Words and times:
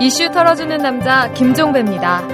이슈 0.00 0.30
털어주는 0.30 0.76
남자 0.78 1.32
김종배입니다. 1.32 2.26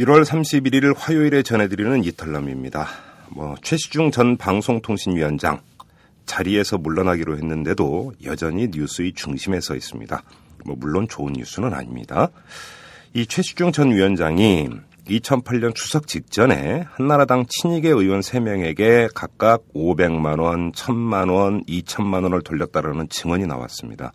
1월 0.00 0.24
31일 0.24 0.94
화요일에 0.96 1.42
전해드리는 1.42 2.04
이탈남입니다. 2.04 2.88
뭐 3.30 3.54
최시중 3.62 4.10
전 4.10 4.36
방송통신위원장 4.38 5.60
자리에서 6.24 6.78
물러나기로 6.78 7.36
했는데도 7.36 8.14
여전히 8.24 8.68
뉴스의 8.72 9.12
중심에 9.12 9.60
서 9.60 9.76
있습니다. 9.76 10.22
뭐 10.64 10.76
물론 10.78 11.06
좋은 11.06 11.34
뉴스는 11.34 11.74
아닙니다. 11.74 12.30
이 13.12 13.26
최시중 13.26 13.72
전 13.72 13.90
위원장이 13.90 14.70
2008년 15.06 15.74
추석 15.74 16.06
직전에 16.06 16.84
한나라당 16.92 17.46
친이계 17.48 17.88
의원 17.88 18.20
3명에게 18.20 19.10
각각 19.14 19.62
500만 19.74 20.40
원, 20.40 20.72
1000만 20.72 21.32
원, 21.32 21.64
2천만 21.64 22.22
원을 22.22 22.42
돌렸다라는 22.42 23.08
증언이 23.08 23.46
나왔습니다. 23.46 24.12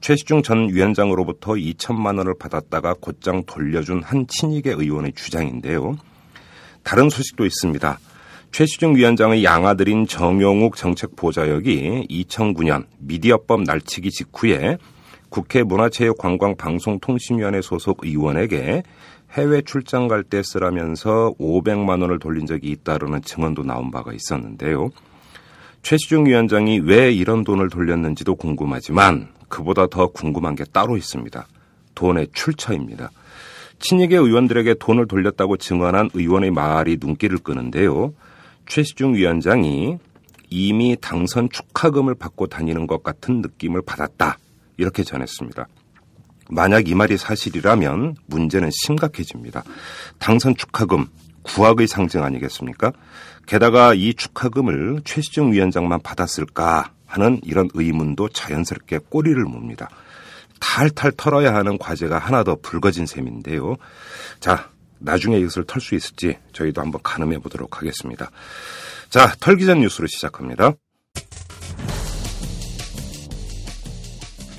최시중 0.00 0.42
전 0.42 0.68
위원장으로부터 0.68 1.52
2천만 1.52 2.18
원을 2.18 2.34
받았다가 2.38 2.94
곧장 3.00 3.44
돌려준 3.44 4.02
한 4.02 4.26
친이계 4.28 4.72
의원의 4.72 5.14
주장인데요. 5.14 5.96
다른 6.82 7.08
소식도 7.08 7.44
있습니다. 7.44 7.98
최시중 8.52 8.96
위원장의 8.96 9.42
양아들인 9.44 10.06
정용욱 10.06 10.76
정책보좌역이 10.76 12.06
2009년 12.08 12.86
미디어법 12.98 13.62
날치기 13.62 14.10
직후에 14.10 14.78
국회 15.28 15.62
문화체육관광방송통신위원회 15.62 17.60
소속 17.60 18.04
의원에게 18.04 18.82
해외 19.36 19.60
출장 19.60 20.08
갈 20.08 20.22
때 20.24 20.42
쓰라면서 20.42 21.34
500만 21.38 22.00
원을 22.00 22.18
돌린 22.18 22.46
적이 22.46 22.70
있다라는 22.70 23.20
증언도 23.20 23.64
나온 23.64 23.90
바가 23.90 24.14
있었는데요. 24.14 24.90
최시중 25.82 26.26
위원장이 26.26 26.80
왜 26.80 27.12
이런 27.12 27.44
돈을 27.44 27.68
돌렸는지도 27.68 28.34
궁금하지만 28.34 29.28
그보다 29.48 29.88
더 29.88 30.08
궁금한 30.08 30.54
게 30.56 30.64
따로 30.64 30.96
있습니다. 30.96 31.46
돈의 31.94 32.28
출처입니다. 32.32 33.10
친이계 33.78 34.16
의원들에게 34.16 34.74
돈을 34.80 35.06
돌렸다고 35.06 35.58
증언한 35.58 36.10
의원의 36.14 36.50
말이 36.50 36.96
눈길을 36.98 37.38
끄는데요. 37.38 38.14
최시중 38.66 39.14
위원장이 39.14 39.98
이미 40.48 40.96
당선 40.98 41.50
축하금을 41.50 42.14
받고 42.14 42.46
다니는 42.46 42.86
것 42.86 43.02
같은 43.02 43.42
느낌을 43.42 43.82
받았다. 43.82 44.38
이렇게 44.78 45.02
전했습니다. 45.02 45.66
만약 46.48 46.88
이 46.88 46.94
말이 46.94 47.16
사실이라면 47.16 48.16
문제는 48.26 48.70
심각해집니다. 48.72 49.62
당선 50.18 50.56
축하금, 50.56 51.06
구악의 51.42 51.86
상징 51.86 52.22
아니겠습니까? 52.22 52.92
게다가 53.46 53.94
이 53.94 54.14
축하금을 54.14 55.02
최시중 55.04 55.52
위원장만 55.52 56.00
받았을까 56.02 56.90
하는 57.06 57.40
이런 57.44 57.68
의문도 57.74 58.30
자연스럽게 58.30 58.98
꼬리를 59.08 59.42
뭅니다. 59.44 59.88
탈탈 60.58 61.12
털어야 61.16 61.54
하는 61.54 61.78
과제가 61.78 62.18
하나 62.18 62.42
더 62.42 62.56
불거진 62.60 63.06
셈인데요. 63.06 63.76
자, 64.40 64.70
나중에 64.98 65.38
이것을 65.38 65.64
털 65.64 65.80
수 65.80 65.94
있을지 65.94 66.38
저희도 66.52 66.80
한번 66.80 67.00
가늠해 67.02 67.38
보도록 67.38 67.78
하겠습니다. 67.78 68.30
자, 69.10 69.34
털기 69.40 69.66
전 69.66 69.80
뉴스로 69.80 70.06
시작합니다. 70.06 70.72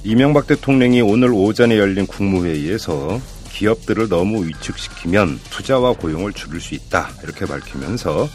이명박 0.08 0.48
대통령이 0.48 1.02
오늘 1.02 1.34
오전에 1.34 1.78
열린 1.78 2.08
국무회의에서 2.08 3.20
기업들을 3.52 4.08
너무 4.08 4.48
위축시키면 4.48 5.38
투자와 5.50 5.96
고용을 5.96 6.32
줄일 6.32 6.62
수 6.62 6.76
있다. 6.76 7.10
이렇게 7.24 7.46
밝히면서 7.46 8.30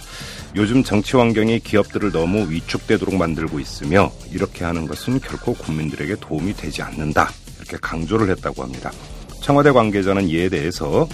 요즘 0.55 0.85
정치 0.85 1.17
환경이 1.17 1.61
기업들을 1.61 2.13
너무 2.13 2.51
위축되도록 2.51 3.15
만들고 3.15 3.59
있으며 3.59 4.13
이렇게 4.31 4.67
하는 4.67 4.87
것은 4.87 5.19
결코 5.21 5.55
국민들에게 5.55 6.17
도움이 6.21 6.53
되지 6.57 6.83
않는다. 6.83 7.31
이렇게 7.57 7.79
강조를 7.81 8.29
했다고 8.29 8.63
합니다. 8.63 8.93
청와대 9.41 9.71
관계자는 9.71 10.29
이에 10.29 10.51
대해서 10.51 11.09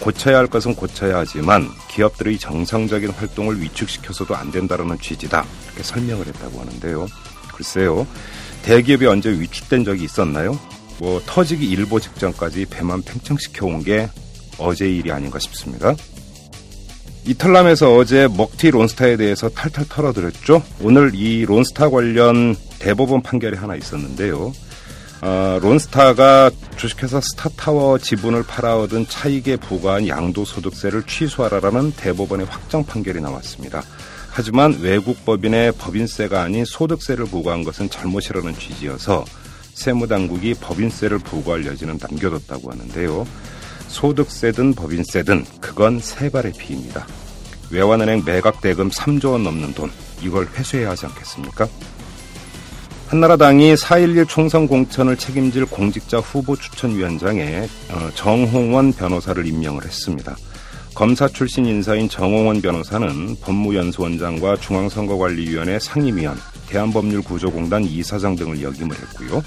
고쳐야 0.00 0.36
할 0.36 0.48
것은 0.48 0.74
고쳐야 0.74 1.20
하지만 1.20 1.66
기업들의 1.88 2.38
정상적인 2.38 3.08
활동을 3.08 3.58
위축시켜서도 3.62 4.36
안 4.36 4.50
된다라는 4.50 4.98
취지다. 4.98 5.46
이렇게 5.68 5.82
설명을 5.82 6.26
했다고 6.26 6.60
하는데요. 6.60 7.06
글쎄요. 7.54 8.06
대기업이 8.64 9.06
언제 9.06 9.30
위축된 9.30 9.84
적이 9.84 10.04
있었나요? 10.04 10.58
뭐 10.98 11.20
터지기 11.26 11.68
일보 11.68 12.00
직전까지 12.00 12.66
배만 12.70 13.02
팽창시켜 13.02 13.66
온 13.66 13.82
게 13.82 14.08
어제 14.58 14.88
일이 14.88 15.10
아닌가 15.10 15.38
싶습니다. 15.38 15.94
이탈남에서 17.26 17.96
어제 17.96 18.28
먹튀 18.28 18.70
론스타에 18.70 19.16
대해서 19.16 19.48
탈탈 19.48 19.86
털어드렸죠. 19.88 20.62
오늘 20.80 21.12
이 21.14 21.44
론스타 21.44 21.90
관련 21.90 22.54
대법원 22.78 23.22
판결이 23.22 23.56
하나 23.56 23.74
있었는데요. 23.76 24.52
어, 25.22 25.58
론스타가 25.62 26.50
주식회사 26.76 27.20
스타타워 27.20 27.98
지분을 27.98 28.42
팔아얻은 28.44 29.06
차익에 29.08 29.56
부과한 29.56 30.06
양도소득세를 30.06 31.04
취소하라라는 31.04 31.92
대법원의 31.96 32.46
확정 32.46 32.84
판결이 32.84 33.20
나왔습니다. 33.22 33.82
하지만 34.36 34.76
외국 34.80 35.24
법인의 35.24 35.74
법인세가 35.78 36.42
아닌 36.42 36.64
소득세를 36.64 37.26
부과한 37.26 37.62
것은 37.62 37.88
잘못이라는 37.88 38.58
취지여서 38.58 39.24
세무당국이 39.74 40.54
법인세를 40.54 41.20
부과할 41.20 41.64
여지는 41.66 42.00
남겨뒀다고 42.00 42.72
하는데요. 42.72 43.28
소득세든 43.86 44.74
법인세든 44.74 45.44
그건 45.60 46.00
세 46.00 46.28
발의 46.30 46.52
피입니다. 46.58 47.06
외환은행 47.70 48.24
매각 48.26 48.60
대금 48.60 48.90
3조 48.90 49.30
원 49.32 49.44
넘는 49.44 49.72
돈 49.72 49.92
이걸 50.20 50.48
회수해야 50.48 50.90
하지 50.90 51.06
않겠습니까? 51.06 51.68
한나라당이 53.06 53.74
4.11 53.74 54.28
총선 54.28 54.66
공천을 54.66 55.16
책임질 55.16 55.66
공직자 55.66 56.18
후보 56.18 56.56
추천위원장에 56.56 57.68
어, 57.92 58.10
정홍원 58.16 58.94
변호사를 58.94 59.46
임명을 59.46 59.84
했습니다. 59.84 60.34
검사 60.94 61.26
출신 61.26 61.66
인사인 61.66 62.08
정홍원 62.08 62.62
변호사는 62.62 63.36
법무연수원장과 63.40 64.56
중앙선거관리위원회 64.58 65.80
상임위원, 65.80 66.38
대한법률구조공단 66.68 67.82
이사장 67.82 68.36
등을 68.36 68.62
역임을 68.62 68.96
했고요. 68.96 69.42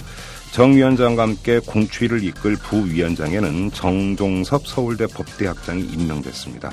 정 0.52 0.76
위원장과 0.76 1.24
함께 1.24 1.60
공추위를 1.60 2.24
이끌 2.24 2.58
부위원장에는 2.58 3.72
정종섭 3.72 4.68
서울대 4.68 5.08
법대학장이 5.08 5.84
임명됐습니다. 5.84 6.72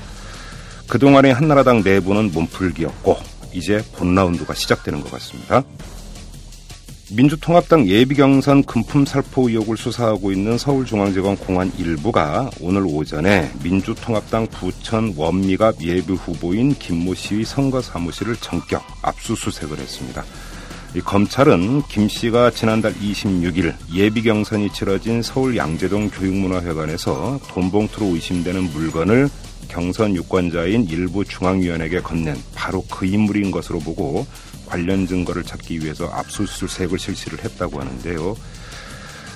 그동안의 0.89 1.35
한나라당 1.35 1.83
내부는 1.85 2.33
몸풀기였고 2.33 3.17
이제 3.53 3.81
본 3.93 4.15
라운드가 4.17 4.55
시작되는 4.55 5.01
것 5.03 5.11
같습니다. 5.13 5.63
민주통합당 7.17 7.87
예비경선 7.87 8.65
금품 8.65 9.07
살포 9.07 9.49
의혹을 9.49 9.77
수사하고 9.77 10.33
있는 10.33 10.59
서울중앙지검 10.59 11.37
공안 11.37 11.73
일부가 11.79 12.51
오늘 12.61 12.85
오전에 12.85 13.53
민주통합당 13.63 14.49
부천 14.49 15.15
원미갑 15.17 15.81
예비 15.83 16.13
후보인 16.13 16.75
김모 16.75 17.15
씨의 17.15 17.45
선거 17.45 17.81
사무실을 17.81 18.35
전격 18.41 18.83
압수수색을 19.03 19.79
했습니다. 19.79 20.25
검찰은 21.05 21.83
김 21.83 22.09
씨가 22.09 22.51
지난달 22.51 22.93
26일 22.95 23.75
예비 23.95 24.23
경선이 24.23 24.73
치러진 24.73 25.23
서울 25.23 25.57
양재동 25.57 26.11
교육문화회관에서 26.11 27.39
돈봉투로 27.49 28.07
의심되는 28.07 28.73
물건을 28.73 29.29
경선 29.69 30.17
유권자인 30.17 30.85
일부 30.89 31.25
중앙위원에게 31.25 32.01
건넨 32.01 32.37
바로 32.55 32.85
그 32.91 33.07
인물인 33.07 33.53
것으로 33.53 33.79
보고 33.79 34.27
관련 34.67 35.07
증거를 35.07 35.45
찾기 35.45 35.81
위해서 35.81 36.07
압수수색을 36.07 36.99
실시를 36.99 37.45
했다고 37.45 37.81
하는데요. 37.81 38.37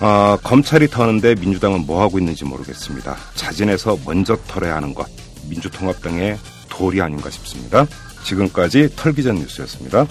어, 0.01 0.39
검찰이 0.43 0.89
터는데 0.89 1.35
민주당은 1.35 1.87
뭐 1.87 2.01
하고 2.01 2.19
있는지 2.19 2.45
모르겠습니다. 2.45 3.17
자진해서 3.35 3.99
먼저 4.05 4.37
털어야 4.47 4.77
하는 4.77 4.95
것 4.95 5.09
민주통합당의 5.49 6.39
도리 6.69 7.01
아닌가 7.01 7.31
싶습니다. 7.31 7.87
지금까지 8.25 8.91
털기전 8.95 9.37
뉴스였습니다. 9.37 10.07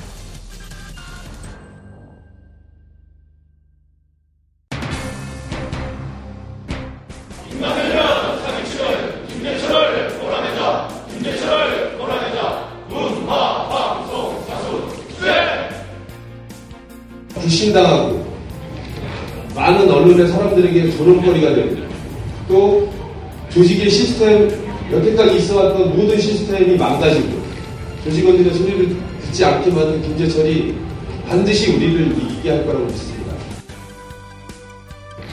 사람들에게 20.58 20.92
조롱거리가 20.92 21.56
되고 21.56 21.76
또 22.48 22.94
조직의 23.50 23.90
시스템 23.90 24.50
여태까지 24.92 25.38
있어왔던 25.38 25.96
모든 25.98 26.20
시스템이 26.20 26.78
망가지고 26.78 27.28
조직원들의 28.04 28.54
소리를 28.54 28.98
듣지 29.22 29.46
않게 29.46 29.72
만든 29.72 30.02
김재철이 30.02 30.76
반드시 31.28 31.76
우리를 31.76 32.18
이기게 32.18 32.50
할 32.52 32.66
거라고 32.66 32.86
믿습니다. 32.86 33.34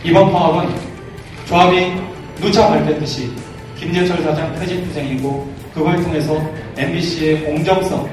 이번 0.04 0.32
파업은 0.32 0.68
조합이 1.46 1.92
누차 2.40 2.68
밝혔듯이 2.68 3.30
김재철 3.78 4.22
사장 4.22 4.54
퇴직투쟁이고 4.58 5.48
그걸 5.72 6.02
통해서 6.02 6.40
MBC의 6.76 7.44
공정성, 7.44 8.08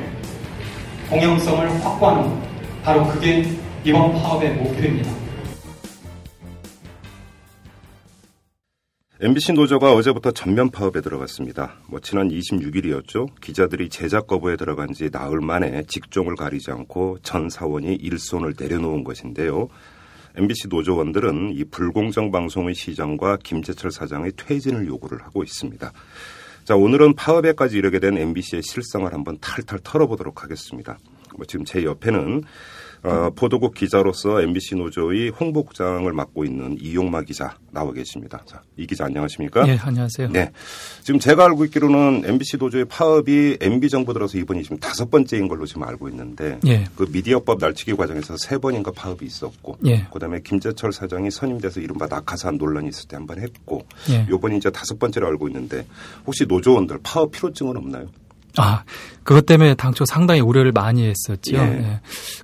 공영성을 1.10 1.84
확보하는 1.84 2.24
것. 2.24 2.42
바로 2.84 3.08
그게 3.08 3.46
이번 3.84 4.14
파업의 4.14 4.54
목표입니다. 4.54 5.21
MBC 9.24 9.54
노조가 9.54 9.94
어제부터 9.94 10.32
전면 10.32 10.72
파업에 10.72 11.00
들어갔습니다. 11.00 11.76
뭐 11.86 12.00
지난 12.00 12.30
26일이었죠. 12.30 13.30
기자들이 13.40 13.88
제작 13.90 14.26
거부에 14.26 14.56
들어간 14.56 14.94
지 14.94 15.12
나흘 15.12 15.42
만에 15.42 15.84
직종을 15.88 16.36
가리지 16.36 16.72
않고 16.72 17.20
전 17.22 17.48
사원이 17.48 17.94
일손을 17.98 18.56
내려놓은 18.58 19.04
것인데요. 19.04 19.70
MBC 20.38 20.70
노조원들은 20.70 21.52
이 21.54 21.66
불공정 21.66 22.32
방송의 22.32 22.74
시정과 22.74 23.38
김재철 23.44 23.92
사장의 23.92 24.32
퇴진을 24.38 24.88
요구를 24.88 25.22
하고 25.22 25.44
있습니다. 25.44 25.92
자, 26.64 26.76
오늘은 26.76 27.14
파업에까지 27.14 27.78
이르게 27.78 28.00
된 28.00 28.18
MBC의 28.18 28.64
실상을 28.64 29.14
한번 29.14 29.38
탈탈 29.40 29.82
털어보도록 29.84 30.44
하겠습니다. 30.44 30.98
뭐 31.38 31.46
지금 31.46 31.64
제 31.64 31.84
옆에는 31.84 32.42
어, 33.04 33.32
보도국 33.36 33.74
기자로서 33.74 34.42
MBC 34.44 34.76
노조의 34.76 35.30
홍보국장을 35.30 36.12
맡고 36.14 36.46
있는 36.46 36.78
이용마 36.80 37.24
기자 37.24 37.58
나와 37.72 37.92
계십니다. 37.94 38.44
자, 38.46 38.62
이 38.78 38.86
기자 38.86 39.06
안녕하십니까? 39.06 39.66
네, 39.66 39.76
안녕하세요. 39.82 40.30
네. 40.30 40.52
지금 41.02 41.20
제가 41.20 41.46
알고 41.46 41.66
있기로는 41.66 42.24
MBC 42.26 42.58
노조의 42.58 42.86
파업이 42.86 43.58
MB 43.60 43.90
정부 43.90 44.14
들어서 44.14 44.38
이번이 44.38 44.62
지금 44.62 44.78
다섯 44.78 45.10
번째인 45.10 45.48
걸로 45.48 45.66
지금 45.66 45.82
알고 45.84 46.10
있는데 46.10 46.60
예. 46.68 46.86
그 46.96 47.08
미디어법 47.12 47.58
날치기 47.60 47.96
과정에서 47.96 48.38
세 48.38 48.60
번인가 48.60 48.92
파업이 48.92 49.26
있었고 49.26 49.78
예. 49.88 50.06
그다음에 50.14 50.40
김재철 50.44 50.94
사장이 50.94 51.32
선임돼서 51.32 51.80
이른바 51.82 52.06
낙하산 52.06 52.58
논란이 52.58 52.90
있을 52.90 53.08
때 53.08 53.16
한 53.16 53.26
번 53.26 53.40
했고 53.40 53.84
예. 54.12 54.28
요번이 54.30 54.58
이제 54.58 54.70
다섯 54.70 54.98
번째로 55.00 55.26
알고 55.28 55.48
있는데 55.48 55.86
혹시 56.28 56.46
노조원들 56.48 57.00
파업 57.04 57.32
필요증은 57.32 57.78
없나요? 57.78 58.08
아, 58.58 58.84
그것 59.24 59.46
때문에 59.46 59.76
당초 59.76 60.04
상당히 60.06 60.42
우려를 60.42 60.72
많이 60.72 61.06
했었죠. 61.08 61.58
예. 61.58 61.60
예. 61.60 62.00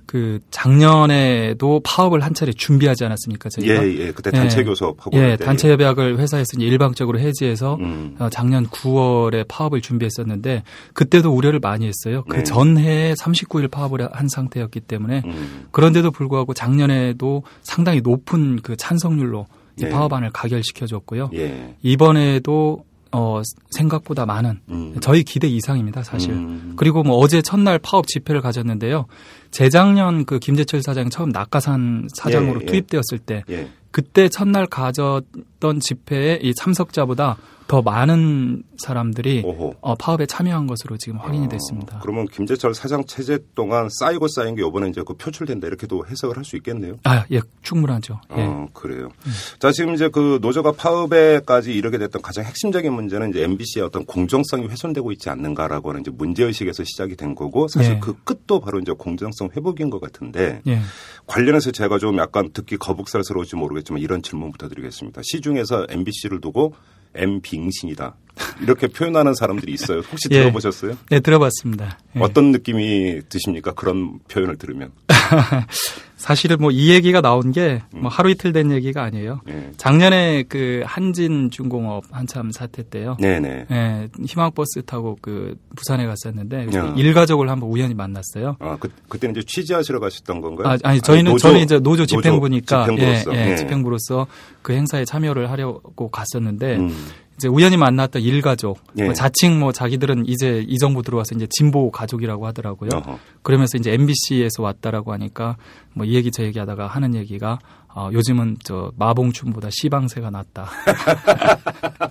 그 0.06 0.38
작년에도 0.50 1.80
파업을 1.84 2.22
한 2.22 2.34
차례 2.34 2.52
준비하지 2.52 3.04
않았습니까? 3.04 3.48
저희가? 3.48 3.84
예, 3.84 4.06
예. 4.06 4.12
그때 4.12 4.30
단체 4.30 4.60
예. 4.60 4.64
교섭 4.64 4.98
하고 4.98 5.10
예, 5.14 5.18
그랬는데. 5.18 5.44
단체 5.44 5.70
협약을 5.70 6.18
회사에서 6.18 6.52
일방적으로 6.58 7.18
해지해서 7.18 7.76
음. 7.80 8.16
어, 8.18 8.28
작년 8.30 8.66
9월에 8.66 9.46
파업을 9.48 9.80
준비했었는데 9.80 10.62
그때도 10.92 11.34
우려를 11.34 11.58
많이 11.58 11.86
했어요. 11.86 12.24
그 12.28 12.36
네. 12.36 12.42
전해에 12.44 13.14
39일 13.14 13.70
파업을 13.70 14.08
한 14.12 14.28
상태였기 14.28 14.80
때문에 14.80 15.22
음. 15.24 15.66
그런데도 15.72 16.10
불구하고 16.12 16.54
작년에도 16.54 17.42
상당히 17.62 18.00
높은 18.00 18.60
그 18.62 18.76
찬성률로 18.76 19.46
이 19.78 19.84
네. 19.84 19.90
파업안을 19.90 20.30
가결시켜줬고요. 20.30 21.30
예. 21.34 21.74
이번에도 21.82 22.84
어, 23.12 23.40
생각보다 23.70 24.26
많은 24.26 24.60
음. 24.68 24.96
저희 25.00 25.22
기대 25.22 25.48
이상입니다, 25.48 26.02
사실. 26.02 26.32
음. 26.32 26.74
그리고 26.76 27.02
뭐 27.02 27.16
어제 27.16 27.42
첫날 27.42 27.78
파업 27.78 28.06
집회를 28.06 28.40
가졌는데요. 28.40 29.06
재작년 29.50 30.24
그 30.24 30.38
김재철 30.38 30.82
사장이 30.82 31.10
처음 31.10 31.30
낙하산 31.30 32.08
사장으로 32.14 32.60
예, 32.60 32.64
예. 32.64 32.66
투입되었을 32.66 33.18
때 33.18 33.44
예. 33.50 33.68
그때 33.90 34.28
첫날 34.28 34.66
가졌던 34.66 35.80
집회에 35.80 36.38
이 36.42 36.54
참석자보다 36.54 37.36
더 37.68 37.82
많은 37.82 38.64
사람들이. 38.78 39.44
어, 39.80 39.94
파업에 39.94 40.26
참여한 40.26 40.66
것으로 40.66 40.96
지금 40.96 41.18
확인이 41.18 41.46
어, 41.46 41.48
됐습니다. 41.48 42.00
그러면 42.00 42.26
김재철 42.26 42.74
사장 42.74 43.04
체제 43.04 43.38
동안 43.54 43.88
쌓이고 43.90 44.26
쌓인 44.28 44.54
게 44.56 44.66
이번에 44.66 44.88
이제 44.88 45.02
그 45.06 45.14
표출된다 45.14 45.66
이렇게도 45.68 46.06
해석을 46.08 46.36
할 46.36 46.48
수 46.48 46.56
있겠네요. 46.56 46.94
아, 47.04 47.26
예, 47.30 47.40
충분하죠. 47.60 48.20
예. 48.38 48.42
어, 48.42 48.68
그래요. 48.72 49.10
자, 49.58 49.70
지금 49.70 49.92
이제 49.94 50.08
그 50.08 50.38
노조가 50.40 50.72
파업에까지 50.72 51.74
이르게 51.74 51.98
됐던 51.98 52.22
가장 52.22 52.44
핵심적인 52.46 52.90
문제는 52.90 53.30
이제 53.30 53.42
MBC의 53.42 53.84
어떤 53.84 54.06
공정성이 54.06 54.66
훼손되고 54.66 55.12
있지 55.12 55.28
않는가라고 55.28 55.90
하는 55.90 56.00
이제 56.00 56.10
문제 56.10 56.44
의식에서 56.44 56.84
시작이 56.84 57.16
된 57.16 57.34
거고 57.34 57.68
사실 57.68 57.94
네. 57.94 58.00
그 58.00 58.14
끝도 58.24 58.60
바로 58.60 58.78
이제 58.78 58.92
공정성 58.92 59.50
회복인 59.54 59.90
것 59.90 60.00
같은데 60.00 60.62
예. 60.66 60.80
관련해서 61.26 61.70
제가 61.70 61.98
좀 61.98 62.16
약간 62.16 62.50
듣기 62.50 62.78
거북살스러울지 62.78 63.56
모르겠지만 63.56 64.00
이런 64.00 64.22
질문부터 64.22 64.68
드리겠습니다. 64.70 65.20
시중에서 65.22 65.86
MBC를 65.90 66.40
두고 66.40 66.72
M빙신이다. 67.14 68.14
이렇게 68.62 68.86
표현하는 68.86 69.34
사람들이 69.34 69.72
있어요. 69.72 70.00
혹시 70.00 70.28
예. 70.30 70.40
들어보셨어요? 70.40 70.96
네, 71.10 71.20
들어봤습니다. 71.20 71.98
예. 72.16 72.20
어떤 72.20 72.52
느낌이 72.52 73.22
드십니까? 73.28 73.72
그런 73.72 74.20
표현을 74.28 74.56
들으면. 74.56 74.92
사실은 76.18 76.58
뭐 76.60 76.70
이 76.70 76.90
얘기가 76.92 77.20
나온 77.20 77.52
게 77.52 77.80
뭐 77.94 78.10
하루 78.10 78.30
이틀 78.30 78.52
된 78.52 78.70
얘기가 78.70 79.02
아니에요. 79.02 79.40
예. 79.48 79.70
작년에 79.76 80.44
그 80.48 80.82
한진 80.84 81.50
중공업 81.50 82.04
한참 82.10 82.50
사태 82.52 82.82
때요. 82.82 83.16
네네. 83.20 83.66
예, 83.70 84.08
희망버스 84.24 84.82
타고 84.84 85.16
그 85.20 85.56
부산에 85.76 86.06
갔었는데 86.06 86.68
야. 86.74 86.94
일가족을 86.96 87.48
한번 87.48 87.70
우연히 87.70 87.94
만났어요. 87.94 88.56
아, 88.60 88.76
그, 88.78 88.88
그때는 89.08 89.36
이제 89.36 89.44
취재하시러 89.46 89.98
가셨던 90.00 90.40
건가요? 90.40 90.68
아, 90.68 90.78
아니 90.84 91.00
저희는 91.00 91.32
노조, 91.32 91.48
저는 91.48 91.60
이제 91.60 91.78
노조 91.78 92.04
집행부니까 92.06 92.84
집행부로서. 92.84 93.34
예, 93.34 93.46
예, 93.46 93.50
예. 93.52 93.56
집행부로서 93.56 94.26
그 94.62 94.72
행사에 94.74 95.04
참여를 95.04 95.50
하려고 95.50 96.08
갔었는데 96.10 96.76
음. 96.76 96.94
이제 97.36 97.46
우연히 97.46 97.76
만났던 97.76 98.20
일가족 98.20 98.80
예. 98.98 99.04
뭐 99.04 99.12
자칭 99.14 99.60
뭐 99.60 99.70
자기들은 99.72 100.24
이제 100.26 100.64
이 100.66 100.76
정부 100.78 101.02
들어와서 101.02 101.36
이제 101.36 101.46
진보 101.50 101.90
가족이라고 101.92 102.46
하더라고요. 102.48 102.90
어허. 102.94 103.18
그러면서 103.42 103.78
이제 103.78 103.92
MBC에서 103.92 104.62
왔다라고 104.62 105.12
하니까 105.12 105.56
뭐 105.98 106.06
이 106.06 106.14
얘기 106.14 106.30
저 106.30 106.42
얘기 106.44 106.58
하다가 106.58 106.86
하는 106.86 107.14
얘기가 107.14 107.58
어, 107.94 108.10
요즘은 108.12 108.58
저 108.62 108.92
마봉춘보다 108.96 109.68
시방새가 109.70 110.30
낫다. 110.30 110.68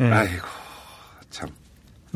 예. 0.00 0.04
아이고, 0.04 0.46
참. 1.30 1.48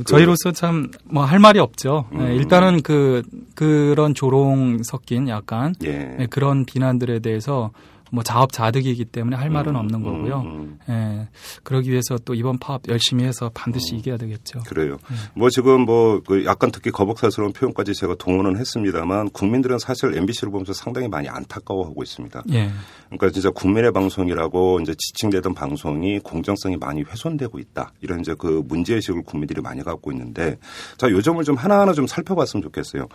저희로서 0.06 0.52
참 0.52 0.90
뭐 1.10 1.24
할 1.24 1.38
말이 1.38 1.58
없죠. 1.58 2.06
예, 2.14 2.16
음. 2.16 2.32
일단은 2.32 2.82
그 2.82 3.22
그런 3.54 4.14
조롱 4.14 4.82
섞인 4.82 5.28
약간 5.28 5.74
예. 5.84 6.16
예, 6.20 6.26
그런 6.26 6.64
비난들에 6.64 7.18
대해서 7.20 7.70
뭐 8.12 8.22
자업자득이기 8.22 9.06
때문에 9.06 9.36
할 9.36 9.50
말은 9.50 9.72
음, 9.72 9.76
없는 9.76 10.02
거고요. 10.02 10.40
음, 10.40 10.78
음. 10.88 10.92
예, 10.92 11.28
그러기 11.62 11.90
위해서 11.90 12.18
또 12.24 12.34
이번 12.34 12.58
파업 12.58 12.82
열심히 12.88 13.24
해서 13.24 13.50
반드시 13.54 13.96
이겨야 13.96 14.18
되겠죠. 14.18 14.60
그래요. 14.68 14.98
뭐 15.34 15.50
지금 15.50 15.84
뭐 15.84 16.12
그 16.26 16.44
약간 16.44 16.70
듣기 16.70 16.90
거북살스러운 16.90 17.52
표현까지 17.52 17.94
제가 17.94 18.14
동원은 18.16 18.56
했습니다만 18.58 19.30
국민들은 19.30 19.78
사실 19.78 20.16
MBC를 20.16 20.50
보면서 20.50 20.72
상당히 20.72 21.08
많이 21.08 21.28
안타까워하고 21.28 22.02
있습니다. 22.02 22.42
예, 22.52 22.70
그러니까 23.06 23.30
진짜 23.30 23.50
국민의 23.50 23.92
방송이라고 23.92 24.80
이제 24.80 24.94
지칭되던 24.96 25.54
방송이 25.54 26.18
공정성이 26.20 26.76
많이 26.76 27.02
훼손되고 27.02 27.58
있다. 27.58 27.92
이런 28.00 28.20
이제 28.20 28.34
그 28.38 28.62
문제의식을 28.66 29.22
국민들이 29.22 29.60
많이 29.60 29.82
갖고 29.82 30.12
있는데 30.12 30.58
자, 30.96 31.10
요 31.10 31.20
점을 31.22 31.42
좀 31.44 31.56
하나하나 31.56 31.92
좀 31.92 32.06
살펴봤으면 32.06 32.62
좋겠어요. 32.62 33.08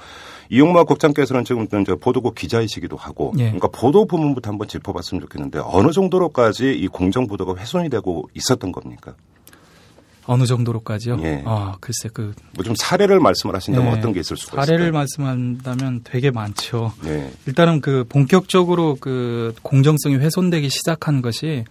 이용마 0.50 0.84
국장께서는 0.86 1.44
지금 1.46 1.68
이제 1.82 1.96
보도국 1.96 2.36
기자이시기도 2.36 2.96
하고 2.98 3.34
예. 3.38 3.44
그러니까 3.46 3.68
보도 3.70 4.06
부문부터 4.06 4.50
한번 4.50 4.68
짚어봤으면 4.68 5.22
좋겠는데 5.22 5.60
어느 5.64 5.92
정도로까지 5.92 6.72
이 6.74 6.88
공정 6.88 7.28
보도가 7.28 7.56
훼손이 7.60 7.90
되고 7.90 8.30
있었던 8.34 8.72
겁니까? 8.72 9.14
어느 10.30 10.46
정도로까지요? 10.46 11.18
예. 11.22 11.42
아, 11.46 11.76
글쎄 11.80 12.10
그 12.14 12.34
뭐 12.58 12.64
좀 12.64 12.76
사례를 12.76 13.20
말씀을 13.22 13.56
하신다면 13.56 13.94
예, 13.94 13.98
어떤 13.98 14.12
게 14.14 14.20
있을 14.20 14.36
수가 14.36 14.66
사례를 14.66 14.86
있을까요? 14.88 15.00
말씀한다면 15.00 16.02
되게 16.04 16.32
많죠. 16.32 16.92
네. 17.04 17.32
일단은 17.46 17.80
그 17.82 18.04
본격적으로 18.10 18.98
그 19.00 19.54
공정성이 19.62 20.16
훼손되기 20.18 20.70
시작한 20.70 21.22
것이 21.22 21.64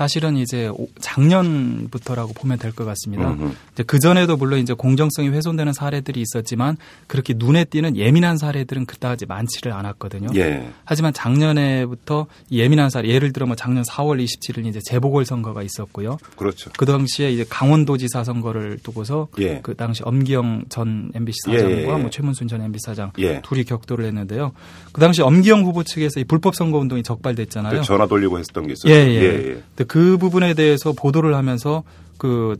사실은 0.00 0.36
이제 0.36 0.68
오- 0.68 0.88
작년부터라고 1.00 2.34
보면 2.34 2.58
될 2.58 2.72
것 2.76 2.84
같습니다. 2.84 3.34
이제 3.72 3.82
그 3.82 3.98
전에도 3.98 4.36
물론 4.36 4.58
이제 4.60 4.74
공정성이 4.74 5.30
훼손되는 5.30 5.72
사례들이 5.72 6.20
있었지만 6.20 6.76
그렇게 7.06 7.32
눈에 7.34 7.64
띄는 7.64 7.96
예민한 7.96 8.36
사례들은 8.36 8.84
그다지 8.84 9.24
많지를 9.24 9.72
않았거든요. 9.72 10.28
예. 10.34 10.68
하지만 10.84 11.14
작년에부터 11.14 12.26
이 12.50 12.60
예민한 12.60 12.90
사례, 12.90 13.08
예를 13.08 13.32
들어 13.32 13.46
뭐 13.46 13.56
작년 13.56 13.82
4월 13.84 14.22
27일 14.22 14.66
이제 14.66 14.80
재보궐 14.84 15.24
선거가 15.24 15.62
있었고요. 15.62 16.18
그렇죠. 16.36 16.70
그 16.76 16.84
당시에 16.84 17.30
이제 17.32 17.46
강원도지사 17.48 18.22
선거를 18.24 18.78
두고서 18.82 19.28
예. 19.38 19.60
그 19.62 19.74
당시 19.74 20.02
엄기영 20.04 20.64
전 20.68 21.10
MBC 21.14 21.38
예, 21.52 21.58
사장과 21.58 21.74
예, 21.78 21.82
예. 21.84 21.86
뭐 22.02 22.10
최문순 22.10 22.48
전 22.48 22.60
MBC 22.60 22.84
사장 22.84 23.12
예. 23.18 23.40
둘이 23.42 23.64
격돌을 23.64 24.04
했는데요. 24.04 24.52
그 24.92 25.00
당시 25.00 25.22
엄기영 25.22 25.64
후보 25.64 25.82
측에서 25.84 26.20
이 26.20 26.24
불법 26.24 26.54
선거 26.54 26.76
운동이 26.78 27.02
적발됐잖아요. 27.02 27.80
그 27.80 27.86
전화 27.86 28.06
돌리고 28.06 28.38
했던 28.38 28.66
게 28.66 28.74
있었죠. 28.74 28.90
예, 28.90 28.94
예. 29.06 29.62
그 29.86 30.18
부분에 30.18 30.54
대해서 30.54 30.92
보도를 30.92 31.34
하면서 31.34 31.82
그 32.18 32.56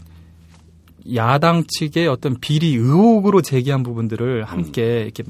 야당 1.14 1.64
측의 1.68 2.08
어떤 2.08 2.36
비리 2.40 2.74
의혹으로 2.74 3.40
제기한 3.42 3.82
부분들을 3.82 4.44
함께 4.44 5.02
이렇게 5.02 5.22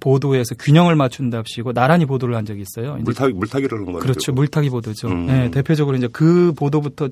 보도해서 0.00 0.56
균형을 0.56 0.96
맞춘답시고 0.96 1.72
나란히 1.72 2.06
보도를 2.06 2.34
한 2.34 2.44
적이 2.44 2.62
있어요. 2.62 2.96
물타기 3.00 3.34
물타기를 3.34 3.78
한 3.78 3.84
거죠. 3.86 3.98
그렇죠. 4.00 4.32
물타기 4.32 4.70
보도죠. 4.70 5.08
음. 5.08 5.26
네, 5.26 5.50
대표적으로 5.52 5.96
이제 5.96 6.08
그 6.12 6.52
보도부터 6.56 7.08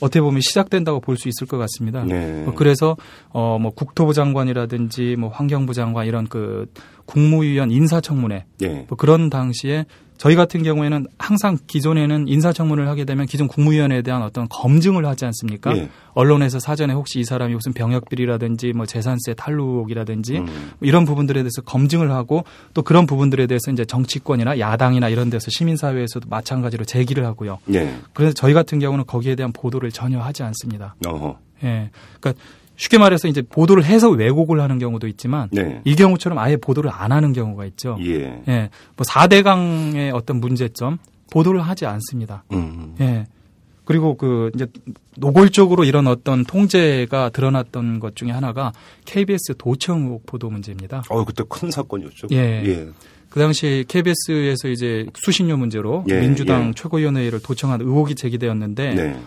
어떻게 0.00 0.22
보면 0.22 0.40
시작된다고 0.40 1.00
볼 1.00 1.18
수 1.18 1.28
있을 1.28 1.46
것 1.46 1.58
같습니다. 1.58 2.02
네. 2.04 2.46
어, 2.46 2.54
그래서 2.56 2.96
어 3.28 3.58
뭐 3.60 3.70
국토부 3.72 4.14
장관이라든지 4.14 5.16
뭐 5.18 5.28
환경부 5.28 5.74
장관 5.74 6.06
이런 6.06 6.26
그 6.26 6.64
국무위원 7.04 7.70
인사청문회 7.70 8.46
예. 8.62 8.86
뭐 8.88 8.96
그런 8.96 9.28
당시에 9.28 9.84
저희 10.20 10.34
같은 10.34 10.62
경우에는 10.62 11.06
항상 11.18 11.56
기존에는 11.66 12.28
인사청문을 12.28 12.88
하게 12.88 13.06
되면 13.06 13.24
기존 13.24 13.48
국무위원에 13.48 14.02
대한 14.02 14.20
어떤 14.20 14.46
검증을 14.50 15.06
하지 15.06 15.24
않습니까? 15.24 15.74
예. 15.74 15.88
언론에서 16.12 16.60
사전에 16.60 16.92
혹시 16.92 17.20
이 17.20 17.24
사람이 17.24 17.54
무슨 17.54 17.72
병역비리라든지 17.72 18.74
뭐 18.74 18.84
재산세 18.84 19.32
탈루혹이라든지 19.32 20.36
음. 20.36 20.44
뭐 20.44 20.76
이런 20.82 21.06
부분들에 21.06 21.40
대해서 21.40 21.62
검증을 21.62 22.10
하고 22.10 22.44
또 22.74 22.82
그런 22.82 23.06
부분들에 23.06 23.46
대해서 23.46 23.70
이제 23.70 23.86
정치권이나 23.86 24.58
야당이나 24.58 25.08
이런 25.08 25.30
데서 25.30 25.46
시민사회에서도 25.50 26.28
마찬가지로 26.28 26.84
제기를 26.84 27.24
하고요. 27.24 27.58
예. 27.72 27.94
그래서 28.12 28.34
저희 28.34 28.52
같은 28.52 28.78
경우는 28.78 29.06
거기에 29.06 29.36
대한 29.36 29.54
보도를 29.54 29.90
전혀 29.90 30.20
하지 30.20 30.42
않습니다. 30.42 30.96
어허. 31.06 31.38
예. 31.64 31.90
그러니까 32.20 32.44
쉽게 32.80 32.96
말해서 32.96 33.28
이제 33.28 33.42
보도를 33.42 33.84
해서 33.84 34.08
왜곡을 34.08 34.58
하는 34.58 34.78
경우도 34.78 35.06
있지만 35.08 35.50
네. 35.52 35.82
이 35.84 35.94
경우처럼 35.94 36.38
아예 36.38 36.56
보도를 36.56 36.90
안 36.90 37.12
하는 37.12 37.34
경우가 37.34 37.66
있죠. 37.66 37.98
예. 38.00 38.42
예. 38.48 38.70
뭐 38.96 39.04
4대강의 39.04 40.14
어떤 40.14 40.40
문제점 40.40 40.96
보도를 41.30 41.60
하지 41.60 41.84
않습니다. 41.84 42.42
음. 42.52 42.94
예. 43.00 43.26
그리고 43.84 44.16
그 44.16 44.50
이제 44.54 44.66
노골적으로 45.18 45.84
이런 45.84 46.06
어떤 46.06 46.44
통제가 46.44 47.28
드러났던 47.28 48.00
것 48.00 48.16
중에 48.16 48.30
하나가 48.30 48.72
KBS 49.04 49.56
도청 49.58 50.04
의혹 50.04 50.24
보도 50.24 50.48
문제입니다. 50.48 51.02
어, 51.10 51.24
그때 51.26 51.44
큰 51.46 51.70
사건이었죠. 51.70 52.28
예. 52.32 52.62
예. 52.64 52.88
그 53.28 53.40
당시 53.40 53.84
KBS에서 53.88 54.68
이제 54.68 55.04
수신료 55.14 55.58
문제로 55.58 56.02
예, 56.08 56.18
민주당 56.18 56.68
예. 56.68 56.72
최고위원회를 56.74 57.42
도청한 57.42 57.82
의혹이 57.82 58.14
제기되었는데 58.14 58.94
네. 58.94 59.20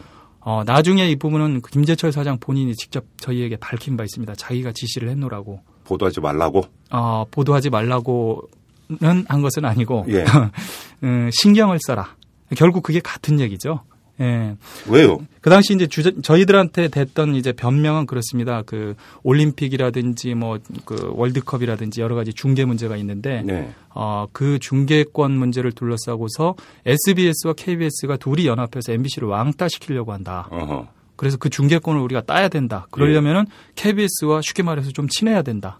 어, 0.45 0.63
나중에 0.65 1.09
이 1.09 1.15
부분은 1.15 1.61
그 1.61 1.71
김재철 1.71 2.11
사장 2.11 2.37
본인이 2.39 2.75
직접 2.75 3.05
저희에게 3.17 3.55
밝힌 3.57 3.95
바 3.95 4.03
있습니다. 4.03 4.35
자기가 4.35 4.71
지시를 4.73 5.09
했노라고. 5.09 5.61
보도하지 5.85 6.19
말라고. 6.19 6.63
어, 6.91 7.25
보도하지 7.31 7.69
말라고는 7.69 9.25
한 9.27 9.41
것은 9.41 9.65
아니고 9.65 10.05
예. 10.09 10.25
음, 11.03 11.29
신경을 11.33 11.79
써라. 11.85 12.15
결국 12.55 12.83
그게 12.83 12.99
같은 12.99 13.39
얘기죠. 13.39 13.83
예. 14.19 14.55
왜요? 14.87 15.19
그 15.41 15.49
당시 15.49 15.73
이제 15.73 15.87
주저, 15.87 16.11
저희들한테 16.21 16.87
됐던 16.87 17.35
이제 17.35 17.51
변명은 17.51 18.05
그렇습니다. 18.05 18.61
그 18.65 18.95
올림픽이라든지 19.23 20.33
뭐 20.35 20.59
그 20.85 21.11
월드컵이라든지 21.13 22.01
여러 22.01 22.15
가지 22.15 22.33
중계 22.33 22.65
문제가 22.65 22.97
있는데 22.97 23.41
네. 23.43 23.73
어, 23.93 24.27
그 24.31 24.59
중계권 24.59 25.31
문제를 25.31 25.71
둘러싸고서 25.71 26.55
SBS와 26.85 27.53
KBS가 27.53 28.17
둘이 28.17 28.47
연합해서 28.47 28.93
MBC를 28.93 29.27
왕따시키려고 29.27 30.13
한다. 30.13 30.47
어허. 30.51 30.87
그래서 31.15 31.37
그 31.37 31.49
중계권을 31.49 32.01
우리가 32.01 32.21
따야 32.21 32.49
된다. 32.49 32.87
그러려면은 32.89 33.45
KBS와 33.75 34.41
쉽게 34.41 34.63
말해서 34.63 34.91
좀 34.91 35.07
친해야 35.07 35.43
된다. 35.43 35.79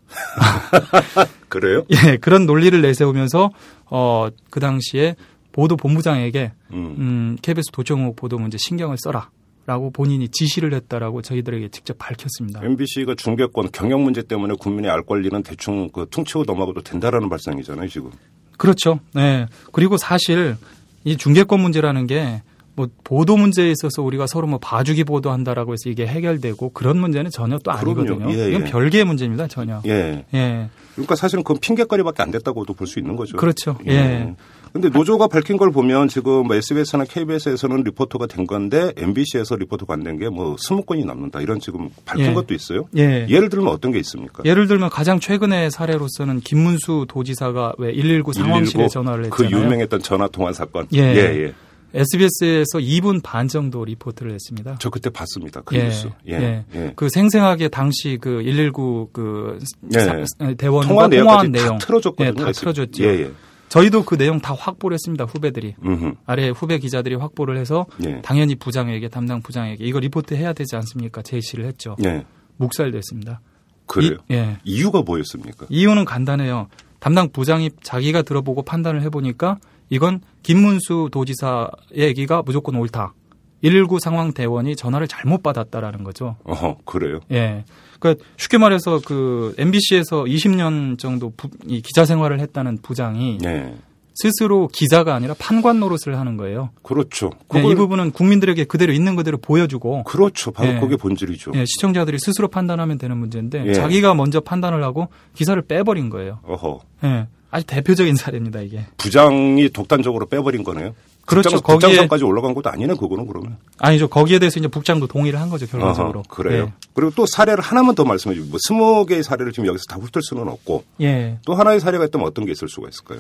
그래요? 1.50 1.84
예, 1.90 2.18
그런 2.18 2.46
논리를 2.46 2.80
내세우면서 2.82 3.50
어, 3.86 4.28
그 4.50 4.60
당시에 4.60 5.16
보도 5.54 5.78
본부장에게 5.78 6.52
음. 6.74 6.96
음, 6.98 7.38
KBS 7.42 7.72
도청욱 7.72 8.18
보도 8.18 8.38
문제 8.38 8.58
신경을 8.58 8.98
써라. 9.00 9.30
라고 9.66 9.92
본인이 9.92 10.28
지시를 10.28 10.74
했다라고 10.74 11.22
저희들에게 11.22 11.70
직접 11.70 11.98
밝혔습니다. 11.98 12.60
MBC가 12.66 13.16
중계권 13.16 13.70
경영 13.72 14.04
문제 14.04 14.22
때문에 14.22 14.56
국민의 14.60 14.92
알 14.92 15.04
권리는 15.04 15.42
대충 15.42 15.90
그 15.90 16.06
퉁치고 16.10 16.44
넘어가도 16.46 16.82
된다라는 16.82 17.30
발상이잖아요, 17.30 17.88
지금. 17.88 18.12
그렇죠. 18.58 19.00
네. 19.14 19.46
그리고 19.72 19.96
사실 19.96 20.58
이 21.06 21.16
중계권 21.16 21.62
문제라는 21.62 22.08
게 22.08 22.42
뭐 22.76 22.88
보도 23.04 23.38
문제에 23.38 23.72
있어서 23.72 24.02
우리가 24.02 24.26
서로 24.28 24.48
뭐 24.48 24.58
봐주기 24.60 25.04
보도한다라고 25.04 25.74
해서 25.74 25.90
이게 25.90 26.08
해결되고 26.08 26.70
그런 26.70 26.98
문제는 26.98 27.30
전혀 27.30 27.60
또. 27.60 27.72
아니거든요. 27.72 28.32
예, 28.32 28.50
이건 28.50 28.62
예. 28.62 28.72
별개의 28.72 29.06
문제입니다, 29.06 29.48
전혀. 29.48 29.82
예. 29.86 30.26
예. 30.34 30.70
그러니까 30.94 31.16
사실은 31.16 31.44
그건 31.44 31.60
핑계거리밖에 31.60 32.24
안 32.24 32.32
됐다고도 32.32 32.74
볼 32.74 32.88
수 32.88 33.00
있는 33.00 33.16
거죠. 33.16 33.38
그렇죠. 33.38 33.78
예. 33.88 34.36
근데 34.74 34.90
노조가 34.90 35.28
밝힌 35.28 35.56
걸 35.58 35.72
보면 35.72 36.08
지금 36.08 36.48
뭐 36.48 36.56
SBS나 36.56 37.06
KBS에서는 37.06 37.84
리포터가 37.84 38.26
된 38.26 38.48
건데 38.48 38.92
MBC에서 38.98 39.56
리포터가 39.56 39.94
안 39.94 40.04
된 40.04 40.18
게 40.18 40.30
뭐 40.30 40.56
스무 40.58 40.82
건이 40.82 41.06
남는다 41.06 41.42
이런 41.42 41.60
지금 41.60 41.90
밝힌 42.06 42.26
예. 42.30 42.34
것도 42.34 42.56
있어요. 42.56 42.86
예. 42.98 43.28
예를 43.30 43.50
들면 43.50 43.68
어떤 43.68 43.92
게 43.92 44.00
있습니까? 44.00 44.42
예를 44.46 44.68
들면 44.68 44.90
가장 44.90 45.20
최근의 45.20 45.70
사례로서는 45.70 46.40
김문수 46.40 47.06
도지사가 47.08 47.74
왜 47.78 47.92
119 47.94 48.34
상황실에 48.34 48.84
119, 48.86 48.90
전화를 48.90 49.30
그 49.30 49.44
했잖아요. 49.44 49.66
유명했던 49.66 50.02
전화 50.02 50.28
통화 50.28 50.52
사건. 50.52 50.88
예. 50.94 51.00
예, 51.00 51.44
예. 51.46 51.54
SBS에서 51.96 52.80
2분 52.80 53.22
반 53.22 53.48
정도 53.48 53.86
리포트를 53.86 54.34
했습니다. 54.34 54.78
저 54.80 54.90
그때 54.90 55.12
봤습니다. 55.12 55.62
그 55.64 55.76
예, 55.76 55.84
뉴스. 55.84 56.10
예. 56.28 56.34
예. 56.34 56.66
예. 56.74 56.94
그 56.96 57.08
생생하게 57.10 57.68
당시 57.68 58.18
그 58.20 58.42
119그 58.44 59.60
예. 59.96 60.56
대원과 60.56 60.88
통화 60.88 61.08
통화한 61.10 61.52
내용 61.52 61.78
다 61.78 61.86
틀어줬거든요. 61.86 62.34
예, 62.42 62.46
다 62.46 62.52
틀어줬죠. 62.52 63.04
예, 63.04 63.08
예. 63.26 63.32
저희도 63.74 64.06
그 64.06 64.18
내용 64.18 64.40
다 64.40 64.54
확보를 64.54 64.94
했습니다. 64.94 65.26
후배들이. 65.26 65.74
음흠. 65.84 66.14
아래 66.28 66.50
후배 66.50 66.78
기자들이 66.78 67.16
확보를 67.16 67.58
해서 67.58 67.88
예. 68.06 68.22
당연히 68.22 68.54
부장에게 68.54 69.08
담당 69.08 69.42
부장에게 69.42 69.84
이거 69.84 70.00
리포트 70.00 70.36
해야 70.36 70.54
되지 70.54 70.76
않습니까? 70.76 71.24
제시를 71.24 71.66
했죠. 71.66 71.96
예. 72.06 72.24
묵살됐습니다. 72.58 73.42
그래요. 73.88 74.18
이, 74.30 74.34
예. 74.36 74.58
이유가 74.64 75.02
뭐였습니까? 75.02 75.66
이유는 75.70 76.06
간단해요. 76.06 76.68
담당 77.00 77.32
부장이 77.32 77.72
자기가 77.82 78.22
들어보고 78.22 78.62
판단을 78.62 79.02
해보니까 79.02 79.58
이건 79.90 80.22
김문수 80.44 81.10
도지사 81.12 81.72
얘기가 81.96 82.44
무조건 82.46 82.76
옳다. 82.76 83.16
119 83.64 83.98
상황 83.98 84.34
대원이 84.34 84.76
전화를 84.76 85.08
잘못 85.08 85.42
받았다라는 85.42 86.04
거죠. 86.04 86.36
어허, 86.44 86.78
그래요. 86.86 87.22
예. 87.32 87.66
그러니까 88.04 88.26
쉽게 88.36 88.58
말해서 88.58 89.00
그 89.06 89.56
MBC에서 89.58 90.26
20년 90.26 91.00
정도 91.00 91.32
부, 91.36 91.50
이 91.66 91.82
기자 91.82 92.04
생활을 92.04 92.42
했다는 92.42 92.80
부장이 92.82 93.38
네. 93.40 93.74
스스로 94.16 94.68
기자가 94.68 95.16
아니라 95.16 95.34
판관 95.40 95.80
노릇을 95.80 96.20
하는 96.20 96.36
거예요. 96.38 96.70
그렇죠. 96.84 97.32
예, 97.34 97.38
그걸 97.48 97.72
이 97.72 97.76
부분은 97.76 98.12
국민들에게 98.12 98.66
그대로 98.66 98.92
있는 98.92 99.16
그대로 99.16 99.38
보여주고 99.38 100.04
그렇죠. 100.04 100.52
바로 100.52 100.76
예. 100.76 100.80
그게 100.80 100.98
본질이죠. 100.98 101.54
예, 101.56 101.66
시청자들이 101.66 102.20
스스로 102.20 102.50
판단하면 102.50 102.98
되는 102.98 103.18
문제인데 103.18 103.66
예. 103.68 103.74
자기가 103.74 104.14
먼저 104.14 104.42
판단을 104.42 104.84
하고 104.84 105.08
기사를 105.34 105.60
빼버린 105.64 106.10
거예요. 106.10 106.40
어허. 106.44 106.82
예. 107.06 107.28
아주 107.50 107.66
대표적인 107.68 108.16
사례입니다, 108.16 108.62
이게. 108.62 108.86
부장이 108.98 109.70
독단적으로 109.70 110.26
빼버린 110.26 110.64
거네요. 110.64 110.94
그렇죠. 111.26 111.50
거기에- 111.58 111.64
국장선까지 111.64 112.24
올라간 112.26 112.54
것도 112.54 112.70
아니네, 112.70 112.96
그거는 112.96 113.26
그러면. 113.28 113.58
아니죠. 113.78 114.08
거기에 114.10 114.40
대해서 114.40 114.60
이제 114.60 114.68
북장도 114.68 115.08
동의를 115.08 115.40
한 115.40 115.50
거죠, 115.50 115.66
결론적으로. 115.68 116.20
어허, 116.20 116.28
그래요. 116.30 116.64
예. 116.64 116.74
그리고 116.94 117.12
또 117.16 117.26
사례를 117.26 117.64
하나만 117.64 117.96
더 117.96 118.04
말씀해 118.04 118.36
주고, 118.36 118.48
뭐 118.50 118.60
스무 118.62 119.06
개의 119.06 119.24
사례를 119.24 119.52
지금 119.54 119.68
여기서 119.68 119.84
다 119.90 119.96
훑을 119.98 120.22
수는 120.22 120.48
없고, 120.50 120.84
예. 121.02 121.38
또 121.46 121.54
하나의 121.56 121.80
사례가 121.80 122.06
있다면 122.06 122.28
어떤 122.28 122.46
게 122.46 122.52
있을 122.52 122.68
수가 122.68 122.90
있을까요? 122.90 123.20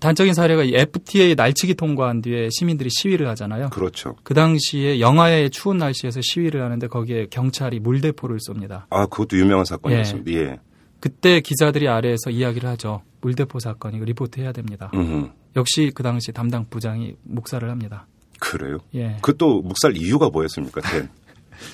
단적인 0.00 0.34
사례가 0.34 0.64
이 0.64 0.74
FTA 0.74 1.36
날치기 1.36 1.74
통과한 1.74 2.22
뒤에 2.22 2.48
시민들이 2.50 2.90
시위를 2.90 3.28
하잖아요. 3.28 3.70
그렇죠. 3.70 4.16
그 4.24 4.34
당시에 4.34 4.98
영하의 4.98 5.50
추운 5.50 5.78
날씨에서 5.78 6.20
시위를 6.22 6.62
하는데 6.62 6.86
거기에 6.88 7.26
경찰이 7.30 7.78
물대포를 7.78 8.38
쏩니다. 8.38 8.82
아, 8.90 9.06
그것도 9.06 9.36
유명한 9.38 9.64
사건이었습니다. 9.64 10.32
예. 10.32 10.58
그때 11.02 11.40
기자들이 11.40 11.88
아래에서 11.88 12.30
이야기를 12.30 12.68
하죠. 12.70 13.02
물대포 13.22 13.58
사건 13.58 13.92
이거 13.94 14.04
리포트 14.04 14.38
해야 14.38 14.52
됩니다. 14.52 14.88
음, 14.94 15.32
역시 15.56 15.90
그 15.92 16.04
당시 16.04 16.30
담당 16.30 16.64
부장이 16.70 17.16
묵살을 17.24 17.68
합니다. 17.68 18.06
그래요. 18.38 18.78
예. 18.94 19.18
그 19.20 19.36
또 19.36 19.62
묵살 19.62 19.96
이유가 19.96 20.28
뭐였습니까? 20.30 20.80
네. 20.80 21.08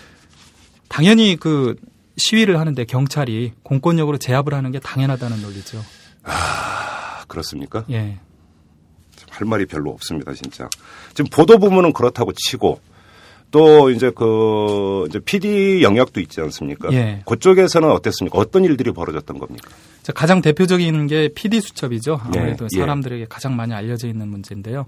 당연히 0.88 1.37
그 1.37 1.76
시위를 2.16 2.58
하는데 2.58 2.82
경찰이 2.87 3.52
공권력으로 3.64 4.16
제압을 4.16 4.54
하는 4.54 4.73
게 4.73 4.78
당연하다는 4.78 5.42
논리죠. 5.42 5.78
아, 6.23 7.23
그렇습니까? 7.28 7.85
예. 7.90 8.18
할 9.28 9.47
말이 9.47 9.66
별로 9.66 9.90
없습니다, 9.90 10.32
진짜. 10.32 10.70
지금 11.12 11.26
보도 11.30 11.58
부문은 11.58 11.92
그렇다고 11.92 12.32
치고 12.32 12.80
또 13.50 13.90
이제 13.90 14.11
그 14.11 15.05
이제 15.09 15.19
PD 15.21 15.83
영역도 15.83 16.21
있지 16.21 16.40
않습니까? 16.40 16.93
예. 16.93 17.23
그쪽에서는 17.26 17.90
어땠습니까? 17.90 18.38
어떤 18.38 18.64
일들이 18.64 18.93
벌어졌던 18.93 19.38
겁니까? 19.38 19.71
자, 20.02 20.12
가장 20.12 20.40
대표적인 20.43 21.07
게 21.07 21.28
PD 21.35 21.61
수첩이죠. 21.61 22.19
아무래도 22.23 22.64
예, 22.64 22.69
예. 22.76 22.81
사람들에게 22.81 23.26
가장 23.28 23.57
많이 23.57 23.73
알려져 23.73 24.09
있는 24.09 24.28
문제인데요. 24.28 24.87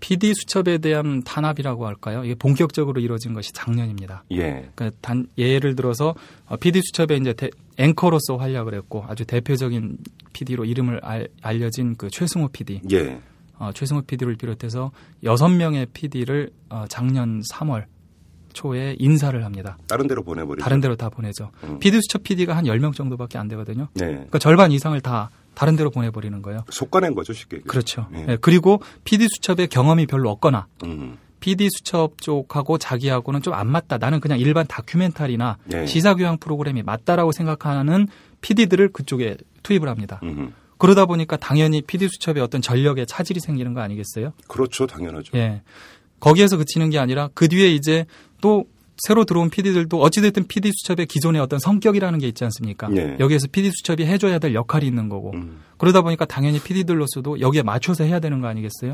PD 0.00 0.32
수첩에 0.34 0.78
대한 0.78 1.22
탄압이라고 1.24 1.86
할까요? 1.86 2.24
이게 2.24 2.34
본격적으로 2.34 3.00
이루어진 3.00 3.34
것이 3.34 3.52
작년입니다. 3.52 4.24
예. 4.32 4.68
그러니까 4.74 4.90
단 5.02 5.26
예를 5.36 5.76
들어서 5.76 6.14
어, 6.46 6.56
PD 6.56 6.80
수첩에 6.82 7.16
이제 7.20 7.32
대- 7.34 7.50
앵커로서 7.76 8.36
활약을 8.38 8.74
했고 8.74 9.04
아주 9.06 9.24
대표적인 9.26 9.98
PD로 10.32 10.64
이름을 10.64 11.00
알, 11.02 11.28
알려진 11.42 11.96
그 11.96 12.08
최승호 12.10 12.48
PD, 12.48 12.80
예. 12.92 13.20
어, 13.58 13.72
최승호 13.74 14.00
PD를 14.02 14.36
비롯해서 14.36 14.90
여섯 15.22 15.48
명의 15.48 15.84
PD를 15.92 16.50
어, 16.70 16.86
작년 16.88 17.42
3월 17.52 17.84
초에 18.52 18.96
인사를 18.98 19.44
합니다. 19.44 19.76
다른 19.86 20.06
데로 20.06 20.22
보내버리죠. 20.22 20.62
다른 20.64 20.80
데로 20.80 20.96
다 20.96 21.08
보내죠. 21.08 21.50
음. 21.64 21.78
수첩 21.82 22.22
PD가 22.22 22.56
한 22.56 22.64
10명 22.64 22.94
정도밖에 22.94 23.38
안 23.38 23.48
되거든요. 23.48 23.88
네. 23.94 24.06
그러니까 24.06 24.38
절반 24.38 24.72
이상을 24.72 24.98
다 25.00 25.30
다른 25.54 25.76
데로 25.76 25.90
보내버리는 25.90 26.40
거예요. 26.42 26.64
속가낸 26.70 27.14
거죠, 27.14 27.32
쉽게. 27.32 27.56
얘기해서. 27.58 27.70
그렇죠. 27.70 28.06
예. 28.14 28.26
예, 28.32 28.38
그리고 28.40 28.80
PD 29.04 29.26
수첩에 29.28 29.66
경험이 29.66 30.06
별로 30.06 30.30
없거나 30.30 30.66
음. 30.84 31.18
PD 31.40 31.68
수첩 31.70 32.20
쪽하고 32.20 32.78
자기하고는 32.78 33.42
좀 33.42 33.54
안 33.54 33.66
맞다. 33.66 33.98
나는 33.98 34.20
그냥 34.20 34.38
일반 34.38 34.66
다큐멘터리나 34.66 35.56
예. 35.72 35.86
시사교양 35.86 36.38
프로그램이 36.38 36.82
맞다라고 36.82 37.32
생각하는 37.32 38.08
PD들을 38.42 38.90
그쪽에 38.92 39.36
투입을 39.62 39.88
합니다. 39.88 40.20
음. 40.22 40.52
그러다 40.78 41.04
보니까 41.04 41.36
당연히 41.36 41.82
PD 41.82 42.08
수첩에 42.08 42.40
어떤 42.40 42.62
전력의 42.62 43.06
차질이 43.06 43.38
생기는 43.40 43.74
거 43.74 43.80
아니겠어요? 43.82 44.32
그렇죠, 44.48 44.86
당연하죠. 44.86 45.36
예. 45.36 45.60
거기에서 46.20 46.56
그치는 46.56 46.90
게 46.90 46.98
아니라 46.98 47.30
그 47.34 47.48
뒤에 47.48 47.72
이제 47.72 48.06
또 48.40 48.64
새로 48.98 49.24
들어온 49.24 49.48
PD들도 49.48 50.00
어찌됐든 50.00 50.46
PD 50.46 50.70
수첩의 50.72 51.06
기존의 51.06 51.40
어떤 51.40 51.58
성격이라는 51.58 52.18
게 52.18 52.28
있지 52.28 52.44
않습니까? 52.44 52.88
네. 52.88 53.16
여기에서 53.18 53.46
PD 53.50 53.70
수첩이 53.70 54.04
해줘야 54.04 54.38
될 54.38 54.54
역할이 54.54 54.86
있는 54.86 55.08
거고 55.08 55.32
음. 55.32 55.60
그러다 55.78 56.02
보니까 56.02 56.26
당연히 56.26 56.60
PD들로서도 56.60 57.40
여기에 57.40 57.62
맞춰서 57.62 58.04
해야 58.04 58.20
되는 58.20 58.40
거 58.40 58.48
아니겠어요? 58.48 58.92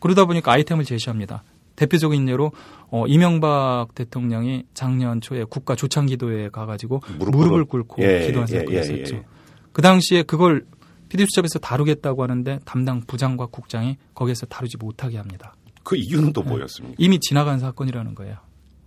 그러다 0.00 0.24
보니까 0.24 0.52
아이템을 0.52 0.84
제시합니다. 0.84 1.44
대표적인 1.76 2.28
예로 2.28 2.52
어, 2.90 3.06
이명박 3.06 3.94
대통령이 3.94 4.64
작년 4.74 5.20
초에 5.20 5.44
국가 5.44 5.76
조창기도회에 5.76 6.48
가가지고 6.48 7.02
무릎 7.18 7.36
무릎을. 7.36 7.64
꿇고 7.66 8.02
예, 8.02 8.26
기도한 8.26 8.48
예, 8.50 8.58
사건이 8.58 8.76
예, 8.76 8.80
있었죠. 8.80 9.14
예, 9.14 9.18
예. 9.18 9.24
그 9.72 9.82
당시에 9.82 10.22
그걸 10.22 10.64
PD수첩에서 11.10 11.58
다루겠다고 11.60 12.22
하는데 12.22 12.58
담당 12.64 13.02
부장과 13.06 13.46
국장이 13.46 13.96
거기에서 14.14 14.46
다루지 14.46 14.78
못하게 14.78 15.18
합니다. 15.18 15.54
그 15.86 15.94
이유는 15.96 16.26
네. 16.26 16.32
또 16.32 16.42
뭐였습니까? 16.42 16.96
이미 16.98 17.20
지나간 17.20 17.60
사건이라는 17.60 18.16
거예요. 18.16 18.36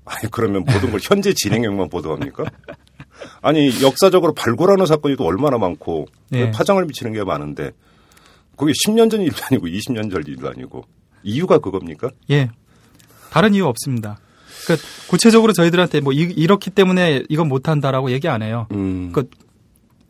아니 0.04 0.30
그러면 0.30 0.66
모든 0.66 0.92
걸 0.92 1.00
현재 1.02 1.34
진행형만 1.34 1.88
보도합니까? 1.90 2.44
아니 3.42 3.70
역사적으로 3.82 4.34
발굴하는 4.34 4.86
사건이 4.86 5.16
또 5.16 5.24
얼마나 5.24 5.58
많고 5.58 6.08
네. 6.30 6.52
파장을 6.52 6.84
미치는 6.86 7.14
게 7.14 7.24
많은데 7.24 7.72
그게 8.58 8.74
10년 8.74 9.10
전 9.10 9.22
일도 9.22 9.38
아니고 9.50 9.68
20년 9.68 10.12
전 10.12 10.24
일도 10.28 10.50
아니고 10.50 10.84
이유가 11.24 11.60
그겁니까? 11.60 12.10
예. 12.32 12.50
다른 13.32 13.54
이유 13.54 13.66
없습니다. 13.66 14.20
그러니까 14.66 14.86
구체적으로 15.08 15.54
저희들한테 15.54 16.02
뭐 16.02 16.12
이, 16.12 16.46
렇기 16.48 16.70
때문에 16.72 17.24
이건 17.30 17.48
못한다라고 17.48 18.12
얘기 18.12 18.28
안 18.28 18.42
해요. 18.42 18.68
음. 18.74 19.12
그 19.14 19.30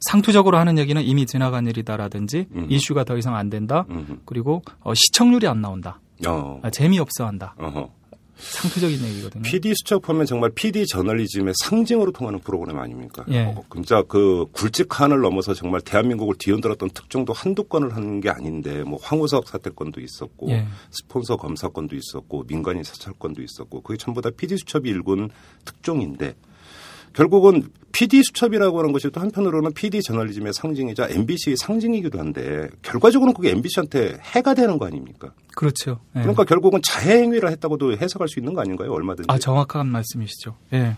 상투적으로 0.02 0.58
하는 0.58 0.80
얘기는 0.80 1.00
이미 1.04 1.28
지나간 1.28 1.68
일이다라든지 1.68 2.48
음. 2.56 2.66
이슈가 2.68 3.04
더 3.04 3.16
이상 3.16 3.36
안 3.36 3.52
된다. 3.52 3.86
음. 3.92 4.22
그리고 4.26 4.64
어, 4.80 4.94
시청률이 4.96 5.48
안 5.48 5.62
나온다. 5.62 6.00
어. 6.28 6.60
아, 6.64 6.70
재미없어 6.70 7.26
한다. 7.26 7.56
어허. 7.58 8.00
상투적인 8.40 9.04
얘기거든요. 9.04 9.44
PD 9.44 9.74
수첩 9.76 10.08
하면 10.10 10.26
정말 10.26 10.50
PD 10.52 10.88
저널리즘의 10.88 11.54
상징으로 11.62 12.12
통하는 12.12 12.40
프로그램 12.40 12.80
아닙니까? 12.80 13.26
예. 13.30 13.44
어, 13.44 13.64
진짜 13.74 14.02
그 14.08 14.46
굵직한을 14.54 15.20
넘어서 15.20 15.54
정말 15.54 15.82
대한민국을 15.82 16.36
뒤흔들었던 16.40 16.90
특종도 16.92 17.34
한두 17.34 17.66
건을 17.66 17.96
하는 17.96 18.22
게 18.22 18.30
아닌데 18.30 18.84
뭐 18.84 18.98
황우석 19.02 19.48
사태건도 19.48 20.00
있었고 20.00 20.50
예. 20.52 20.66
스폰서 20.92 21.36
검사건도 21.36 21.96
있었고 21.96 22.46
민간인 22.48 22.84
사찰건도 22.84 23.42
있었고 23.42 23.82
그게 23.82 23.98
전부 23.98 24.22
다 24.22 24.30
PD 24.30 24.58
수첩이 24.58 24.90
일군 24.90 25.30
특종인데 25.66 26.36
결국은 27.14 27.70
PD 27.92 28.22
수첩이라고 28.24 28.80
하는 28.80 28.92
것이 28.92 29.10
또 29.10 29.20
한편으로는 29.20 29.74
PD 29.74 30.02
저널리즘의 30.04 30.54
상징이자 30.54 31.08
MBC의 31.10 31.58
상징이기도 31.58 32.20
한데 32.20 32.70
결과적으로는 32.82 33.34
그게 33.34 33.52
MBC한테 33.52 34.20
해가 34.22 34.54
되는 34.54 34.78
거 34.78 34.86
아닙니까? 34.86 35.34
그렇죠. 35.56 36.00
예. 36.16 36.20
그러니까 36.22 36.44
결국은 36.46 36.82
자해행위를 36.84 37.50
했다고도 37.52 37.98
해석할 37.98 38.28
수 38.28 38.40
있는 38.40 38.54
거 38.54 38.62
아닌가요? 38.62 38.92
얼마든지. 38.94 39.28
아 39.28 39.38
정확한 39.38 39.88
말씀이시죠. 39.88 40.56
예. 40.74 40.98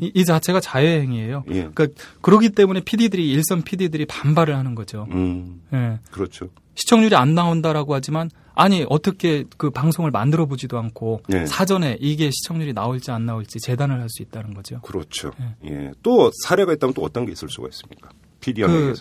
이, 0.00 0.10
이 0.14 0.24
자체가 0.24 0.60
자해행위예요. 0.60 1.44
예. 1.48 1.68
그러니까 1.74 1.88
그러기 2.20 2.50
때문에 2.50 2.80
PD들이 2.80 3.30
일선 3.30 3.62
PD들이 3.62 4.06
반발을 4.06 4.56
하는 4.56 4.74
거죠. 4.74 5.06
음, 5.10 5.60
예. 5.74 5.98
그렇죠. 6.10 6.48
시청률이 6.74 7.14
안 7.16 7.34
나온다라고 7.34 7.94
하지만 7.94 8.30
아니 8.54 8.86
어떻게 8.88 9.44
그 9.56 9.70
방송을 9.70 10.10
만들어 10.10 10.46
보지도 10.46 10.78
않고 10.78 11.22
네. 11.28 11.46
사전에 11.46 11.96
이게 12.00 12.30
시청률이 12.30 12.72
나올지 12.74 13.10
안 13.10 13.26
나올지 13.26 13.58
재단을 13.60 14.00
할 14.00 14.08
수 14.12 14.22
있다는 14.22 14.52
거죠. 14.54 14.80
그렇죠. 14.82 15.30
예. 15.40 15.70
예. 15.70 15.92
또 16.02 16.30
사례가 16.44 16.74
있다면 16.74 16.92
또 16.94 17.02
어떤 17.02 17.24
게 17.24 17.32
있을 17.32 17.48
수가 17.48 17.68
있습니까? 17.68 18.10
PD 18.40 18.62
그. 18.62 18.94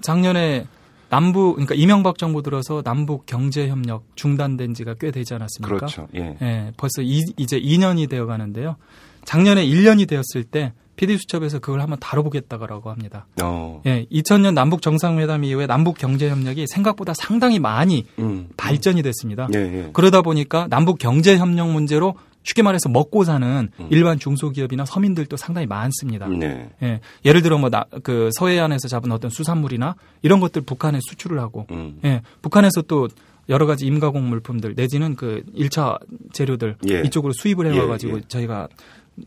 작년에 0.00 0.66
남부 1.08 1.52
그러니까 1.52 1.74
이명박 1.76 2.18
정부 2.18 2.42
들어서 2.42 2.82
남북 2.82 3.26
경제 3.26 3.68
협력 3.68 4.04
중단된 4.16 4.74
지가 4.74 4.94
꽤 4.94 5.10
되지 5.12 5.34
않았습니까? 5.34 5.76
그렇죠. 5.76 6.08
예. 6.16 6.36
예, 6.42 6.72
벌써 6.76 7.02
이, 7.02 7.22
이제 7.36 7.60
2년이 7.60 8.08
되어 8.10 8.26
가는데요. 8.26 8.76
작년에 9.24 9.64
1년이 9.64 10.08
되었을 10.08 10.44
때 10.44 10.72
PD 10.96 11.18
수첩에서 11.18 11.58
그걸 11.58 11.80
한번 11.80 11.98
다뤄보겠다고 12.00 12.90
합니다. 12.90 13.26
어. 13.42 13.82
예, 13.86 14.06
2000년 14.10 14.54
남북 14.54 14.82
정상회담 14.82 15.44
이후에 15.44 15.66
남북 15.66 15.98
경제 15.98 16.28
협력이 16.28 16.66
생각보다 16.68 17.12
상당히 17.14 17.58
많이 17.58 18.06
음. 18.18 18.48
발전이 18.56 19.02
됐습니다. 19.02 19.48
예, 19.54 19.58
예. 19.58 19.90
그러다 19.92 20.22
보니까 20.22 20.66
남북 20.68 20.98
경제 20.98 21.36
협력 21.36 21.70
문제로 21.70 22.14
쉽게 22.42 22.62
말해서 22.62 22.88
먹고 22.88 23.24
사는 23.24 23.68
음. 23.78 23.86
일반 23.90 24.18
중소기업이나 24.18 24.84
서민들도 24.84 25.36
상당히 25.36 25.66
많습니다. 25.66 26.28
네. 26.28 26.70
예, 26.82 27.00
예를 27.24 27.42
들어 27.42 27.58
뭐 27.58 27.68
그 28.02 28.30
서해안에서 28.32 28.88
잡은 28.88 29.12
어떤 29.12 29.30
수산물이나 29.30 29.96
이런 30.22 30.40
것들 30.40 30.62
북한에 30.62 30.98
수출을 31.02 31.38
하고, 31.40 31.66
음. 31.70 31.98
예, 32.04 32.22
북한에서 32.42 32.82
또 32.82 33.08
여러 33.48 33.66
가지 33.66 33.86
임가공 33.86 34.28
물품들 34.28 34.74
내지는 34.74 35.14
그 35.14 35.42
1차 35.54 35.98
재료들 36.32 36.76
예. 36.88 37.02
이쪽으로 37.02 37.32
수입을 37.32 37.66
예, 37.66 37.72
해와가지고 37.72 38.18
예. 38.18 38.22
저희가 38.28 38.68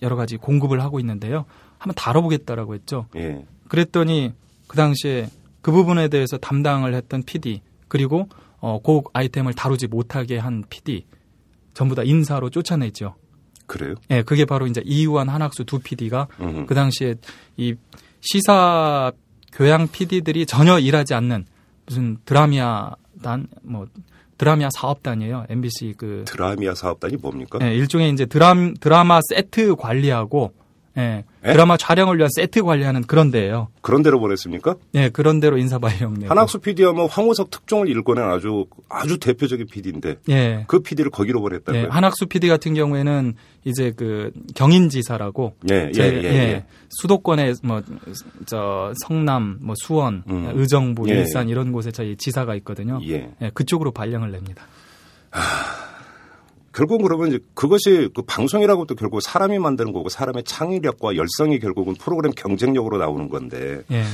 여러 0.02 0.16
가지 0.16 0.38
공급을 0.38 0.82
하고 0.82 1.00
있는데요. 1.00 1.46
한번 1.78 1.96
다뤄보겠다라고 1.96 2.76
했죠. 2.76 3.08
예. 3.16 3.46
그랬더니 3.68 4.34
그 4.68 4.78
당시에 4.78 5.30
그 5.62 5.72
부분에 5.72 6.08
대해서 6.08 6.38
담당을 6.38 6.94
했던 6.94 7.24
PD 7.24 7.62
그리고 7.88 8.28
어, 8.60 8.80
그 8.82 9.02
아이템을 9.14 9.54
다루지 9.54 9.88
못하게 9.88 10.38
한 10.38 10.64
PD 10.70 11.06
전부 11.74 11.96
다 11.96 12.04
인사로 12.04 12.50
쫓아냈죠. 12.50 13.16
그래요? 13.66 13.96
예, 14.10 14.24
그게 14.24 14.46
바로 14.46 14.68
이제 14.68 14.82
이우한 14.84 15.30
한학수 15.30 15.64
두 15.64 15.80
PD가 15.80 16.28
음. 16.42 16.66
그 16.66 16.74
당시에 16.74 17.16
이 17.56 17.76
시사 18.20 19.12
교양 19.54 19.88
PD들이 19.88 20.46
전혀 20.46 20.80
일하지 20.80 21.14
않는 21.14 21.46
무슨 21.86 22.18
드라미아단 22.26 23.48
뭐 23.64 23.88
드라미아 24.40 24.70
사업단이에요. 24.74 25.46
MBC 25.50 25.96
그 25.98 26.24
드라미아 26.26 26.74
사업단이 26.74 27.18
뭡니까? 27.18 27.60
예, 27.62 27.76
일종의 27.76 28.10
이제 28.12 28.26
드람 28.26 28.74
드라마 28.80 29.20
세트 29.30 29.76
관리하고 29.76 30.54
예, 30.98 31.26
에? 31.44 31.54
드라마 31.54 31.78
촬영을 31.78 32.18
위한 32.18 32.30
세트 32.36 32.64
관리하는 32.64 33.04
그런 33.04 33.32
데예요. 33.32 33.70
그런 33.82 34.02
데로 34.04 34.20
보냈습니까? 34.20 34.76
예, 34.96 35.10
그런 35.10 35.40
대로 35.40 35.58
인사 35.58 35.80
발령 35.80 36.16
내고. 36.16 36.30
한학수 36.30 36.60
PD하면 36.60 37.08
황우석 37.10 37.50
특종을 37.50 37.88
일궈낸 37.88 38.26
아주 38.26 38.66
아주 38.90 39.18
대표적인 39.20 39.68
PD인데 39.72 40.18
예. 40.30 40.66
그 40.68 40.80
PD를 40.82 41.12
거기로 41.12 41.40
보냈다고요? 41.42 41.82
예, 41.84 41.88
한학수 41.90 42.26
PD 42.28 42.50
같은 42.50 42.74
경우에는 42.74 43.36
이제 43.64 43.94
그 43.96 44.32
경인지사라고 44.56 45.56
예, 45.72 45.92
제- 45.94 46.04
예, 46.04 46.24
예, 46.24 46.28
예. 46.28 46.66
수도권에 46.90 47.54
뭐저 47.64 48.94
성남, 49.06 49.60
뭐 49.62 49.76
수원, 49.86 50.24
음. 50.30 50.52
의정부, 50.56 51.08
예, 51.10 51.14
일산 51.14 51.48
이런 51.48 51.72
곳에 51.72 51.92
저희 51.92 52.16
지사가 52.18 52.56
있거든요. 52.56 53.00
예. 53.08 53.32
예, 53.42 53.50
그쪽으로 53.54 53.92
발령을 53.92 54.32
냅니다. 54.32 54.64
결국 56.80 57.02
그러면 57.02 57.28
이제 57.28 57.40
그것이 57.56 58.10
그 58.16 58.22
방송이라고 58.22 58.86
또 58.86 58.96
결국 58.96 59.20
사람이 59.22 59.60
만드는 59.60 59.92
거고 59.92 60.08
사람의 60.08 60.46
창의력과 60.46 61.18
열성이 61.18 61.60
결국은 61.60 61.94
프로그램 61.96 62.32
경쟁력으로 62.32 62.98
나오는 62.98 63.28
건데 63.28 63.82
예. 63.92 64.06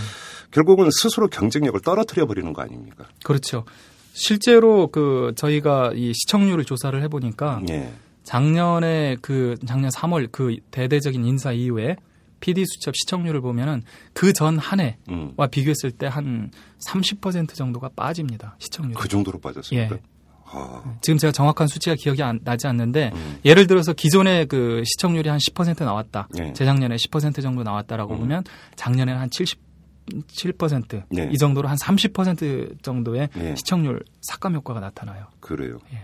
결국은 0.50 0.90
스스로 0.90 1.28
경쟁력을 1.28 1.80
떨어뜨려 1.82 2.26
버리는 2.26 2.52
거 2.54 2.64
아닙니까? 2.64 3.06
그렇죠. 3.24 3.66
실제로 4.14 4.88
그 4.88 5.34
저희가 5.36 5.92
이 5.94 6.12
시청률을 6.16 6.66
조사를 6.66 7.00
해 7.04 7.08
보니까 7.08 7.62
예. 7.70 7.94
작년에 8.24 9.18
그 9.22 9.58
작년 9.68 9.92
3월 9.92 10.30
그 10.32 10.56
대대적인 10.72 11.24
인사 11.24 11.52
이후에 11.52 11.98
PD 12.40 12.66
수첩 12.66 12.96
시청률을 12.96 13.42
보면은 13.42 13.84
그 14.14 14.34
전 14.34 14.58
한 14.58 14.80
해와 14.80 14.94
음. 15.10 15.36
비교했을 15.52 15.92
때 15.92 16.08
한 16.08 16.50
30% 16.80 17.54
정도가 17.54 17.90
빠집니다. 17.96 18.56
시청률. 18.58 18.96
그 18.96 19.08
정도로 19.08 19.38
빠졌습니까? 19.40 19.96
예. 19.98 20.15
아, 20.56 20.82
지금 21.02 21.18
제가 21.18 21.32
정확한 21.32 21.68
수치가 21.68 21.96
기억이 22.00 22.24
안, 22.24 22.40
나지 22.44 22.68
않는데 22.68 23.12
음. 23.14 23.38
예를 23.44 23.68
들어서 23.68 23.92
기존에 23.92 24.46
그 24.46 24.84
시청률이 24.86 25.28
한 25.28 25.38
10% 25.38 25.84
나왔다. 25.84 26.30
예. 26.40 26.54
재작년에 26.54 26.96
10% 26.96 27.42
정도 27.42 27.64
나왔다라고 27.64 28.14
음. 28.14 28.20
보면 28.20 28.44
작년에는 28.78 29.20
한 29.20 29.30
77%, 29.30 31.04
예. 31.18 31.30
이 31.30 31.38
정도로 31.38 31.68
한 31.68 31.76
30% 31.76 32.82
정도의 32.82 33.28
예. 33.38 33.56
시청률 33.58 34.02
삭감 34.22 34.56
효과가 34.56 34.80
나타나요. 34.80 35.26
그래요. 35.42 35.80
예. 35.94 35.98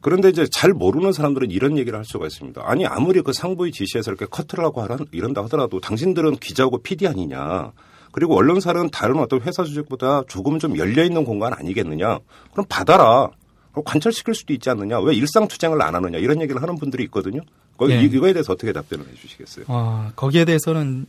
그런데 0.00 0.28
이제 0.28 0.46
잘 0.46 0.72
모르는 0.72 1.10
사람들은 1.10 1.50
이런 1.50 1.76
얘기를 1.76 1.98
할 1.98 2.04
수가 2.04 2.26
있습니다. 2.26 2.62
아니 2.64 2.86
아무리 2.86 3.22
그 3.22 3.32
상부의 3.32 3.72
지시에서 3.72 4.12
이렇게 4.12 4.26
커트를 4.26 4.64
하고 4.64 4.82
하라, 4.82 4.98
이런다 5.10 5.42
하더라도 5.44 5.80
당신들은 5.80 6.36
기자고 6.36 6.78
PD 6.78 7.08
아니냐. 7.08 7.72
그리고 8.12 8.34
언론사는 8.34 8.88
다른 8.90 9.18
어떤 9.18 9.42
회사 9.42 9.62
조직보다 9.62 10.22
조금 10.26 10.58
좀 10.58 10.78
열려 10.78 11.04
있는 11.04 11.24
공간 11.24 11.52
아니겠느냐. 11.52 12.18
그럼 12.52 12.66
받아라. 12.66 13.28
관철시킬 13.84 14.34
수도 14.34 14.52
있지 14.52 14.70
않느냐. 14.70 15.00
왜 15.00 15.14
일상 15.14 15.46
투쟁을 15.48 15.80
안 15.82 15.94
하느냐. 15.94 16.18
이런 16.18 16.40
얘기를 16.40 16.60
하는 16.62 16.76
분들이 16.76 17.04
있거든요. 17.04 17.40
거기 17.76 17.92
예. 17.92 18.02
이- 18.02 18.06
이거에 18.06 18.32
대해서 18.32 18.52
어떻게 18.52 18.72
답변을 18.72 19.06
해주시겠어요? 19.08 19.66
어, 19.68 20.10
거기에 20.16 20.44
대해서는 20.44 21.06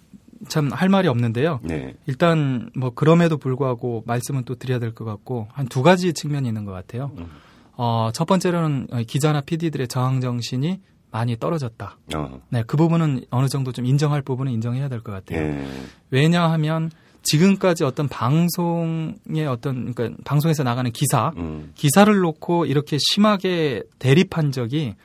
참 0.50 0.70
할 0.72 0.88
말이 0.90 1.08
없는데요. 1.08 1.62
네. 1.64 1.96
일단 2.06 2.70
뭐 2.76 2.92
그럼에도 2.92 3.38
불구하고 3.38 4.04
말씀은 4.06 4.44
또 4.44 4.56
드려야 4.56 4.78
될 4.80 4.94
것 4.94 5.04
같고 5.06 5.48
한 5.52 5.68
두 5.68 5.82
가지 5.82 6.14
측면이 6.14 6.48
있는 6.48 6.64
것 6.66 6.72
같아요. 6.74 7.12
음. 7.18 7.28
어, 7.76 8.10
첫 8.14 8.26
번째로는 8.26 8.88
기자나 9.08 9.42
PD들의 9.42 9.88
저항 9.88 10.22
정신이 10.22 10.80
많이 11.10 11.38
떨어졌다. 11.38 11.98
어. 12.16 12.42
네, 12.50 12.64
그 12.68 12.76
부분은 12.78 13.26
어느 13.32 13.48
정도 13.48 13.72
좀 13.72 13.86
인정할 13.86 14.22
부분은 14.22 14.52
인정해야 14.52 14.90
될 14.90 15.02
것 15.02 15.12
같아요. 15.14 15.40
예. 15.42 15.68
왜냐하면 16.12 16.92
지금까지 17.32 17.84
어떤 17.84 18.08
방송의 18.08 19.46
어떤 19.50 19.94
그러니까 19.94 20.22
방송에서 20.26 20.64
나가는 20.64 20.90
기사 20.92 21.32
음. 21.38 21.72
기사를 21.76 22.14
놓고 22.16 22.66
이렇게 22.66 22.98
심하게 23.00 23.84
대립한 24.00 24.52
적이 24.52 24.96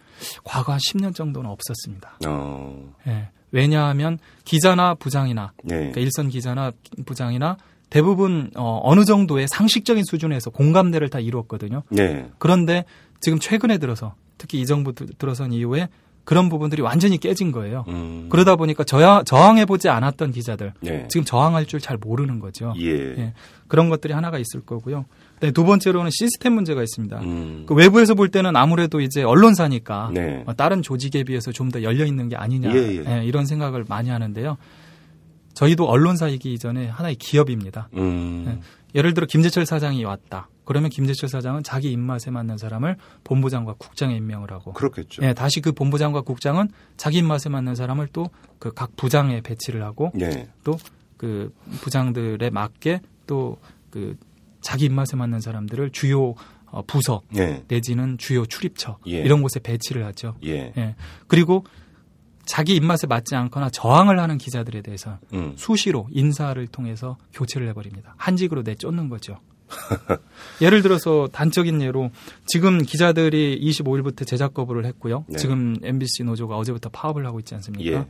과거 0.44 0.72
한 0.72 0.78
10년 0.78 1.14
정도는 1.14 1.50
없었습니다. 1.50 2.18
어. 2.26 2.92
예. 3.06 3.28
왜냐하면 3.50 4.18
기자나 4.44 4.94
부장이나 4.94 5.52
네. 5.64 5.76
그러니까 5.76 6.00
일선 6.00 6.28
기자나 6.28 6.72
부장이나 7.04 7.56
대부분 7.90 8.50
어, 8.56 8.80
어느 8.82 9.04
정도의 9.04 9.46
상식적인 9.48 10.04
수준에서 10.04 10.50
공감대를 10.50 11.10
다 11.10 11.20
이루었거든요. 11.20 11.82
네. 11.90 12.30
그런데 12.38 12.84
지금 13.20 13.38
최근에 13.38 13.78
들어서 13.78 14.14
특히 14.38 14.60
이 14.60 14.66
정부 14.66 14.94
들- 14.94 15.08
들어선 15.18 15.52
이후에 15.52 15.88
그런 16.24 16.48
부분들이 16.48 16.82
완전히 16.82 17.18
깨진 17.18 17.50
거예요. 17.50 17.84
음. 17.88 18.28
그러다 18.30 18.54
보니까 18.56 18.84
저항, 18.84 19.24
저항해보지 19.24 19.88
않았던 19.88 20.30
기자들 20.32 20.72
네. 20.80 21.06
지금 21.08 21.24
저항할 21.24 21.66
줄 21.66 21.80
잘 21.80 21.96
모르는 21.96 22.38
거죠. 22.38 22.72
예. 22.78 22.90
예. 23.18 23.32
그런 23.66 23.88
것들이 23.88 24.12
하나가 24.12 24.38
있을 24.38 24.60
거고요. 24.60 25.04
네, 25.40 25.50
두 25.50 25.64
번째로는 25.64 26.10
시스템 26.12 26.52
문제가 26.52 26.80
있습니다. 26.82 27.20
음. 27.22 27.64
그 27.66 27.74
외부에서 27.74 28.14
볼 28.14 28.28
때는 28.28 28.54
아무래도 28.54 29.00
이제 29.00 29.24
언론사니까 29.24 30.10
네. 30.14 30.44
어, 30.46 30.54
다른 30.54 30.82
조직에 30.82 31.24
비해서 31.24 31.50
좀 31.50 31.70
더 31.72 31.82
열려 31.82 32.04
있는 32.04 32.28
게 32.28 32.36
아니냐 32.36 32.70
예, 32.74 32.76
예. 32.76 33.04
예, 33.20 33.24
이런 33.24 33.46
생각을 33.46 33.84
많이 33.88 34.10
하는데요. 34.10 34.58
저희도 35.54 35.88
언론사이기 35.88 36.58
전에 36.58 36.86
하나의 36.88 37.16
기업입니다. 37.16 37.88
음. 37.96 38.44
네. 38.46 38.60
예를 38.94 39.14
들어 39.14 39.26
김재철 39.26 39.66
사장이 39.66 40.04
왔다. 40.04 40.48
그러면 40.64 40.90
김재철 40.90 41.28
사장은 41.28 41.62
자기 41.62 41.90
입맛에 41.90 42.30
맞는 42.30 42.56
사람을 42.58 42.96
본부장과 43.24 43.74
국장에 43.78 44.14
임명을 44.16 44.52
하고 44.52 44.72
그렇겠죠. 44.72 45.22
예, 45.22 45.34
다시 45.34 45.60
그 45.60 45.72
본부장과 45.72 46.20
국장은 46.22 46.68
자기 46.96 47.18
입맛에 47.18 47.48
맞는 47.48 47.74
사람을 47.74 48.08
또 48.08 48.28
그 48.58 48.72
각 48.74 48.94
부장에 48.96 49.40
배치를 49.40 49.82
하고 49.82 50.12
네. 50.14 50.48
또그 50.62 51.52
부장들에 51.80 52.50
맞게 52.50 53.00
또 53.26 53.58
그 53.90 54.16
자기 54.60 54.86
입맛에 54.86 55.16
맞는 55.16 55.40
사람들을 55.40 55.90
주요 55.90 56.34
어, 56.66 56.82
부서 56.86 57.20
네. 57.30 57.62
내지는 57.68 58.16
주요 58.16 58.46
출입처 58.46 58.98
예. 59.06 59.18
이런 59.18 59.42
곳에 59.42 59.60
배치를 59.60 60.06
하죠. 60.06 60.36
예. 60.44 60.72
예. 60.76 60.94
그리고 61.26 61.66
자기 62.46 62.74
입맛에 62.74 63.06
맞지 63.06 63.34
않거나 63.36 63.68
저항을 63.70 64.18
하는 64.18 64.38
기자들에 64.38 64.80
대해서 64.80 65.18
음. 65.34 65.52
수시로 65.56 66.08
인사를 66.10 66.64
통해서 66.68 67.18
교체를 67.34 67.68
해버립니다. 67.68 68.14
한직으로 68.16 68.62
내쫓는 68.62 69.08
거죠. 69.10 69.38
예를 70.60 70.82
들어서 70.82 71.28
단적인 71.32 71.80
예로 71.82 72.10
지금 72.46 72.82
기자들이 72.82 73.60
25일부터 73.60 74.26
제작 74.26 74.54
거부를 74.54 74.84
했고요. 74.86 75.24
네. 75.28 75.36
지금 75.36 75.76
MBC 75.82 76.24
노조가 76.24 76.56
어제부터 76.56 76.88
파업을 76.90 77.26
하고 77.26 77.38
있지 77.40 77.54
않습니까? 77.54 78.00
예. 78.00 78.06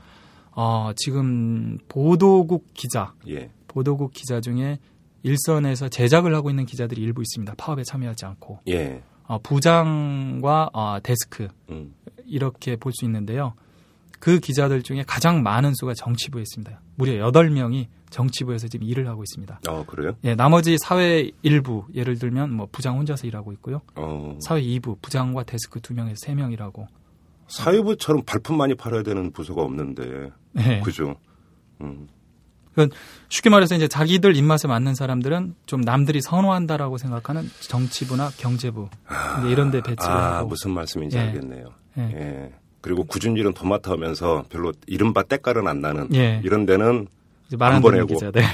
어, 0.52 0.92
지금 0.96 1.78
보도국 1.88 2.74
기자, 2.74 3.14
예. 3.28 3.50
보도국 3.68 4.12
기자 4.12 4.40
중에 4.40 4.78
일선에서 5.22 5.88
제작을 5.88 6.34
하고 6.34 6.50
있는 6.50 6.66
기자들이 6.66 7.00
일부 7.00 7.22
있습니다. 7.22 7.54
파업에 7.56 7.84
참여하지 7.84 8.26
않고 8.26 8.60
예. 8.68 9.02
어, 9.24 9.38
부장과 9.38 10.70
어, 10.72 10.98
데스크 11.02 11.48
음. 11.70 11.94
이렇게 12.26 12.76
볼 12.76 12.92
수 12.92 13.04
있는데요. 13.04 13.54
그 14.18 14.38
기자들 14.38 14.82
중에 14.82 15.04
가장 15.06 15.42
많은 15.42 15.74
수가 15.74 15.94
정치부에 15.94 16.42
있습니다. 16.42 16.80
무려 16.96 17.30
8명이 17.30 17.86
정치부에서 18.12 18.68
지금 18.68 18.86
일을 18.86 19.08
하고 19.08 19.22
있습니다. 19.22 19.60
어, 19.68 19.84
그래요? 19.86 20.12
예, 20.24 20.34
나머지 20.34 20.76
사회 20.78 21.30
일부, 21.42 21.84
예를 21.94 22.18
들면 22.18 22.52
뭐 22.52 22.68
부장 22.70 22.98
혼자서 22.98 23.26
일하고 23.26 23.52
있고요. 23.54 23.80
어. 23.96 24.38
사회 24.40 24.62
2부, 24.62 25.00
부장과 25.02 25.42
데스크 25.42 25.80
2명에서 25.80 26.24
3명이라고. 26.26 26.86
사회부처럼 27.48 28.22
발품 28.24 28.56
많이 28.56 28.74
팔아야 28.74 29.02
되는 29.02 29.32
부서가 29.32 29.62
없는데. 29.62 30.30
예. 30.58 30.80
그죠? 30.84 31.16
음. 31.80 32.06
쉽게 33.28 33.50
말해서 33.50 33.74
이제 33.74 33.86
자기들 33.86 34.34
입맛에 34.34 34.66
맞는 34.66 34.94
사람들은 34.94 35.54
좀 35.66 35.82
남들이 35.82 36.22
선호한다라고 36.22 36.96
생각하는 36.96 37.50
정치부나 37.60 38.30
경제부 38.38 38.88
이제 39.40 39.50
이런 39.50 39.70
데 39.70 39.82
배치를 39.82 40.10
아, 40.10 40.38
하고 40.38 40.48
무슨 40.48 40.70
말씀인지 40.70 41.18
예. 41.18 41.20
알겠네요. 41.22 41.66
예. 41.98 42.02
예. 42.02 42.52
그리고 42.80 43.04
굳은 43.04 43.36
일은 43.36 43.52
도맡아 43.52 43.92
하면서 43.92 44.44
별로 44.48 44.72
이른바 44.86 45.22
때깔은 45.22 45.68
안 45.68 45.80
나는 45.82 46.08
예. 46.14 46.40
이런 46.44 46.64
데는 46.64 47.08
말안 47.56 47.82
보내고. 47.82 48.06
기자들. 48.06 48.42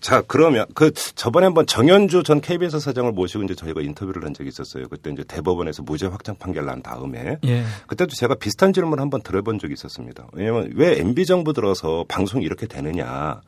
자 0.00 0.22
그러면 0.26 0.64
그 0.74 0.92
저번에 0.92 1.44
한번 1.44 1.66
정현주 1.66 2.22
전 2.22 2.40
KBS 2.40 2.80
사장을 2.80 3.12
모시고 3.12 3.44
이제 3.44 3.54
저희가 3.54 3.82
인터뷰를 3.82 4.24
한 4.24 4.32
적이 4.32 4.48
있었어요. 4.48 4.88
그때 4.88 5.10
이제 5.10 5.22
대법원에서 5.24 5.82
무죄 5.82 6.06
확정 6.06 6.36
판결 6.36 6.64
난 6.64 6.82
다음에 6.82 7.38
예. 7.44 7.64
그때도 7.86 8.14
제가 8.16 8.36
비슷한 8.36 8.72
질문 8.72 8.94
을 8.94 9.02
한번 9.02 9.22
들어본 9.22 9.58
적이 9.58 9.74
있었습니다. 9.74 10.26
왜냐하면 10.32 10.72
왜 10.74 10.98
MB 11.00 11.26
정부 11.26 11.52
들어서 11.52 12.06
방송이 12.08 12.44
이렇게 12.44 12.66
되느냐. 12.66 13.42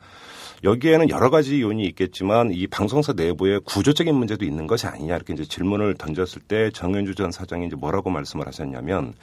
여기에는 0.63 1.09
여러 1.09 1.29
가지 1.29 1.61
요인이 1.61 1.83
있겠지만 1.87 2.51
이 2.53 2.67
방송사 2.67 3.13
내부에 3.13 3.59
구조적인 3.65 4.15
문제도 4.15 4.45
있는 4.45 4.65
것이 4.65 4.87
아니냐 4.87 5.15
이렇게 5.15 5.33
이제 5.33 5.43
질문을 5.43 5.95
던졌을 5.95 6.41
때 6.41 6.69
정현주 6.71 7.15
전 7.15 7.31
사장이 7.31 7.67
이제 7.67 7.75
뭐라고 7.75 8.09
말씀을 8.09 8.47
하셨냐면 8.47 9.13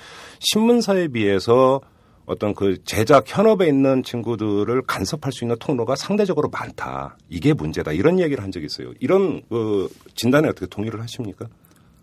신문사에 0.41 1.09
비해서 1.09 1.81
어떤 2.31 2.55
그 2.55 2.81
제작 2.85 3.25
현업에 3.27 3.67
있는 3.67 4.05
친구들을 4.05 4.83
간섭할 4.83 5.33
수 5.33 5.43
있는 5.43 5.57
통로가 5.59 5.97
상대적으로 5.97 6.49
많다. 6.49 7.17
이게 7.29 7.53
문제다. 7.53 7.91
이런 7.91 8.21
얘기를 8.21 8.45
한 8.45 8.53
적이 8.53 8.67
있어요. 8.67 8.93
이런 9.01 9.43
그 9.49 9.89
진단에 10.15 10.49
어떻게 10.49 10.67
동의를 10.67 11.01
하십니까? 11.01 11.47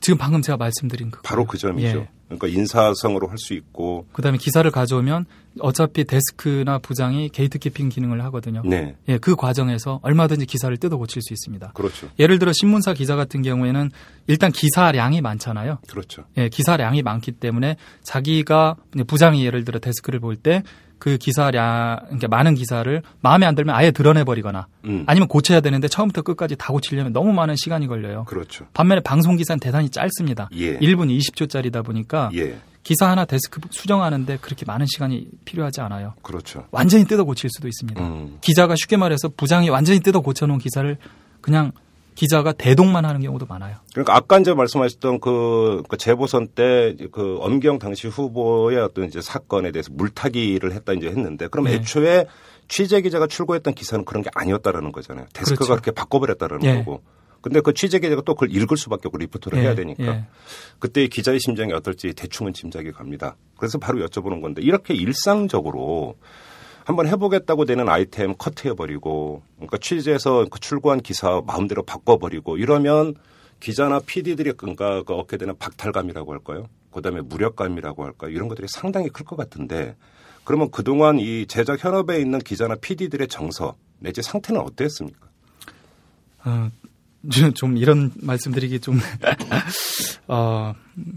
지금 0.01 0.17
방금 0.17 0.41
제가 0.41 0.57
말씀드린 0.57 1.11
그 1.11 1.21
바로 1.21 1.45
그 1.45 1.57
점이죠. 1.57 1.99
예. 1.99 2.09
그러니까 2.27 2.47
인사성으로 2.47 3.27
할 3.27 3.37
수 3.37 3.53
있고 3.53 4.05
그다음에 4.13 4.37
기사를 4.37 4.69
가져오면 4.69 5.25
어차피 5.59 6.03
데스크나 6.03 6.79
부장이 6.79 7.29
gatekeeping 7.29 7.89
기능을 7.89 8.23
하거든요. 8.25 8.61
네. 8.65 8.95
예, 9.07 9.17
그 9.17 9.35
과정에서 9.35 9.99
얼마든지 10.03 10.45
기사를 10.45 10.75
뜯어 10.77 10.97
고칠 10.97 11.21
수 11.21 11.33
있습니다. 11.33 11.71
그렇죠. 11.73 12.09
예를 12.19 12.39
들어 12.39 12.51
신문사 12.53 12.93
기자 12.93 13.15
같은 13.15 13.41
경우에는 13.41 13.91
일단 14.27 14.51
기사량이 14.51 15.21
많잖아요. 15.21 15.79
그렇죠. 15.87 16.25
예, 16.37 16.49
기사량이 16.49 17.01
많기 17.01 17.31
때문에 17.31 17.77
자기가 18.03 18.75
부장이 19.07 19.45
예를 19.45 19.65
들어 19.65 19.79
데스크를 19.79 20.19
볼 20.19 20.35
때 20.35 20.63
그 20.99 21.17
기사량, 21.17 21.99
그러니까 22.05 22.27
많은 22.27 22.55
기사를 22.55 23.01
마음에 23.21 23.45
안 23.45 23.55
들면 23.55 23.75
아예 23.75 23.91
들어내버리거나 23.91 24.67
음. 24.85 25.03
아니면 25.05 25.27
고쳐야 25.27 25.59
되는데 25.61 25.87
처음부터 25.87 26.21
끝까지 26.23 26.55
다 26.55 26.73
고치려면 26.73 27.13
너무 27.13 27.33
많은 27.33 27.55
시간이 27.55 27.87
걸려요. 27.87 28.25
그렇죠. 28.25 28.65
반면에 28.73 29.01
방송 29.01 29.35
기사는 29.35 29.59
대단히 29.59 29.89
짧습니다. 29.89 30.49
예. 30.53 30.77
1분 30.79 31.15
20초짜리다 31.17 31.85
보니까 31.85 32.29
예. 32.35 32.57
기사 32.83 33.09
하나 33.09 33.25
데스크 33.25 33.59
수정하는데 33.69 34.37
그렇게 34.37 34.65
많은 34.65 34.85
시간이 34.85 35.27
필요하지 35.43 35.81
않아요. 35.81 36.13
그렇죠. 36.21 36.65
완전히 36.71 37.03
뜯어 37.05 37.25
고칠 37.25 37.49
수도 37.49 37.67
있습니다. 37.67 38.01
음. 38.01 38.37
기자가 38.39 38.75
쉽게 38.77 38.95
말해서 38.95 39.29
부장이 39.29 39.69
완전히 39.69 39.99
뜯어 39.99 40.21
고쳐놓은 40.21 40.59
기사를 40.59 40.97
그냥 41.41 41.73
기자가 42.17 42.51
대동만 42.51 43.05
하는 43.05 43.21
경우도 43.21 43.45
많아요. 43.45 43.77
그러니까 43.93 44.15
아까 44.15 44.39
이제 44.39 44.53
말씀하셨던 44.53 45.19
그, 45.19 45.83
그 45.87 45.97
재보선 45.97 46.47
때 46.47 46.95
그 47.11 47.37
엄경 47.41 47.79
당시 47.79 48.07
후보의 48.07 48.77
어떤 48.79 49.05
이제 49.05 49.21
사건에 49.21 49.71
대해서 49.71 49.91
물타기를 49.93 50.73
했다 50.73 50.93
이제 50.93 51.07
했는데 51.07 51.47
그럼 51.47 51.65
네. 51.65 51.75
애초에 51.75 52.25
취재 52.67 53.01
기자가 53.01 53.27
출고했던 53.27 53.73
기사는 53.73 54.03
그런 54.05 54.23
게 54.23 54.29
아니었다라는 54.33 54.91
거잖아요. 54.91 55.27
데스크가 55.33 55.65
그렇죠. 55.65 55.81
그렇게 55.81 55.91
바꿔버렸다라는 55.91 56.65
예. 56.65 56.75
거고. 56.79 57.03
근데 57.41 57.61
그 57.61 57.73
취재 57.73 57.99
기자가 57.99 58.23
또 58.25 58.33
그걸 58.33 58.51
읽을 58.51 58.77
수밖에 58.77 59.03
없고 59.05 59.19
리포트를 59.19 59.59
예, 59.59 59.63
해야 59.63 59.75
되니까. 59.75 60.03
예. 60.03 60.25
그때 60.79 61.07
기자의 61.07 61.39
심정이 61.39 61.71
어떨지 61.71 62.13
대충은 62.13 62.53
짐작이 62.53 62.91
갑니다. 62.91 63.37
그래서 63.57 63.77
바로 63.77 64.05
여쭤보는 64.05 64.41
건데 64.41 64.61
이렇게 64.63 64.93
일상적으로 64.93 66.15
한번 66.87 67.05
해보겠다고 67.09 67.65
되는 67.65 67.89
아이템 67.89 68.33
커트해버리고 68.37 69.41
그러니까 69.57 69.77
취재에서 69.77 70.45
그 70.49 70.57
출고한 70.61 71.01
기사 71.01 71.41
마음대로 71.45 71.83
바꿔버리고 71.83 72.57
이러면 72.57 73.13
기자나 73.59 73.99
PD들이 73.99 74.53
그러니까 74.53 75.03
그 75.03 75.13
얻게 75.13 75.35
되는 75.35 75.57
박탈감이라고 75.57 76.31
할까요? 76.31 76.67
그다음에 76.91 77.19
무력감이라고 77.19 78.05
할까요? 78.05 78.31
이런 78.31 78.47
것들이 78.47 78.67
상당히 78.69 79.09
클 79.09 79.25
것 79.25 79.35
같은데 79.35 79.97
그러면 80.45 80.71
그동안 80.71 81.19
이 81.19 81.45
제작 81.45 81.83
현업에 81.83 82.21
있는 82.21 82.39
기자나 82.39 82.75
PD들의 82.75 83.27
정서 83.27 83.75
내지 83.99 84.21
상태는 84.21 84.61
어땠습니까? 84.61 85.27
어, 86.45 86.69
좀- 87.29 87.53
좀 87.53 87.75
이런 87.75 88.13
말씀드리기 88.21 88.79
좀, 88.79 88.97
어, 90.29 90.73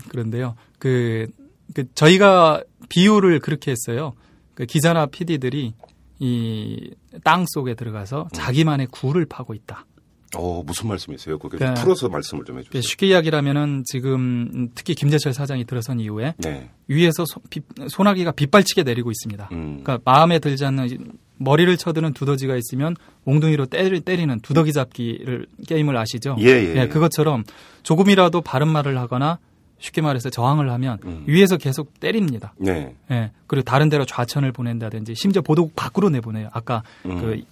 그런데요. 0.08 0.56
그, 0.80 1.28
그, 1.74 1.84
저희가 1.94 2.64
비유를 2.88 3.38
그렇게 3.38 3.70
했어요. 3.70 4.14
그 4.60 4.66
기자나 4.66 5.06
PD들이 5.06 5.72
이 6.18 6.90
땅 7.24 7.44
속에 7.48 7.74
들어가서 7.74 8.28
자기만의 8.32 8.86
굴을 8.92 9.24
파고 9.26 9.54
있다. 9.54 9.84
어 10.36 10.62
무슨 10.64 10.86
말씀이세요? 10.88 11.38
그게 11.38 11.56
그러니까 11.58 11.82
풀어서 11.82 12.08
말씀을 12.08 12.44
좀 12.44 12.58
해주세요. 12.60 12.80
쉽게 12.82 13.08
이야기하면은 13.08 13.82
지금 13.86 14.68
특히 14.76 14.94
김재철 14.94 15.32
사장이 15.34 15.64
들어선 15.64 15.98
이후에 15.98 16.34
네. 16.38 16.70
위에서 16.86 17.24
소, 17.26 17.40
비- 17.50 17.62
소나기가 17.88 18.30
빗발치게 18.32 18.84
내리고 18.84 19.10
있습니다. 19.10 19.48
음. 19.50 19.80
그러니까 19.82 19.98
마음에 20.04 20.38
들지 20.38 20.64
않는 20.66 21.12
머리를 21.38 21.74
쳐드는 21.76 22.12
두더지가 22.12 22.54
있으면 22.56 22.94
몽둥이로 23.24 23.66
때리, 23.66 24.00
때리는 24.02 24.38
두더기 24.40 24.72
잡기를 24.72 25.46
게임을 25.66 25.96
아시죠? 25.96 26.36
예, 26.38 26.44
예, 26.46 26.76
예. 26.76 26.86
그것처럼 26.88 27.42
조금이라도 27.82 28.40
바른 28.42 28.68
말을 28.68 28.98
하거나 28.98 29.38
쉽게 29.80 30.02
말해서 30.02 30.30
저항을 30.30 30.70
하면 30.70 30.98
음. 31.04 31.24
위에서 31.26 31.56
계속 31.56 31.98
때립니다. 31.98 32.54
네. 32.58 32.94
예. 33.10 33.32
그리고 33.46 33.64
다른 33.64 33.88
데로 33.88 34.04
좌천을 34.04 34.52
보낸다든지 34.52 35.14
심지어 35.16 35.42
보도국 35.42 35.74
밖으로 35.74 36.10
내보내요. 36.10 36.48
아까 36.52 36.82
음. 37.06 37.20
그 37.20 37.42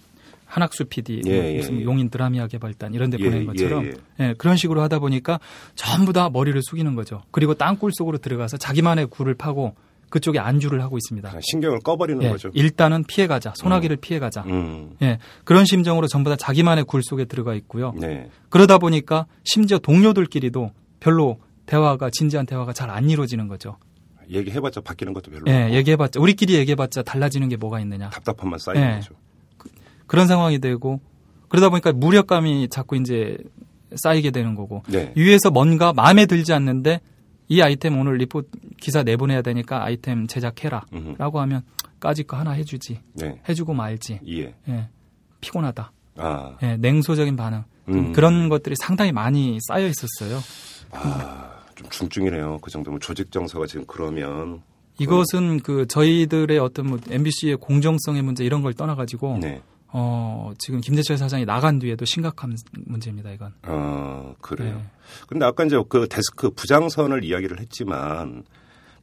한학수 0.45 0.85
PD 0.85 1.21
예, 1.25 1.35
뭐 1.35 1.45
예, 1.45 1.57
무슨 1.57 1.79
예. 1.79 1.83
용인 1.83 2.09
드라미아 2.09 2.47
개발단 2.47 2.93
이런 2.93 3.09
데 3.09 3.17
예, 3.19 3.23
보낸 3.23 3.45
것처럼 3.45 3.85
예, 3.85 3.93
예, 4.19 4.33
그런 4.37 4.57
식으로 4.57 4.81
하다 4.81 4.99
보니까 4.99 5.39
전부 5.75 6.13
다 6.13 6.29
머리를 6.29 6.59
숙이는 6.63 6.95
거죠. 6.95 7.21
그리고 7.31 7.53
땅굴 7.53 7.91
속으로 7.93 8.17
들어가서 8.17 8.57
자기만의 8.57 9.07
굴을 9.07 9.35
파고 9.35 9.75
그쪽에 10.09 10.39
안주를 10.39 10.81
하고 10.81 10.97
있습니다. 10.97 11.29
그냥 11.29 11.41
신경을 11.43 11.79
꺼버리는 11.81 12.23
예, 12.23 12.29
거죠. 12.29 12.49
일단은 12.53 13.03
피해가자. 13.03 13.53
소나기를 13.55 13.97
피해가자. 13.97 14.41
음. 14.47 14.95
예, 15.03 15.19
그런 15.43 15.65
심정으로 15.65 16.07
전부 16.07 16.31
다 16.31 16.35
자기만의 16.35 16.85
굴 16.85 17.03
속에 17.03 17.25
들어가 17.25 17.53
있고요. 17.53 17.93
네. 17.95 18.29
그러다 18.49 18.79
보니까 18.79 19.27
심지어 19.43 19.77
동료들끼리도 19.77 20.71
별로 20.99 21.37
대화가 21.69 22.09
진지한 22.09 22.45
대화가 22.45 22.73
잘 22.73 22.89
안 22.89 23.09
이루어지는 23.09 23.47
거죠. 23.47 23.77
얘기해봤자 24.29 24.81
바뀌는 24.81 25.13
것도 25.13 25.31
별로 25.31 25.43
예, 25.47 25.73
얘기해봤자 25.73 26.19
우리끼리 26.19 26.55
얘기해봤자 26.55 27.03
달라지는 27.03 27.49
게 27.49 27.57
뭐가 27.57 27.79
있느냐. 27.81 28.09
답답함만 28.09 28.59
쌓이는 28.59 28.87
예. 28.87 28.95
거죠. 28.95 29.15
그 30.07 30.15
런 30.15 30.27
상황이 30.27 30.59
되고 30.59 30.99
그러다 31.49 31.69
보니까 31.69 31.91
무력감이 31.93 32.69
자꾸 32.69 32.95
이제 32.97 33.37
쌓이게 33.95 34.31
되는 34.31 34.55
거고 34.55 34.83
네. 34.87 35.13
위에서 35.15 35.49
뭔가 35.51 35.93
마음에 35.93 36.25
들지 36.25 36.53
않는데 36.53 37.01
이 37.47 37.61
아이템 37.61 37.99
오늘 37.99 38.17
리포트 38.17 38.47
기사 38.79 39.01
내보내야 39.03 39.41
되니까 39.41 39.83
아이템 39.83 40.27
제작해라라고. 40.27 41.39
하면 41.41 41.61
까짓 41.99 42.27
거 42.27 42.37
하나 42.37 42.51
해주지 42.51 42.99
네. 43.13 43.39
해주고 43.49 43.73
말지 43.73 44.19
이해. 44.23 44.53
예, 44.67 44.89
피곤하다 45.41 45.91
아. 46.17 46.57
예, 46.63 46.77
냉소적인 46.77 47.35
반응 47.35 47.63
음. 47.89 48.13
그런 48.13 48.49
것들이 48.49 48.75
상당히 48.79 49.11
많이 49.11 49.57
쌓여 49.67 49.87
있었어요. 49.87 50.39
아, 50.91 51.58
좀 51.79 51.89
중증이네요. 51.89 52.59
그 52.61 52.69
정도면 52.69 52.99
조직 52.99 53.31
정서가 53.31 53.65
지금 53.65 53.85
그러면 53.87 54.61
이것은 54.99 55.61
그 55.61 55.87
저희들의 55.87 56.59
어떤 56.59 56.87
뭐 56.87 56.99
MBC의 57.09 57.55
공정성의 57.55 58.21
문제 58.21 58.43
이런 58.43 58.61
걸 58.61 58.73
떠나가지고 58.73 59.37
네. 59.41 59.61
어 59.87 60.51
지금 60.59 60.81
김재철 60.81 61.17
사장이 61.17 61.45
나간 61.45 61.79
뒤에도 61.79 62.03
심각한 62.03 62.55
문제입니다 62.85 63.31
이건. 63.31 63.53
어, 63.63 64.35
그래요. 64.41 64.75
네. 64.75 64.83
근데 65.27 65.45
아까 65.45 65.63
이제 65.63 65.81
그 65.87 66.07
데스크 66.09 66.49
부장선을 66.51 67.23
이야기를 67.23 67.59
했지만 67.61 68.43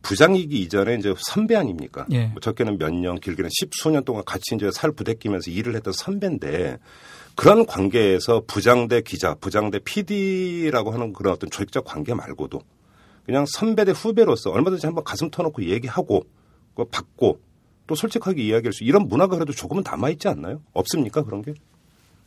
부장이기 0.02 0.60
이전에 0.60 0.96
이제 0.96 1.14
선배 1.18 1.56
아닙니까? 1.56 2.06
예. 2.12 2.26
뭐 2.26 2.40
적게는 2.40 2.78
몇 2.78 2.92
년, 2.92 3.18
길게는 3.18 3.50
십수년 3.52 4.04
동안 4.04 4.22
같이 4.24 4.54
이제 4.54 4.70
살 4.70 4.92
부대끼면서 4.92 5.50
일을 5.50 5.74
했던 5.74 5.94
선배인데 5.94 6.78
그런 7.36 7.66
관계에서 7.66 8.42
부장 8.46 8.88
대 8.88 9.02
기자, 9.02 9.34
부장 9.34 9.70
대 9.70 9.78
PD라고 9.78 10.90
하는 10.90 11.12
그런 11.12 11.34
어떤 11.34 11.50
조직적 11.50 11.84
관계 11.84 12.14
말고도 12.14 12.60
그냥 13.24 13.44
선배 13.46 13.84
대 13.84 13.92
후배로서 13.92 14.50
얼마든지 14.50 14.86
한번 14.86 15.04
가슴 15.04 15.30
터놓고 15.30 15.64
얘기하고 15.64 16.24
그거 16.70 16.88
받고 16.90 17.40
또 17.86 17.94
솔직하게 17.94 18.42
이야기할 18.42 18.72
수 18.72 18.84
이런 18.84 19.06
문화가 19.08 19.36
그래도 19.36 19.52
조금은 19.52 19.82
남아 19.84 20.10
있지 20.10 20.28
않나요? 20.28 20.60
없습니까 20.72 21.22
그런 21.22 21.42
게? 21.42 21.54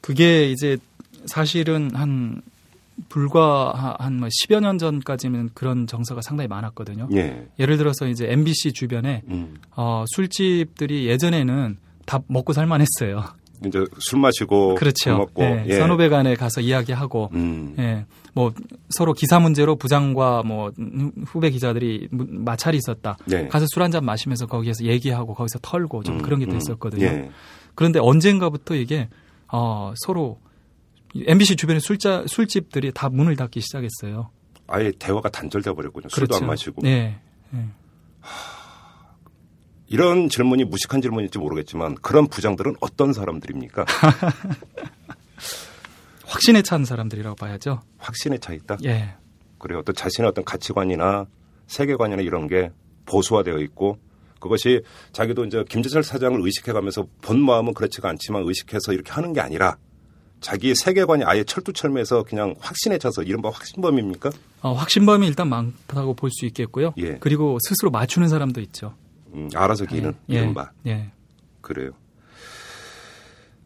그게 0.02 0.50
이제 0.52 0.78
사실은 1.26 1.93
한 1.95 2.41
불과 3.08 3.95
한뭐 4.00 4.28
10여 4.28 4.60
년 4.60 4.78
전까지는 4.78 5.52
그런 5.54 5.88
정서가 5.88 6.22
상당히 6.22 6.48
많았거든요. 6.48 7.10
예. 7.13 7.48
예를 7.58 7.78
들어서 7.78 8.08
이제 8.08 8.30
MBC 8.30 8.74
주변에 8.74 9.24
음. 9.30 9.56
어, 9.76 10.04
술집들이 10.08 11.08
예전에는 11.08 11.78
다 12.06 12.19
먹고 12.28 12.54
살만했어요. 12.54 13.24
이제 13.65 13.84
술 14.00 14.19
마시고 14.19 14.76
그렇죠. 14.76 14.95
술 15.10 15.13
먹고 15.17 15.43
예, 15.43 15.63
예. 15.67 15.76
선후배 15.78 16.10
간에 16.10 16.36
가서 16.36 16.62
이야기하고 16.62 17.30
음. 17.34 17.76
예, 17.80 18.06
뭐 18.34 18.54
서로 18.89 19.13
기사 19.13 19.39
문제로 19.39 19.76
부장과 19.76 20.43
뭐 20.43 20.72
후배 21.26 21.50
기자들이 21.50 22.08
무- 22.12 22.26
마찰이 22.30 22.78
있었다. 22.78 23.17
네. 23.26 23.48
가서 23.48 23.65
술 23.74 23.82
한 23.84 23.91
잔 23.91 24.06
마시면서 24.06 24.45
거기에서 24.48 24.86
얘기하고 24.86 25.34
거기서 25.34 25.60
털고 25.62 26.04
좀 26.04 26.15
음, 26.17 26.22
그런 26.22 26.39
게 26.39 26.45
음. 26.45 26.52
됐었거든요. 26.52 27.06
예. 27.06 27.30
그런데 27.76 28.00
언젠가부터 28.00 28.76
이게 28.76 29.10
어, 29.52 29.93
서로 29.98 30.39
MBC 31.15 31.56
주변의 31.56 31.82
술자 31.82 32.24
술집들이 32.28 32.91
다 32.93 33.10
문을 33.10 33.36
닫기 33.36 33.62
시작했어요. 33.62 34.30
아예 34.67 34.91
대화가 35.00 35.30
단절돼 35.30 35.74
버렸군요. 35.74 36.08
술도 36.10 36.36
안 36.38 36.45
마시고. 36.45 36.82
네. 36.84 37.17
예. 37.56 37.65
이런 39.89 40.30
질문이 40.30 40.65
무식한 40.65 41.02
질문일지 41.02 41.39
모르겠지만 41.39 41.95
그런 41.95 42.28
부장들은 42.28 42.75
어떤 42.80 43.12
사람들입니까? 43.13 43.86
확신에 46.25 46.62
찬 46.62 46.86
사람들이라고 46.86 47.36
봐야죠. 47.36 47.82
확신에 47.97 48.38
차 48.38 48.54
있다. 48.54 48.78
예. 48.86 49.15
그래요. 49.58 49.80
어떤 49.80 49.95
자신의 49.95 50.30
어떤 50.30 50.45
가치관이나 50.45 51.25
세계관이나 51.67 52.21
이런 52.21 52.47
게 52.47 52.71
보수화되어 53.06 53.58
있고 53.60 53.97
그것이 54.39 54.82
자기도 55.12 55.43
이제 55.45 55.63
김재철 55.67 56.04
사장을 56.04 56.39
의식해가면서 56.39 57.08
본 57.21 57.43
마음은 57.43 57.73
그렇지가 57.73 58.08
않지만 58.10 58.43
의식해서 58.45 58.93
이렇게 58.93 59.12
하는 59.12 59.34
게 59.34 59.41
아니라 59.41 59.78
자기의 60.39 60.75
세계관이 60.75 61.23
아예 61.25 61.43
철두철미해서 61.43 62.23
그냥 62.23 62.56
확신에 62.60 62.97
차서 62.99 63.23
이른바 63.23 63.49
확신범입니까? 63.49 64.30
어, 64.62 64.73
확신범이 64.73 65.28
일단 65.28 65.49
많다고 65.49 66.13
볼 66.13 66.30
수 66.32 66.45
있겠고요. 66.45 66.93
예. 66.97 67.17
그리고 67.19 67.58
스스로 67.67 67.91
맞추는 67.91 68.30
사람도 68.30 68.62
있죠. 68.62 68.93
음, 69.33 69.49
알아서 69.55 69.85
기는 69.85 70.13
예. 70.29 70.35
이른바. 70.35 70.71
예. 70.87 71.11
그래요. 71.61 71.91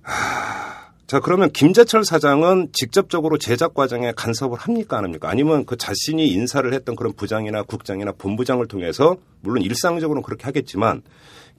하, 0.01 0.91
자, 1.07 1.19
그러면 1.19 1.51
김재철 1.51 2.05
사장은 2.05 2.69
직접적으로 2.73 3.37
제작 3.37 3.73
과정에 3.73 4.11
간섭을 4.13 4.57
합니까? 4.57 4.97
안 4.97 5.03
합니까? 5.03 5.29
아니면 5.29 5.65
그 5.65 5.77
자신이 5.77 6.27
인사를 6.29 6.73
했던 6.73 6.95
그런 6.95 7.13
부장이나 7.13 7.63
국장이나 7.63 8.13
본부장을 8.13 8.67
통해서 8.67 9.17
물론 9.41 9.63
일상적으로는 9.63 10.23
그렇게 10.23 10.45
하겠지만 10.45 11.01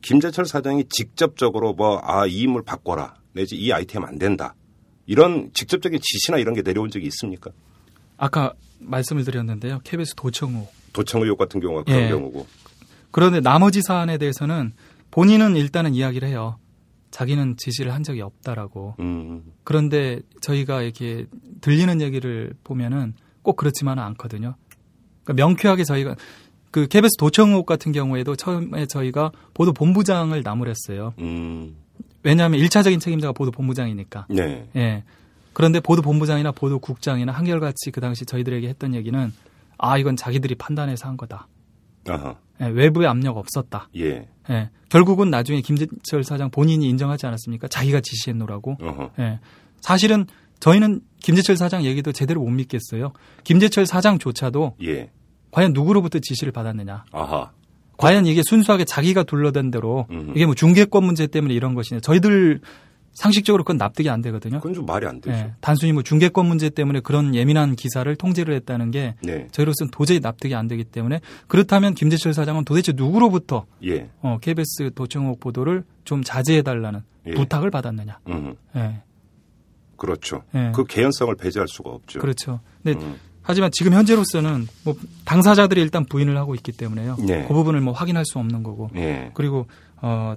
김재철 0.03 0.47
사장이 0.47 0.85
직접적으로 0.89 1.73
뭐, 1.73 2.01
아, 2.03 2.27
이 2.27 2.41
인물 2.41 2.63
바꿔라. 2.63 3.15
내지 3.33 3.57
이 3.57 3.73
아이템 3.73 4.05
안 4.05 4.19
된다. 4.19 4.55
이런 5.07 5.51
직접적인 5.55 6.01
지시나 6.03 6.39
이런 6.39 6.55
게 6.55 6.63
내려온 6.63 6.91
적이 6.91 7.07
있습니까? 7.07 7.51
아까 8.17 8.55
말씀을 8.79 9.25
드렸는데요. 9.25 9.81
KBS 9.85 10.15
도청욱. 10.15 10.69
도청 10.93 11.23
의혹 11.23 11.39
같은 11.39 11.61
경우가 11.61 11.85
그런 11.85 12.03
예. 12.03 12.09
경우고. 12.09 12.47
그런데 13.15 13.41
나머지 13.41 13.81
사안에 13.81 14.19
대해서는 14.19 14.73
본인은 15.13 15.55
일단은 15.55 15.95
이야기를 15.95 16.27
해요. 16.27 16.59
자기는 17.13 17.57
지시를 17.57 17.95
한 17.95 18.03
적이 18.03 18.23
없다라고. 18.23 18.97
음, 18.99 19.45
그런데 19.63 20.19
저희가 20.41 20.83
이렇게 20.83 21.27
들리는 21.61 22.01
얘기를 22.01 22.55
보면은 22.65 23.15
꼭 23.43 23.55
그렇지만은 23.55 24.03
않거든요. 24.03 24.57
그러니까 25.23 25.33
명쾌하게 25.35 25.85
저희가 25.85 26.17
그 26.73 26.89
KBS 26.89 27.17
도청욱 27.17 27.67
같은 27.67 27.93
경우에도 27.93 28.35
처음에 28.35 28.87
저희가 28.87 29.31
보도 29.55 29.73
본부장을 29.73 30.43
나무랬어요. 30.43 31.15
음, 31.21 31.77
왜냐하면 32.25 32.59
1차적인 32.63 32.99
책임자가 32.99 33.33
보도 33.33 33.53
본부장이니까. 33.53 34.27
네. 34.29 34.69
예. 34.75 35.05
그런데 35.53 35.79
보도 35.79 36.03
본부장이나 36.03 36.51
보도 36.51 36.81
국장이나 36.81 37.31
한결같이 37.31 37.93
그 37.93 38.01
당시 38.01 38.27
저희들에게 38.27 38.67
했던 38.67 38.93
얘기는 38.93 39.33
아 39.79 39.99
이건 39.99 40.17
자기들이 40.17 40.57
판단해서 40.57 41.07
한 41.07 41.17
거다. 41.17 41.47
아하, 42.09 42.35
예, 42.61 42.67
외부의 42.67 43.09
압력 43.09 43.37
없었다. 43.37 43.89
예, 43.97 44.29
예. 44.51 44.71
결국은 44.89 45.31
나중에 45.31 45.61
김재철 45.61 46.25
사장 46.25 46.51
본인이 46.51 46.89
인정하지 46.89 47.27
않았습니까? 47.27 47.69
자기가 47.69 48.01
지시했노라고. 48.01 48.79
어허, 48.81 49.11
예. 49.19 49.41
사실은 49.81 50.27
저희는 50.61 51.01
김재철 51.21 51.57
사장 51.57 51.85
얘기도 51.85 52.13
제대로 52.13 52.41
못 52.43 52.51
믿겠어요. 52.51 53.13
김재철 53.43 53.87
사장조차도 53.87 54.77
예, 54.85 55.11
과연 55.51 55.73
누구로부터 55.73 56.19
지시를 56.21 56.53
받았느냐. 56.53 57.05
아하, 57.13 57.51
과연 57.97 58.27
이게 58.27 58.43
순수하게 58.45 58.85
자기가 58.85 59.25
둘러댄 59.25 59.71
대로 59.71 60.07
음. 60.11 60.33
이게 60.35 60.47
뭐 60.47 60.55
중개권 60.55 61.05
문제 61.05 61.27
때문에 61.27 61.55
이런 61.55 61.75
것이냐. 61.75 62.01
저희들 62.01 62.61
상식적으로 63.15 63.65
그건 63.65 63.79
납득이 63.79 64.11
안 64.11 64.21
되거든요. 64.23 64.59
그건 64.59 64.75
좀 64.75 64.87
말이 64.87 65.07
안 65.07 65.21
되죠. 65.21 65.37
예. 65.37 65.53
단순히 65.61 65.93
뭐 65.93 66.03
중개권 66.03 66.47
문제 66.47 66.69
때문에 66.69 67.01
그런 67.01 67.35
예민한 67.35 67.77
기사를 67.77 68.15
통제를 68.17 68.55
했다는 68.55 68.91
게 68.91 69.15
네. 69.23 69.49
저희로서는 69.53 69.91
도저히 69.91 70.21
납득이 70.21 70.55
안 70.55 70.69
되기 70.69 70.85
때문에 70.85 71.21
그렇다면 71.47 71.95
김재철 71.95 72.35
사장은 72.35 72.65
도대체 72.65 72.93
누구로부터 72.95 73.67
예. 73.85 74.11
어, 74.21 74.39
KBS 74.41 74.91
도청욱 74.95 75.41
보도를 75.41 75.85
좀 76.05 76.23
자제해달라는 76.23 77.01
예. 77.29 77.31
부탁을 77.35 77.71
받았느냐. 77.71 78.19
음. 78.29 78.57
예. 78.77 79.03
그렇죠. 79.97 80.43
예. 80.55 80.73
그 80.75 80.85
개연성을 80.85 81.35
배제할 81.37 81.69
수가 81.69 81.91
없죠. 81.91 82.19
그렇죠. 82.19 82.61
근데 82.83 82.99
음. 83.01 83.17
하지만 83.43 83.71
지금 83.73 83.93
현재로서는 83.93 84.67
뭐 84.85 84.95
당사자들이 85.25 85.81
일단 85.81 86.05
부인을 86.05 86.37
하고 86.37 86.55
있기 86.55 86.73
때문에요. 86.73 87.17
네. 87.21 87.45
그 87.47 87.55
부분을 87.55 87.81
뭐 87.81 87.93
확인할 87.93 88.25
수 88.25 88.39
없는 88.39 88.63
거고. 88.63 88.91
예. 88.97 89.31
그리고 89.35 89.67
어 90.01 90.35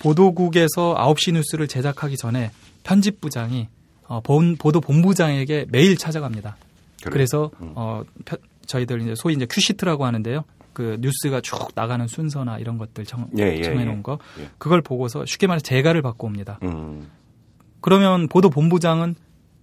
보도국에서 0.00 0.94
9시 0.96 1.32
뉴스를 1.34 1.68
제작하기 1.68 2.16
전에 2.16 2.50
편집부장이 2.84 3.68
어, 4.06 4.20
본, 4.20 4.56
보도 4.56 4.80
본부장에게 4.80 5.66
매일 5.70 5.96
찾아갑니다. 5.96 6.56
그래요. 7.02 7.12
그래서 7.12 7.50
음. 7.60 7.72
어 7.74 8.02
편- 8.24 8.38
저희들 8.66 9.00
이제 9.02 9.14
소위 9.14 9.34
이제 9.34 9.46
큐시트라고 9.46 10.04
하는데요. 10.06 10.44
그 10.72 10.96
뉴스가 11.00 11.40
쭉 11.40 11.68
나가는 11.74 12.06
순서나 12.06 12.58
이런 12.58 12.78
것들 12.78 13.04
정, 13.04 13.28
예, 13.38 13.56
예, 13.56 13.62
정해 13.62 13.84
놓은 13.84 13.98
예. 13.98 14.02
거 14.02 14.18
예. 14.40 14.48
그걸 14.58 14.80
보고서 14.82 15.24
쉽게 15.26 15.46
말해 15.46 15.60
재가를 15.60 16.02
받고 16.02 16.26
옵니다. 16.26 16.58
음. 16.62 17.08
그러면 17.80 18.28
보도 18.28 18.48
본부장은 18.50 19.14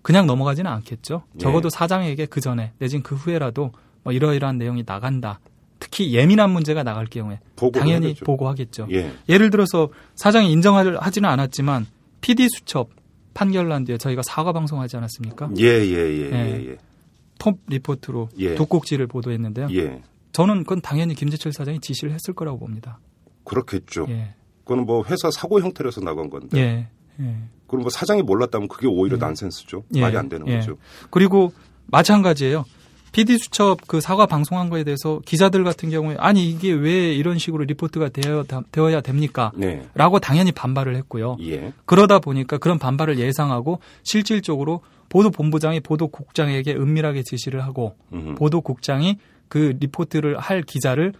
그냥 0.02 0.28
넘어가지는 0.28 0.70
않겠죠. 0.70 1.24
예. 1.36 1.40
적어도 1.40 1.70
사장에게 1.70 2.26
그 2.26 2.42
전에 2.42 2.74
내진 2.80 3.02
그 3.02 3.16
후에라도 3.16 3.72
뭐 4.04 4.14
이러이러한 4.14 4.58
내용이 4.58 4.84
나간다. 4.86 5.40
특히 5.86 6.14
예민한 6.14 6.50
문제가 6.50 6.82
나갈 6.82 7.06
경우에 7.06 7.40
당연히 7.72 8.08
하겠죠. 8.08 8.26
보고하겠죠. 8.26 8.88
예. 8.92 9.14
예를 9.30 9.52
들어서 9.52 9.90
사장이 10.16 10.52
인정하지는 10.52 11.30
않았지만 11.30 11.86
PD 12.22 12.50
수첩 12.50 12.90
판결 13.36 13.68
난 13.68 13.84
뒤에 13.84 14.00
저희가 14.00 14.24
사과 14.24 14.52
방송하지 14.52 14.98
않았습니까? 14.98 15.52
예, 15.60 15.64
예, 15.64 16.24
예, 16.24 16.30
네. 16.30 16.62
예, 16.64 16.72
예. 16.72 16.78
톱 17.38 17.60
리포트로 17.68 18.30
예. 18.40 18.56
독곡지를 18.56 19.06
보도했는데요. 19.06 19.68
예. 19.74 20.02
저는 20.32 20.64
그건 20.64 20.82
당연히 20.82 21.14
김재철 21.14 21.54
사장이 21.54 21.80
지시를 21.82 22.14
했을 22.14 22.34
거라고 22.34 22.58
봅니다. 22.58 23.00
그렇겠죠. 23.44 24.08
예. 24.10 24.34
그건 24.64 24.86
뭐 24.86 25.04
회사 25.06 25.30
사고 25.30 25.62
형태로서 25.62 26.02
나간 26.02 26.32
건데. 26.32 26.58
예. 26.60 27.24
예. 27.24 27.38
그럼 27.68 27.84
뭐 27.84 27.92
사장이 27.92 28.24
몰랐다면 28.24 28.68
그게 28.70 28.88
오히려 28.88 29.18
난센스죠. 29.18 29.84
예. 29.94 30.02
말이 30.02 30.18
안 30.18 30.30
되는 30.30 30.48
예. 30.48 30.58
거죠. 30.58 30.78
그리고 31.12 31.54
마찬가지예요. 31.86 32.66
PD 33.16 33.38
수첩 33.38 33.88
그 33.88 34.02
사과 34.02 34.26
방송한 34.26 34.70
거에 34.70 34.84
대해서 34.84 35.22
기자들 35.26 35.64
같은 35.64 35.90
경우에 35.90 36.18
아니 36.20 36.50
이게 36.50 36.74
왜 36.74 37.14
이런 37.14 37.38
식으로 37.38 37.64
리포트가 37.64 38.10
되어, 38.10 38.44
되어야 38.74 39.00
됩니까? 39.00 39.54
네. 39.56 39.88
라고 39.94 40.20
당연히 40.20 40.52
반발을 40.52 40.98
했고요. 40.98 41.38
예. 41.40 41.72
그러다 41.86 42.20
보니까 42.20 42.58
그런 42.58 42.78
반발을 42.78 43.18
예상하고 43.18 43.80
실질적으로 44.04 44.82
보도본부장이 45.08 45.80
보도국장에게 45.80 46.74
은밀하게 46.74 47.24
지시를 47.24 47.64
하고 47.64 47.96
음. 48.12 48.36
보도국장이 48.36 49.18
그 49.48 49.78
리포트를 49.80 50.38
할 50.38 50.62
기자를 50.62 51.14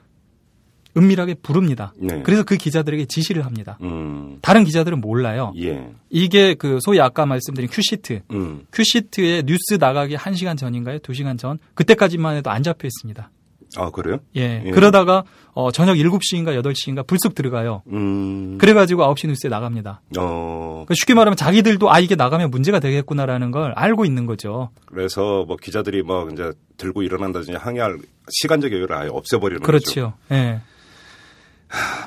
은밀하게 0.98 1.36
부릅니다. 1.36 1.94
네. 1.98 2.22
그래서 2.24 2.44
그 2.44 2.56
기자들에게 2.56 3.06
지시를 3.06 3.46
합니다. 3.46 3.78
음. 3.82 4.38
다른 4.42 4.64
기자들은 4.64 5.02
몰라요. 5.02 5.54
예. 5.62 5.90
이게 6.10 6.54
그 6.54 6.80
소위 6.82 7.00
아까 7.02 7.26
말씀드린 7.26 7.70
큐시트. 7.70 8.22
음. 8.32 8.66
큐시트에 8.72 9.44
뉴스 9.46 9.78
나가기 9.80 10.16
1시간 10.16 10.58
전인가요? 10.58 11.00
2시간 11.00 11.38
전? 11.38 11.60
그때까지만 11.74 12.38
해도 12.38 12.50
안 12.50 12.64
잡혀 12.64 12.88
있습니다. 12.88 13.30
아, 13.78 13.90
그래요? 13.90 14.20
예. 14.38 14.64
예. 14.66 14.72
그러다가 14.72 15.24
어 15.54 15.72
저녁 15.72 15.96
7시인가 15.96 16.62
8시인가 16.62 17.06
불쑥 17.06 17.36
들어가요. 17.36 17.82
음. 17.92 18.58
그래 18.58 18.74
가지고 18.74 19.04
9시 19.04 19.28
뉴스에 19.28 19.50
나갑니다. 19.50 20.02
어. 20.18 20.84
그러니까 20.86 20.94
쉽게 20.96 21.14
말하면 21.14 21.36
자기들도 21.36 21.92
아 21.92 22.00
이게 22.00 22.16
나가면 22.16 22.52
문제가 22.52 22.80
되겠구나라는 22.80 23.52
걸 23.52 23.74
알고 23.76 24.06
있는 24.06 24.26
거죠. 24.26 24.70
그래서 24.86 25.44
뭐 25.46 25.58
기자들이 25.58 26.04
뭐 26.04 26.30
이제 26.32 26.52
들고 26.78 27.04
일어난다든지 27.04 27.58
항의할 27.58 27.98
시간적 28.30 28.72
여유를 28.72 28.96
아예 28.96 29.10
없애버리는 29.12 29.62
거죠. 29.62 29.66
그렇죠. 29.66 30.14
예. 30.32 30.62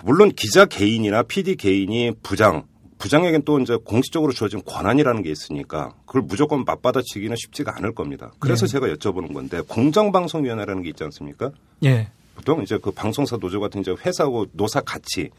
물론 0.05 0.31
기자 0.31 0.65
개인이나 0.65 1.23
PD 1.23 1.57
개인이 1.57 2.13
부장, 2.23 2.65
부장에겐 2.99 3.43
또 3.45 3.59
이제 3.61 3.77
공식적으로 3.77 4.33
주어진 4.33 4.63
권한이라는 4.65 5.23
게 5.23 5.31
있으니까 5.31 5.95
그걸 6.07 6.23
무조건 6.23 6.65
맞받아치기는 6.65 7.37
쉽지가 7.37 7.77
않을 7.77 7.95
겁니다. 7.95 8.33
그래서 8.39 8.67
네. 8.67 8.73
제가 8.73 8.87
여쭤보는 8.89 9.33
건데 9.33 9.61
공정방송위원회라는 9.69 10.83
게 10.83 10.89
있지 10.91 11.05
않습니까? 11.05 11.51
예. 11.85 12.11
보통 12.35 12.63
이제 12.63 12.79
그 12.81 12.91
방송사 12.93 13.37
노조 13.37 13.59
같은 13.61 13.81
이제 13.81 13.95
회사하고 14.05 14.47
노사 14.53 14.81
같이 14.81 15.31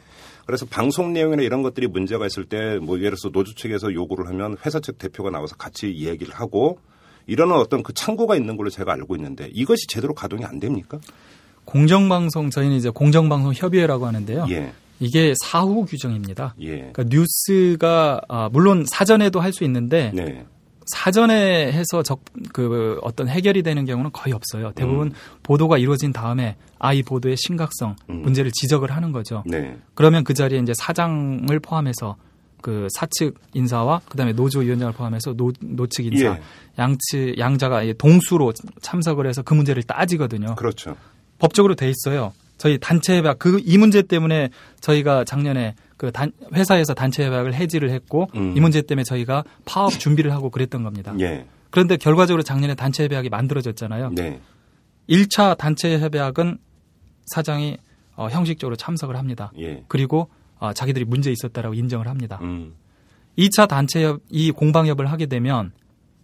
그래서 0.46 0.66
방송 0.66 1.14
내용이나 1.14 1.44
이런 1.44 1.62
것들이 1.62 1.88
문제가 1.88 2.26
있을 2.26 2.46
때 2.46 2.80
뭐 2.80 2.98
예를 2.98 3.12
들어서 3.12 3.30
노조 3.30 3.54
측에서 3.54 3.94
요구를 3.94 4.28
하면 4.28 4.58
회사 4.66 4.80
측 4.80 4.98
대표가 4.98 5.30
나와서 5.30 5.56
같이 5.56 5.92
이야기를 5.92 6.34
하고 6.34 6.80
이러는 7.28 7.56
어떤 7.56 7.84
그 7.84 7.94
창구가 7.94 8.36
있는 8.36 8.58
걸로 8.58 8.70
제가 8.70 8.92
알고 8.94 9.16
있는데 9.16 9.50
이것이 9.54 9.88
제대로 9.88 10.14
가동이 10.14 10.44
안 10.46 10.60
됩니까? 10.60 11.00
공정방송 11.70 12.50
저희는 12.50 12.76
이제 12.78 12.90
공정방송 12.90 13.54
협의회라고 13.56 14.08
하는데요. 14.08 14.48
예, 14.50 14.74
이게 15.00 15.34
사후 15.46 15.86
규정입니다. 15.86 16.56
예, 16.62 16.92
그러니까 16.92 17.04
뉴스가 17.10 18.22
아, 18.28 18.50
물론 18.52 18.86
사전에도 18.90 19.40
할 19.40 19.54
수 19.54 19.64
있는데 19.66 20.12
네, 20.16 20.46
사전에 20.88 21.72
해서 21.72 22.02
적, 22.02 22.22
그 22.54 22.98
어떤 23.04 23.28
해결이 23.28 23.62
되는 23.62 23.86
경우는 23.86 24.12
거의 24.12 24.34
없어요. 24.34 24.72
대부분 24.74 25.12
보도가 25.44 25.78
이루어진 25.78 26.12
다음에 26.12 26.56
아 26.80 26.94
이 26.94 27.04
보도의 27.04 27.38
심각성 27.38 27.96
음. 28.10 28.22
문제를 28.24 28.52
지적을 28.52 28.90
하는 28.90 29.12
거죠. 29.12 29.44
네, 29.46 29.78
그러면 29.94 30.24
그 30.24 30.34
자리에 30.34 30.58
이제 30.60 30.74
사장을 30.76 31.60
포함해서 31.60 32.16
그 32.62 32.88
사측 32.98 33.36
인사와 33.54 34.02
그다음에 34.10 34.34
노조 34.34 34.60
위원장을 34.62 34.92
포함해서 34.94 35.34
노, 35.34 35.54
노측 35.62 36.08
인사 36.08 36.26
예. 36.26 36.42
양측 36.78 37.38
양자가 37.38 37.84
동수로 37.98 38.54
참석을 38.82 39.28
해서 39.28 39.44
그 39.44 39.54
문제를 39.54 39.84
따지거든요. 39.84 40.56
그렇죠. 40.56 40.96
법적으로 41.40 41.76
돼 41.76 41.90
있어요. 41.90 42.34
저희 42.58 42.78
단체 42.78 43.18
협약 43.18 43.40
그 43.40 43.60
이 43.66 43.78
문제 43.78 44.02
때문에 44.02 44.50
저희가 44.82 45.24
작년에 45.24 45.76
그 45.98 46.12
단, 46.12 46.32
회사에서 46.54 46.94
단체 46.94 47.26
협약을 47.26 47.54
해지를 47.54 47.90
했고 47.90 48.30
음. 48.36 48.54
이 48.56 48.60
문제 48.60 48.82
때문에 48.82 49.04
저희가 49.04 49.44
파업 49.66 49.92
준비를 49.92 50.32
하고 50.34 50.50
그랬던 50.50 50.84
겁니다. 50.84 51.14
예, 51.20 51.46
그런데 51.70 51.98
결과적으로 51.98 52.44
작년에 52.44 52.76
단체 52.76 53.04
협약이 53.06 53.30
만들어졌잖아요. 53.30 54.12
네, 54.16 54.40
1차 55.10 55.58
단체 55.58 55.98
협약은 56.00 56.58
사장이 57.28 57.78
어, 58.16 58.28
형식적으로 58.30 58.76
참석을 58.76 59.16
합니다. 59.18 59.52
예, 59.60 59.84
그리고 59.88 60.30
어, 60.58 60.74
자기들이 60.74 61.06
문제 61.06 61.32
있었다라고 61.32 61.74
인정을 61.76 62.08
합니다. 62.08 62.40
음, 62.42 62.74
2차 63.38 63.68
단체 63.70 64.04
협, 64.04 64.22
이 64.30 64.52
공방협을 64.52 65.06
하게 65.10 65.26
되면 65.28 65.72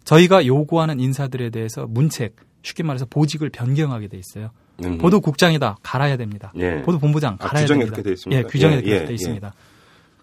저희가 0.03 0.45
요구하는 0.45 0.99
인사들에 0.99 1.49
대해서 1.49 1.87
문책, 1.87 2.35
쉽게 2.63 2.83
말해서 2.83 3.05
보직을 3.09 3.49
변경하게 3.49 4.07
돼 4.09 4.17
있어요. 4.17 4.51
음. 4.83 4.97
보도국장이다 4.97 5.77
갈아야 5.81 6.17
됩니다. 6.17 6.51
예. 6.57 6.81
보도본부장 6.81 7.37
아, 7.39 7.47
갈아야 7.47 7.63
규정에 7.63 7.79
됩니다. 7.79 7.95
그렇게 7.95 8.09
돼 8.09 8.13
있습니까? 8.13 8.39
예, 8.39 8.43
규정에 8.43 8.75
예, 8.75 8.81
그렇게 8.81 8.95
예, 8.95 9.05
돼 9.05 9.09
예. 9.09 9.13
있습니다. 9.13 9.53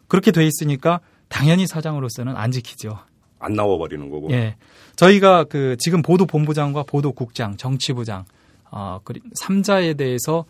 그렇게 0.08 0.30
돼 0.30 0.46
있으니까 0.46 1.00
당연히 1.28 1.66
사장으로서는 1.66 2.36
안 2.36 2.50
지키죠. 2.50 2.98
안 3.38 3.54
나와 3.54 3.78
버리는 3.78 4.08
거고. 4.10 4.30
예. 4.30 4.56
저희가 4.96 5.44
그 5.44 5.76
지금 5.78 6.02
보도본부장과 6.02 6.84
보도국장, 6.84 7.56
정치부장, 7.56 8.24
어, 8.70 9.00
그 9.04 9.14
3자에 9.40 9.96
대해서 9.96 10.44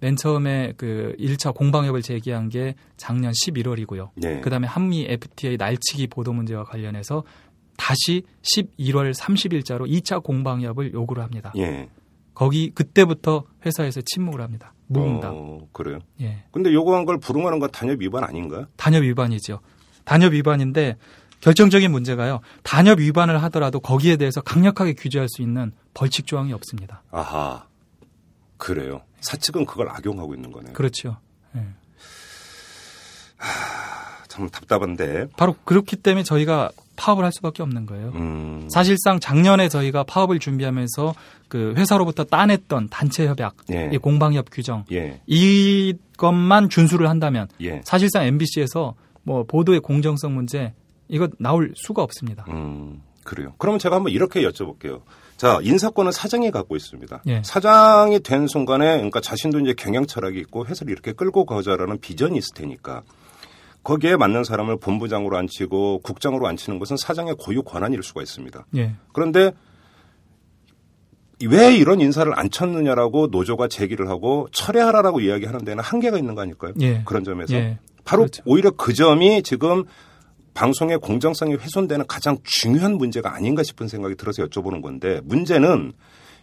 맨 0.00 0.16
처음에 0.16 0.72
그 0.76 1.14
1차 1.18 1.54
공방협을 1.54 2.02
제기한 2.02 2.48
게 2.48 2.74
작년 2.96 3.32
11월이고요. 3.32 4.10
네. 4.16 4.40
그 4.40 4.50
다음에 4.50 4.66
한미 4.66 5.06
FTA 5.08 5.56
날치기 5.56 6.08
보도 6.08 6.32
문제와 6.32 6.64
관련해서 6.64 7.24
다시 7.76 8.22
11월 8.42 9.14
30일자로 9.14 9.88
2차 9.88 10.22
공방협을 10.22 10.92
요구를 10.92 11.22
합니다. 11.22 11.52
예. 11.56 11.88
거기 12.34 12.70
그때부터 12.70 13.44
회사에서 13.64 14.00
침묵을 14.02 14.40
합니다. 14.40 14.74
무응답. 14.86 15.32
어, 15.32 15.68
그래요. 15.72 16.00
예. 16.20 16.44
근데 16.50 16.72
요구한 16.72 17.04
걸 17.04 17.18
불응하는 17.18 17.58
건 17.58 17.70
단협 17.70 18.00
위반 18.00 18.24
아닌가요? 18.24 18.66
단협 18.76 19.02
위반이죠. 19.02 19.60
단협 20.04 20.32
위반인데 20.32 20.96
결정적인 21.40 21.90
문제가요. 21.90 22.40
단협 22.62 23.00
위반을 23.00 23.42
하더라도 23.44 23.80
거기에 23.80 24.16
대해서 24.16 24.40
강력하게 24.40 24.94
규제할 24.94 25.28
수 25.28 25.42
있는 25.42 25.72
벌칙 25.94 26.26
조항이 26.26 26.52
없습니다. 26.52 27.02
아하. 27.10 27.66
그래요. 28.56 29.02
사측은 29.20 29.66
그걸 29.66 29.88
악용하고 29.88 30.34
있는 30.34 30.52
거네요. 30.52 30.72
그렇죠. 30.72 31.18
예. 31.56 31.66
참 34.28 34.48
답답한데. 34.48 35.28
바로 35.36 35.54
그렇기 35.64 35.96
때문에 35.96 36.24
저희가 36.24 36.70
파업을 36.96 37.24
할 37.24 37.32
수밖에 37.32 37.62
없는 37.62 37.86
거예요. 37.86 38.12
음. 38.14 38.68
사실상 38.70 39.20
작년에 39.20 39.68
저희가 39.68 40.04
파업을 40.04 40.38
준비하면서 40.38 41.14
그 41.48 41.74
회사로부터 41.76 42.24
따냈던 42.24 42.88
단체 42.88 43.26
협약, 43.26 43.56
예. 43.72 43.90
이 43.92 43.98
공방협 43.98 44.46
규정 44.50 44.84
예. 44.92 45.20
이것만 45.26 46.68
준수를 46.68 47.08
한다면 47.08 47.48
예. 47.60 47.80
사실상 47.84 48.24
MBC에서 48.24 48.94
뭐 49.22 49.44
보도의 49.44 49.80
공정성 49.80 50.34
문제 50.34 50.74
이거 51.08 51.28
나올 51.38 51.72
수가 51.76 52.02
없습니다. 52.02 52.44
음. 52.48 53.02
그래요. 53.24 53.54
그러면 53.58 53.78
제가 53.78 53.96
한번 53.96 54.12
이렇게 54.12 54.42
여쭤볼게요. 54.42 55.00
자, 55.36 55.58
인사권은 55.62 56.12
사장이 56.12 56.50
갖고 56.50 56.76
있습니다. 56.76 57.22
예. 57.26 57.42
사장이 57.42 58.20
된 58.20 58.46
순간에 58.46 58.96
그러니까 58.96 59.20
자신도 59.20 59.60
이제 59.60 59.74
경영 59.76 60.06
철학이 60.06 60.38
있고 60.40 60.66
회사를 60.66 60.92
이렇게 60.92 61.12
끌고 61.12 61.44
가자라는 61.46 62.00
비전이 62.00 62.38
있을 62.38 62.54
테니까 62.54 63.02
거기에 63.84 64.16
맞는 64.16 64.44
사람을 64.44 64.78
본부장으로 64.78 65.36
앉히고 65.36 66.00
국장으로 66.00 66.48
앉히는 66.48 66.78
것은 66.78 66.96
사장의 66.96 67.36
고유 67.38 67.62
권한일 67.62 68.02
수가 68.02 68.22
있습니다. 68.22 68.66
예. 68.76 68.94
그런데 69.12 69.52
왜 71.46 71.76
이런 71.76 72.00
인사를 72.00 72.30
안 72.36 72.50
쳤느냐라고 72.50 73.28
노조가 73.28 73.68
제기를 73.68 74.08
하고 74.08 74.48
철회하라라고 74.52 75.20
이야기하는 75.20 75.64
데는 75.64 75.84
한계가 75.84 76.18
있는 76.18 76.34
거 76.34 76.40
아닐까요? 76.40 76.72
예. 76.80 77.02
그런 77.04 77.24
점에서 77.24 77.54
예. 77.54 77.78
바로 78.04 78.22
그렇죠. 78.22 78.42
오히려 78.46 78.70
그 78.70 78.94
점이 78.94 79.42
지금 79.42 79.84
방송의 80.54 80.98
공정성이 80.98 81.54
훼손되는 81.54 82.06
가장 82.06 82.38
중요한 82.44 82.94
문제가 82.94 83.34
아닌가 83.34 83.62
싶은 83.62 83.88
생각이 83.88 84.14
들어서 84.14 84.44
여쭤보는 84.46 84.82
건데 84.82 85.20
문제는 85.24 85.92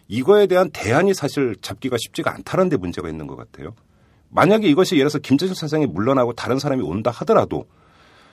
이거에 0.06 0.46
대한 0.46 0.70
대안이 0.70 1.14
사실 1.14 1.56
잡기가 1.60 1.96
쉽지가 1.98 2.32
않다는 2.34 2.68
데 2.68 2.76
문제가 2.76 3.08
있는 3.08 3.26
것 3.26 3.36
같아요. 3.36 3.74
만약에 4.32 4.66
이것이 4.68 4.96
예를 4.96 5.04
들어서 5.04 5.18
김재철 5.18 5.54
사장이 5.54 5.86
물러나고 5.86 6.32
다른 6.32 6.58
사람이 6.58 6.82
온다 6.82 7.10
하더라도 7.10 7.66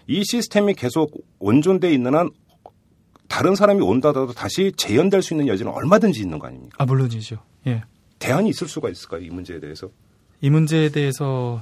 이 0.08 0.24
시스템이 0.24 0.74
계속 0.74 1.12
온존돼 1.40 1.94
있는 1.94 2.16
한 2.16 2.32
다른 3.28 3.54
사람이 3.54 3.82
온다 3.82 4.10
하더라도 4.10 4.34
다시 4.34 4.72
재현될 4.76 5.22
수 5.22 5.34
있는 5.34 5.48
여지는 5.48 5.72
얼마든지 5.72 6.22
있는 6.22 6.40
거 6.40 6.48
아닙니까? 6.48 6.76
아 6.80 6.86
물론이죠. 6.86 7.38
예. 7.68 7.84
대안이 8.18 8.50
있을 8.50 8.68
수가 8.68 8.90
있을까요? 8.90 9.22
이 9.22 9.30
문제에 9.30 9.60
대해서? 9.60 9.90
이 10.42 10.50
문제에 10.50 10.90
대해서 10.90 11.62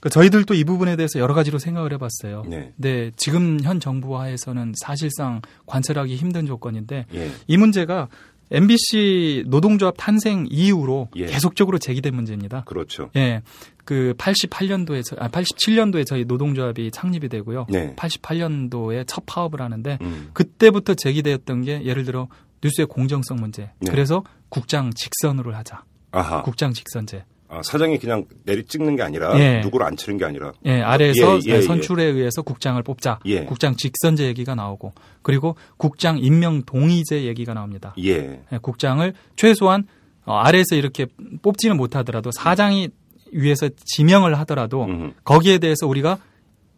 그 0.00 0.10
저희들도 0.10 0.54
이 0.54 0.64
부분에 0.64 0.96
대해서 0.96 1.18
여러 1.18 1.34
가지로 1.34 1.58
생각을 1.58 1.92
해봤어요. 1.94 2.44
네. 2.48 2.72
근데 2.76 3.12
지금 3.16 3.60
현 3.62 3.78
정부 3.78 4.18
하에서는 4.18 4.72
사실상 4.76 5.42
관찰하기 5.66 6.16
힘든 6.16 6.46
조건인데 6.46 7.06
예. 7.14 7.30
이 7.46 7.56
문제가 7.56 8.08
MBC 8.50 9.44
노동조합 9.46 9.94
탄생 9.96 10.46
이후로 10.50 11.08
예. 11.16 11.26
계속적으로 11.26 11.78
제기된 11.78 12.14
문제입니다. 12.14 12.64
그렇죠. 12.64 13.10
예. 13.16 13.42
그 13.84 14.14
88년도에 14.18 15.16
아 15.18 15.28
87년도에 15.28 16.06
저희 16.06 16.24
노동조합이 16.24 16.90
창립이 16.90 17.28
되고요. 17.28 17.66
네. 17.68 17.94
88년도에 17.96 19.04
첫 19.06 19.24
파업을 19.26 19.60
하는데 19.60 19.98
음. 20.00 20.30
그때부터 20.32 20.94
제기되었던 20.94 21.62
게 21.62 21.84
예를 21.84 22.04
들어 22.04 22.28
뉴스의 22.62 22.86
공정성 22.86 23.38
문제. 23.38 23.70
네. 23.80 23.90
그래서 23.90 24.24
국장 24.48 24.92
직선으로 24.92 25.54
하자. 25.54 25.84
아하. 26.10 26.42
국장 26.42 26.72
직선제. 26.72 27.24
아, 27.48 27.62
사장이 27.62 27.98
그냥 27.98 28.24
내리 28.44 28.64
찍는 28.64 28.96
게 28.96 29.02
아니라 29.02 29.38
예. 29.38 29.60
누구를 29.60 29.86
앉히는 29.86 30.18
게 30.18 30.24
아니라 30.24 30.52
예, 30.64 30.80
아래에서 30.82 31.38
예, 31.46 31.54
예, 31.54 31.60
선출에 31.62 32.04
의해서 32.04 32.42
국장을 32.42 32.82
뽑자. 32.82 33.20
예. 33.26 33.44
국장 33.44 33.76
직선제 33.76 34.24
얘기가 34.26 34.54
나오고 34.54 34.92
그리고 35.22 35.56
국장 35.76 36.18
임명 36.18 36.62
동의제 36.62 37.24
얘기가 37.24 37.54
나옵니다. 37.54 37.94
예. 38.04 38.40
예, 38.52 38.58
국장을 38.60 39.12
최소한 39.36 39.86
어, 40.24 40.34
아래에서 40.38 40.74
이렇게 40.74 41.06
뽑지는 41.42 41.76
못하더라도 41.76 42.30
사장이 42.32 42.88
위에서 43.32 43.68
지명을 43.84 44.38
하더라도 44.40 44.84
음. 44.84 45.12
거기에 45.24 45.58
대해서 45.58 45.86
우리가 45.86 46.18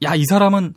야 0.02 0.14
이 0.14 0.24
사람은 0.28 0.74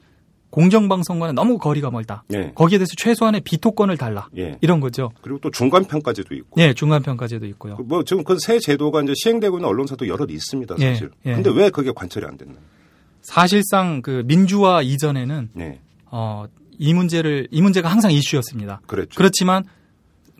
공정방송과는 0.52 1.34
너무 1.36 1.58
거리가 1.58 1.89
멀다. 1.91 2.24
예. 2.34 2.52
거기에 2.54 2.78
대해서 2.78 2.91
최소한의 2.97 3.41
비토권을 3.41 3.97
달라. 3.97 4.28
예. 4.38 4.58
이런 4.62 4.80
거죠. 4.80 5.12
그리고 5.22 5.39
또 5.39 5.49
중간 5.49 5.86
평가제도 5.86 6.36
있고. 6.36 6.62
예, 6.62 6.74
중간 6.74 7.02
평가제도 7.02 7.45
있고요. 7.47 7.78
그 7.78 7.84
뭐 7.84 8.04
지금 8.04 8.24
그 8.24 8.38
새 8.38 8.60
제도가 8.60 9.02
이제 9.02 9.14
시행되고 9.16 9.58
있는 9.58 9.68
언론사도 9.70 10.08
여럿 10.08 10.30
있습니다, 10.30 10.76
예, 10.80 10.93
사실. 10.93 11.10
예. 11.26 11.34
근데 11.34 11.49
왜 11.49 11.70
그게 11.70 11.91
관철이 11.91 12.26
안 12.26 12.38
됐나요? 12.38 12.60
사실상 13.22 14.02
그 14.02 14.24
민주화 14.26 14.82
이전에는 14.82 15.49
네. 15.54 15.80
어, 16.06 16.45
이 16.78 16.93
문제를 16.93 17.47
이 17.52 17.62
문제가 17.62 17.89
항상 17.89 18.12
이슈였습니다. 18.12 18.82
그랬죠. 18.88 19.12
그렇지만 19.16 19.64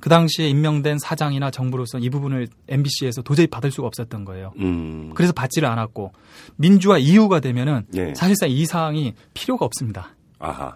그 0.02 0.10
당시에 0.10 0.49
임명된 0.49 0.97
사장이나 0.97 1.52
정부로서 1.52 1.99
이 1.99 2.10
부분을 2.10 2.47
MBC에서 2.68 3.22
도저히 3.22 3.47
받을 3.47 3.72
수가 3.72 3.88
없었던 3.88 4.26
거예요. 4.26 4.52
음. 4.58 5.12
그래서 5.14 5.32
받지를 5.32 5.70
않았고 5.70 6.12
민주화 6.58 6.97
이후가 6.97 7.39
되면은 7.39 7.86
예. 7.93 8.14
사실상 8.16 8.49
이 8.49 8.66
사항이 8.66 9.14
필요가 9.34 9.64
없습니다. 9.64 10.16
아하. 10.39 10.76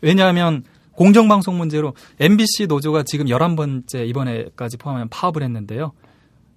왜냐하면 0.00 0.64
공정방송 0.92 1.58
문제로 1.58 1.94
MBC 2.18 2.66
노조가 2.66 3.02
지금 3.02 3.26
11번째 3.26 4.08
이번에까지 4.08 4.78
포함하면 4.78 5.08
파업을 5.10 5.42
했는데요. 5.42 5.92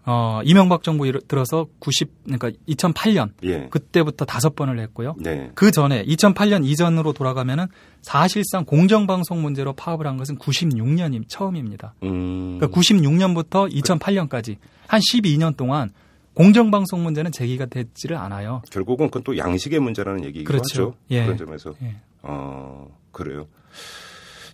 어, 0.10 0.40
이명박 0.46 0.84
정부 0.84 1.12
들어서 1.28 1.68
90 1.80 2.24
그러니까 2.24 2.50
2008년 2.70 3.32
예. 3.44 3.68
그때부터 3.70 4.24
다섯 4.24 4.56
번을 4.56 4.80
했고요. 4.80 5.16
네. 5.20 5.52
그 5.54 5.70
전에 5.70 6.06
2008년 6.06 6.64
이전으로 6.66 7.12
돌아가면은 7.12 7.66
사실상 8.02 8.64
공정방송 8.64 9.42
문제로 9.42 9.74
파업을 9.74 10.08
한 10.08 10.16
것은 10.16 10.38
96년이 10.38 11.26
처음입니다. 11.28 11.94
음. 12.04 12.58
그러니까 12.58 12.80
96년부터 12.80 13.70
2008년까지 13.70 14.56
한 14.88 15.02
12년 15.02 15.58
동안 15.58 15.90
공정방송 16.36 17.04
문제는 17.04 17.34
제기가 17.34 17.66
되지를 17.66 18.16
않아요. 18.16 18.62
결국은 18.72 19.08
그건 19.08 19.24
또 19.24 19.38
양식의 19.38 19.82
문제라는 19.82 20.24
얘기이기도 20.24 20.48
그렇죠. 20.48 20.82
하죠. 20.84 20.96
예. 21.12 21.24
그런 21.24 21.38
점에서. 21.38 21.74
예. 21.82 21.96
어, 22.22 22.88
그래요. 23.12 23.48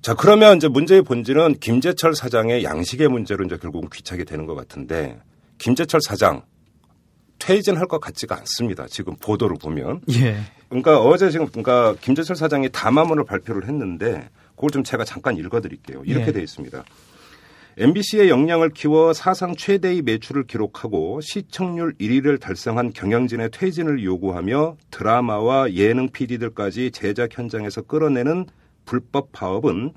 자, 0.01 0.16
그러면 0.16 0.58
이제 0.58 0.68
문제의 0.68 1.04
본질은 1.04 1.60
김재철 1.60 2.16
사장의 2.16 2.64
양식의 2.64 3.08
문제로 3.08 3.45
이제 3.45 3.58
결국은 3.58 3.89
귀착이 3.93 4.26
되는 4.26 4.47
것 4.47 4.56
같은데 4.56 5.20
김재철 5.64 6.01
사장 6.01 6.41
퇴진할 7.39 7.88
것 7.88 8.01
같지가 8.01 8.36
않습니다. 8.39 8.86
지금 8.89 9.16
보도를 9.16 9.55
보면. 9.61 10.01
예. 10.11 10.36
그러니까 10.68 10.99
어제 10.99 11.30
지금 11.30 11.47
그러니까 11.47 11.95
김재철 12.01 12.36
사장이 12.36 12.68
담화문을 12.70 13.24
발표를 13.24 13.66
했는데 13.70 14.30
그걸 14.55 14.72
좀 14.72 14.84
제가 14.84 15.05
잠깐 15.05 15.38
읽어드릴게요. 15.38 16.03
이렇게 16.05 16.28
예. 16.28 16.32
돼 16.34 16.41
있습니다. 16.41 16.84
MBC의 17.78 18.28
역량을 18.28 18.72
키워 18.72 19.14
사상 19.14 19.55
최대의 19.55 20.01
매출을 20.01 20.47
기록하고 20.47 21.22
시청률 21.22 21.93
1위를 21.93 22.41
달성한 22.41 22.91
경영진의 22.91 23.51
퇴진을 23.51 24.03
요구하며 24.03 24.76
드라마와 24.91 25.72
예능 25.72 26.09
PD들까지 26.09 26.91
제작 26.91 27.38
현장에서 27.38 27.84
끌어내는 27.84 28.47
불법 28.84 29.32
파업은 29.32 29.93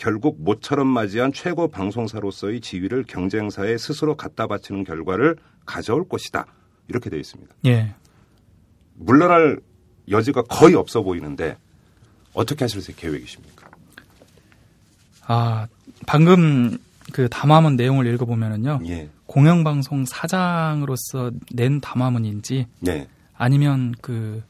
결국 0.00 0.42
모처럼 0.42 0.86
맞이한 0.86 1.30
최고 1.34 1.68
방송사로서의 1.68 2.62
지위를 2.62 3.04
경쟁사에 3.06 3.76
스스로 3.76 4.16
갖다 4.16 4.46
바치는 4.46 4.84
결과를 4.84 5.36
가져올 5.66 6.08
것이다. 6.08 6.46
이렇게 6.88 7.10
되어 7.10 7.20
있습니다. 7.20 7.54
예. 7.66 7.94
물러날 8.94 9.60
여지가 10.08 10.44
거의 10.44 10.74
없어 10.74 11.02
보이는데 11.02 11.58
어떻게 12.32 12.64
하실 12.64 12.80
계획이십니까? 12.96 13.68
아, 15.26 15.66
방금 16.06 16.78
그 17.12 17.28
담화문 17.28 17.76
내용을 17.76 18.06
읽어보면은요. 18.06 18.80
예, 18.86 19.10
공영방송 19.26 20.06
사장으로서 20.06 21.30
낸 21.52 21.78
담화문인지 21.82 22.68
네, 22.80 23.06
아니면 23.36 23.94
그 24.00 24.42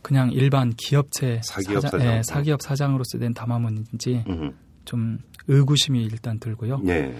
그냥 0.00 0.32
일반 0.32 0.72
기업체 0.74 1.42
사기업 1.44 1.82
사장, 1.82 2.00
사장. 2.00 2.16
예, 2.16 2.22
사기업 2.22 2.62
사장으로서 2.62 3.18
낸 3.18 3.34
담화문인지 3.34 4.24
음, 4.28 4.56
좀 4.88 5.18
의구심이 5.48 6.02
일단 6.02 6.40
들고요. 6.40 6.80
네, 6.82 7.14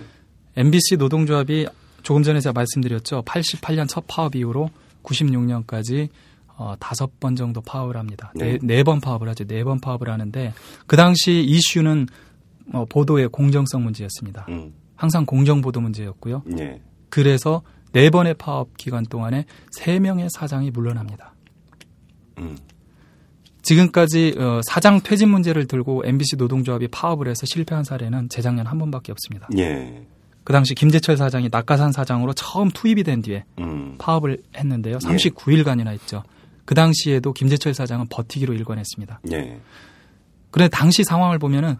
MBC 0.56 0.96
노동조합이 0.96 1.66
조금 2.02 2.22
전에 2.22 2.40
제가 2.40 2.54
말씀드렸죠. 2.54 3.22
88년 3.26 3.86
첫 3.86 4.04
파업 4.08 4.34
이후로 4.34 4.70
96년까지 5.02 6.08
어, 6.56 6.74
다섯 6.80 7.20
번 7.20 7.36
정도 7.36 7.60
파업을 7.60 7.98
합니다. 7.98 8.32
네. 8.34 8.58
네 8.62 8.82
번 8.82 9.00
파업을 9.02 9.28
하죠. 9.28 9.44
네 9.44 9.62
번 9.64 9.80
파업을 9.80 10.08
하는데 10.08 10.54
그 10.86 10.96
당시 10.96 11.44
이슈는 11.44 12.06
어, 12.72 12.86
보도의 12.86 13.28
공정성 13.28 13.84
문제였습니다. 13.84 14.46
음, 14.48 14.72
항상 14.96 15.26
공정 15.26 15.60
보도 15.60 15.80
문제였고요. 15.80 16.42
네, 16.46 16.80
그래서 17.10 17.62
네 17.92 18.08
번의 18.10 18.34
파업 18.34 18.76
기간 18.78 19.04
동안에 19.04 19.44
세 19.70 19.98
명의 19.98 20.28
사장이 20.30 20.70
물러납니다. 20.70 21.34
음, 22.38 22.56
지금까지 23.68 24.34
어, 24.38 24.60
사장 24.64 25.00
퇴진 25.02 25.28
문제를 25.28 25.66
들고 25.66 26.02
MBC 26.06 26.36
노동조합이 26.36 26.88
파업을 26.88 27.28
해서 27.28 27.44
실패한 27.44 27.84
사례는 27.84 28.30
재작년 28.30 28.66
한 28.66 28.78
번밖에 28.78 29.12
없습니다. 29.12 29.46
예, 29.58 30.06
그 30.42 30.52
당시 30.54 30.74
김재철 30.74 31.18
사장이 31.18 31.48
낙하산 31.52 31.92
사장으로 31.92 32.32
처음 32.32 32.70
투입이 32.70 33.02
된 33.04 33.20
뒤에 33.20 33.44
음, 33.60 33.96
파업을 33.98 34.38
했는데요. 34.56 34.94
예. 35.02 35.06
39일간이나 35.06 35.88
했죠. 35.88 36.22
그 36.64 36.74
당시에도 36.74 37.32
김재철 37.34 37.74
사장은 37.74 38.06
버티기로 38.10 38.54
일관했습니다. 38.54 39.20
예, 39.32 39.60
그런데 40.50 40.74
당시 40.74 41.04
상황을 41.04 41.38
보면은 41.38 41.76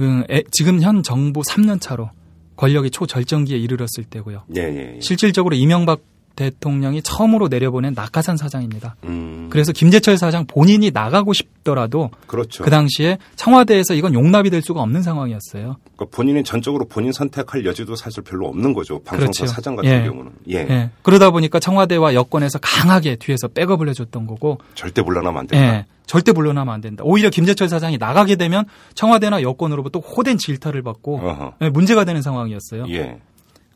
음, 0.00 0.24
에- 0.30 0.42
지금 0.50 0.80
현 0.80 1.02
정부 1.02 1.42
3년 1.42 1.78
차로 1.78 2.08
권력이 2.56 2.90
초절정기에 2.90 3.58
이르렀을 3.58 4.04
때고요. 4.08 4.44
예, 4.56 4.62
예, 4.62 4.94
예. 4.96 5.00
실질적으로 5.00 5.54
이명박 5.56 6.00
대통령이 6.36 7.02
처음으로 7.02 7.48
내려보낸 7.48 7.94
낙하산 7.94 8.36
사장입니다. 8.36 8.96
음, 9.04 9.48
그래서 9.50 9.72
김재철 9.72 10.16
사장 10.18 10.46
본인이 10.46 10.90
나가고 10.90 11.32
싶더라도 11.32 12.10
그렇죠. 12.26 12.64
그 12.64 12.70
당시에 12.70 13.18
청와대에서 13.36 13.94
이건 13.94 14.14
용납이 14.14 14.50
될 14.50 14.62
수가 14.62 14.80
없는 14.82 15.02
상황이었어요. 15.02 15.76
그러니까 15.96 16.16
본인이 16.16 16.42
전적으로 16.42 16.86
본인 16.86 17.12
선택할 17.12 17.64
여지도 17.64 17.96
사실 17.96 18.22
별로 18.22 18.48
없는 18.48 18.72
거죠. 18.72 19.00
방송사 19.02 19.42
그렇죠. 19.42 19.46
사장 19.46 19.76
같은 19.76 19.90
예. 19.90 20.04
경우는 20.04 20.32
예, 20.50 20.54
예. 20.56 20.90
그러다 21.02 21.30
보니까 21.30 21.58
청와대와 21.58 22.14
여권에서 22.14 22.58
강하게 22.60 23.16
뒤에서 23.16 23.48
백업을 23.48 23.88
해줬던 23.90 24.26
거고, 24.26 24.58
절대 24.74 25.02
물러나면 25.02 25.40
안 25.40 25.46
된다. 25.46 25.66
예. 25.66 25.86
절대 26.06 26.32
물러나면 26.32 26.74
안 26.74 26.80
된다. 26.80 27.04
오히려 27.06 27.30
김재철 27.30 27.68
사장이 27.68 27.96
나가게 27.96 28.36
되면 28.36 28.64
청와대나 28.94 29.42
여권으로부터 29.42 30.00
호된 30.00 30.36
질타를 30.36 30.82
받고 30.82 31.20
어허. 31.20 31.54
예, 31.62 31.70
문제가 31.70 32.04
되는 32.04 32.20
상황이었어요. 32.20 32.86
예, 32.90 33.18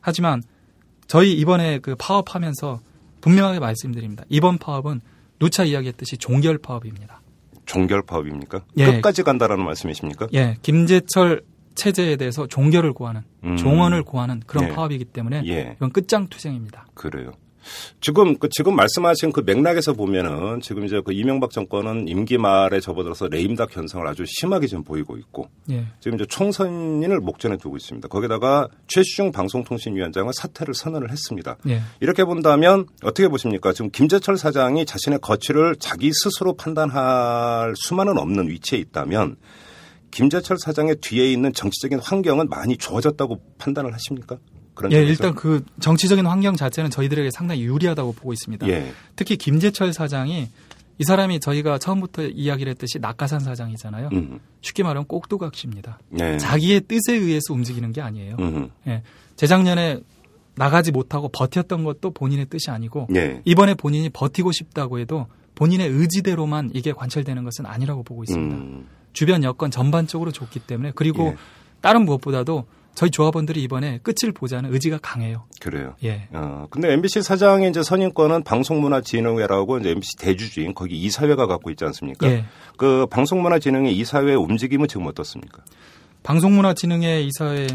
하지만 0.00 0.42
저희 1.06 1.32
이번에 1.34 1.78
그 1.78 1.94
파업하면서 1.96 2.80
분명하게 3.20 3.58
말씀드립니다. 3.60 4.24
이번 4.28 4.58
파업은 4.58 5.00
누차 5.38 5.64
이야기했듯이 5.64 6.16
종결 6.16 6.58
파업입니다. 6.58 7.20
종결 7.66 8.02
파업입니까? 8.02 8.62
예. 8.78 8.86
끝까지 8.86 9.22
간다라는 9.22 9.64
말씀이십니까? 9.64 10.28
예, 10.34 10.56
김재철 10.62 11.42
체제에 11.74 12.16
대해서 12.16 12.46
종결을 12.46 12.92
구하는, 12.92 13.22
음. 13.44 13.56
종언을 13.56 14.02
구하는 14.02 14.40
그런 14.46 14.68
예. 14.68 14.72
파업이기 14.72 15.04
때문에 15.06 15.42
예. 15.46 15.74
이건 15.76 15.90
끝장 15.90 16.28
투쟁입니다. 16.28 16.86
그래요. 16.94 17.32
지금 18.00 18.36
그 18.38 18.48
지금 18.50 18.76
말씀하신 18.76 19.32
그 19.32 19.40
맥락에서 19.40 19.92
보면은 19.92 20.60
지금 20.60 20.84
이제 20.84 21.00
그 21.04 21.12
이명박 21.12 21.50
정권은 21.50 22.08
임기 22.08 22.38
말에 22.38 22.80
접어들어서 22.80 23.28
레임덕 23.28 23.76
현상을 23.76 24.06
아주 24.06 24.24
심하게 24.26 24.66
지금 24.66 24.84
보이고 24.84 25.16
있고 25.16 25.48
예, 25.70 25.86
지금 26.00 26.16
이제 26.16 26.26
총선인을 26.26 27.20
목전에 27.20 27.56
두고 27.56 27.76
있습니다. 27.76 28.08
거기다가 28.08 28.68
최시중 28.86 29.32
방송통신위원장은 29.32 30.32
사퇴를 30.32 30.74
선언을 30.74 31.10
했습니다. 31.10 31.56
예, 31.68 31.80
이렇게 32.00 32.24
본다면 32.24 32.86
어떻게 33.02 33.28
보십니까? 33.28 33.72
지금 33.72 33.90
김재철 33.90 34.36
사장이 34.36 34.86
자신의 34.86 35.20
거취를 35.20 35.76
자기 35.78 36.10
스스로 36.12 36.54
판단할 36.54 37.74
수만은 37.76 38.18
없는 38.18 38.48
위치에 38.48 38.78
있다면 38.78 39.36
김재철 40.10 40.58
사장의 40.58 40.96
뒤에 41.00 41.30
있는 41.30 41.52
정치적인 41.52 41.98
환경은 41.98 42.48
많이 42.48 42.76
좋아졌다고 42.76 43.38
판단을 43.58 43.92
하십니까? 43.92 44.38
그런 44.76 44.92
예, 44.92 44.96
점에서? 44.96 45.10
일단 45.10 45.34
그 45.34 45.64
정치적인 45.80 46.24
환경 46.26 46.54
자체는 46.54 46.90
저희들에게 46.90 47.30
상당히 47.32 47.62
유리하다고 47.62 48.12
보고 48.12 48.32
있습니다. 48.32 48.68
예, 48.68 48.92
특히 49.16 49.36
김재철 49.36 49.92
사장이 49.92 50.48
이 50.98 51.04
사람이 51.04 51.40
저희가 51.40 51.78
처음부터 51.78 52.22
이야기를 52.26 52.70
했듯이 52.70 52.98
낙하산 52.98 53.40
사장이잖아요. 53.40 54.10
음. 54.12 54.38
쉽게 54.60 54.82
말하면 54.82 55.06
꼭두각시입니다. 55.06 55.98
네. 56.08 56.38
자기의 56.38 56.82
뜻에 56.82 57.14
의해서 57.14 57.52
움직이는 57.52 57.92
게 57.92 58.00
아니에요. 58.00 58.36
음. 58.38 58.70
예. 58.86 59.02
재작년에 59.36 60.00
나가지 60.54 60.92
못하고 60.92 61.28
버텼던 61.28 61.84
것도 61.84 62.12
본인의 62.12 62.46
뜻이 62.46 62.70
아니고 62.70 63.08
예. 63.14 63.42
이번에 63.44 63.74
본인이 63.74 64.08
버티고 64.08 64.52
싶다고 64.52 64.98
해도 64.98 65.26
본인의 65.54 65.88
의지대로만 65.90 66.70
이게 66.72 66.92
관철되는 66.92 67.44
것은 67.44 67.66
아니라고 67.66 68.02
보고 68.02 68.22
있습니다. 68.22 68.56
음. 68.56 68.86
주변 69.12 69.44
여건 69.44 69.70
전반적으로 69.70 70.32
좋기 70.32 70.60
때문에 70.60 70.92
그리고 70.94 71.26
예. 71.26 71.36
다른 71.82 72.06
무엇보다도 72.06 72.64
저희 72.96 73.10
조합원들이 73.10 73.62
이번에 73.62 74.00
끝을 74.02 74.32
보자는 74.32 74.72
의지가 74.72 74.98
강해요. 75.02 75.44
그래요. 75.60 75.94
예. 76.02 76.28
어, 76.32 76.66
근데 76.70 76.92
MBC 76.94 77.20
사장의 77.20 77.68
이제 77.68 77.82
선임권은 77.82 78.42
방송문화진흥회라고 78.42 79.78
이제 79.78 79.90
MBC 79.90 80.16
대주주인 80.16 80.74
거기 80.74 80.96
이사회가 80.96 81.46
갖고 81.46 81.70
있지 81.70 81.84
않습니까? 81.84 82.26
예. 82.26 82.46
그 82.78 83.06
방송문화진흥회 83.10 83.90
이사회 83.90 84.34
움직임은 84.34 84.88
지금 84.88 85.06
어떻습니까? 85.06 85.62
방송문화진흥회 86.22 87.22
이사회 87.22 87.66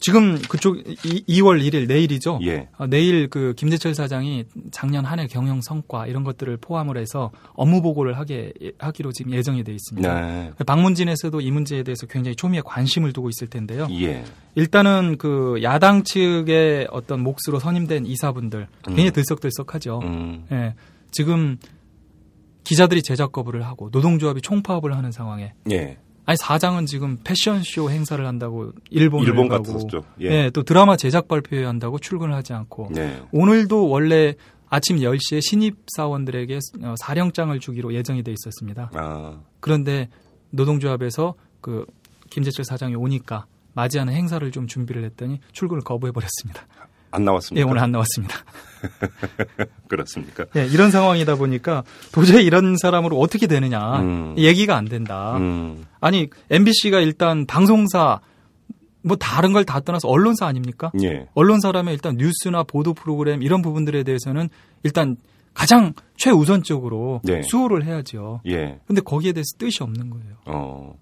지금 0.00 0.38
그쪽 0.48 0.76
이, 0.78 1.24
2월 1.26 1.66
1일 1.66 1.88
내일이죠. 1.88 2.38
예. 2.44 2.68
어, 2.78 2.86
내일 2.86 3.28
그 3.28 3.54
김재철 3.56 3.94
사장이 3.94 4.44
작년 4.70 5.04
한 5.04 5.16
해 5.18 5.26
경영 5.26 5.60
성과 5.62 6.06
이런 6.06 6.24
것들을 6.24 6.56
포함을 6.58 6.98
해서 6.98 7.30
업무 7.54 7.80
보고를 7.80 8.18
하게 8.18 8.52
하기로 8.78 9.12
지금 9.12 9.32
예정이 9.32 9.64
돼 9.64 9.72
있습니다. 9.72 10.20
네. 10.20 10.52
방문진에서도 10.66 11.40
이 11.40 11.50
문제에 11.50 11.82
대해서 11.82 12.06
굉장히 12.06 12.36
초미의 12.36 12.62
관심을 12.66 13.12
두고 13.12 13.30
있을 13.30 13.48
텐데요. 13.48 13.88
예. 13.92 14.24
일단은 14.54 15.16
그 15.18 15.58
야당 15.62 16.02
측의 16.02 16.88
어떤 16.90 17.20
몫으로 17.22 17.58
선임된 17.58 18.06
이사분들 18.06 18.66
굉장히 18.84 19.10
음. 19.10 19.12
들썩들썩하죠. 19.12 20.00
음. 20.02 20.44
예. 20.52 20.74
지금 21.10 21.56
기자들이 22.64 23.02
제작 23.02 23.32
거부를 23.32 23.64
하고 23.64 23.88
노동조합이 23.92 24.42
총파업을 24.42 24.96
하는 24.96 25.12
상황에 25.12 25.54
예. 25.70 25.98
아니 26.26 26.36
사장은 26.36 26.86
지금 26.86 27.18
패션쇼 27.22 27.90
행사를 27.90 28.24
한다고 28.26 28.72
일본을 28.90 29.28
일본 29.28 29.48
가고. 29.48 29.88
예. 30.20 30.26
예, 30.26 30.50
또 30.50 30.64
드라마 30.64 30.96
제작 30.96 31.28
발표회 31.28 31.64
한다고 31.64 31.98
출근을 31.98 32.34
하지 32.34 32.52
않고 32.52 32.90
네. 32.92 33.22
오늘도 33.30 33.88
원래 33.88 34.34
아침 34.68 34.96
10시에 34.96 35.40
신입 35.40 35.76
사원들에게 35.96 36.58
어, 36.82 36.94
사령장을 36.98 37.58
주기로 37.60 37.94
예정이 37.94 38.24
돼 38.24 38.32
있었습니다. 38.32 38.90
아. 38.94 39.40
그런데 39.60 40.08
노동조합에서 40.50 41.34
그 41.60 41.86
김재철 42.30 42.64
사장이 42.64 42.96
오니까 42.96 43.46
맞이하는 43.74 44.12
행사를 44.12 44.50
좀 44.50 44.66
준비를 44.66 45.04
했더니 45.04 45.40
출근을 45.52 45.82
거부해 45.84 46.10
버렸습니다. 46.10 46.66
안 47.16 47.24
나왔습니까? 47.24 47.60
예, 47.66 47.68
오늘 47.70 47.82
안 47.82 47.90
나왔습니다. 47.92 48.36
그렇습니까? 49.88 50.44
예, 50.56 50.66
이런 50.66 50.90
상황이다 50.90 51.36
보니까 51.36 51.82
도저히 52.12 52.44
이런 52.44 52.76
사람으로 52.76 53.18
어떻게 53.18 53.46
되느냐 53.46 54.00
음. 54.00 54.34
얘기가 54.36 54.76
안 54.76 54.84
된다. 54.84 55.36
음. 55.38 55.84
아니 56.00 56.28
MBC가 56.50 57.00
일단 57.00 57.46
방송사 57.46 58.20
뭐 59.02 59.16
다른 59.16 59.52
걸 59.52 59.64
다 59.64 59.80
떠나서 59.80 60.08
언론사 60.08 60.46
아닙니까? 60.46 60.90
예. 61.02 61.26
언론사라면 61.34 61.92
일단 61.94 62.16
뉴스나 62.16 62.64
보도 62.64 62.92
프로그램 62.92 63.42
이런 63.42 63.62
부분들에 63.62 64.02
대해서는 64.02 64.48
일단 64.82 65.16
가장 65.54 65.94
최우선적으로 66.16 67.20
네. 67.24 67.40
수호를 67.42 67.84
해야죠. 67.86 68.40
예. 68.46 68.78
근데 68.86 69.00
거기에 69.00 69.32
대해서 69.32 69.56
뜻이 69.58 69.82
없는 69.82 70.10
거예요. 70.10 70.34
어. 70.46 70.94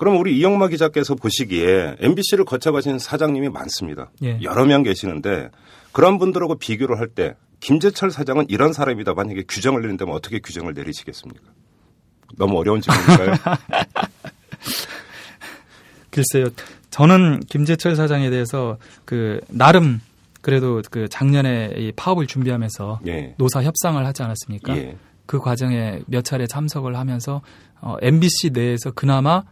그럼 0.00 0.16
우리 0.16 0.38
이영마 0.38 0.68
기자께서 0.68 1.14
보시기에 1.14 1.96
MBC를 2.00 2.46
거쳐가신 2.46 2.98
사장님이 2.98 3.50
많습니다. 3.50 4.10
예. 4.22 4.38
여러 4.40 4.64
명 4.64 4.82
계시는데 4.82 5.50
그런 5.92 6.16
분들하고 6.18 6.54
비교를 6.56 6.98
할 6.98 7.08
때 7.08 7.34
김재철 7.60 8.10
사장은 8.10 8.46
이런 8.48 8.72
사람이다 8.72 9.12
만약에 9.12 9.42
규정을 9.46 9.82
내린다면 9.82 10.14
어떻게 10.14 10.38
규정을 10.38 10.72
내리시겠습니까? 10.72 11.44
너무 12.38 12.58
어려운 12.58 12.80
질문인가요? 12.80 13.34
글쎄요. 16.08 16.46
저는 16.88 17.40
김재철 17.40 17.94
사장에 17.94 18.30
대해서 18.30 18.78
그 19.04 19.40
나름 19.48 20.00
그래도 20.40 20.80
그 20.90 21.10
작년에 21.10 21.74
이 21.76 21.92
파업을 21.92 22.26
준비하면서 22.26 23.00
예. 23.06 23.34
노사 23.36 23.62
협상을 23.62 24.02
하지 24.06 24.22
않았습니까? 24.22 24.74
예. 24.78 24.96
그 25.26 25.40
과정에 25.40 26.00
몇 26.06 26.24
차례 26.24 26.46
참석을 26.46 26.96
하면서 26.96 27.42
어, 27.82 27.96
MBC 28.00 28.52
내에서 28.54 28.92
그나마 28.92 29.44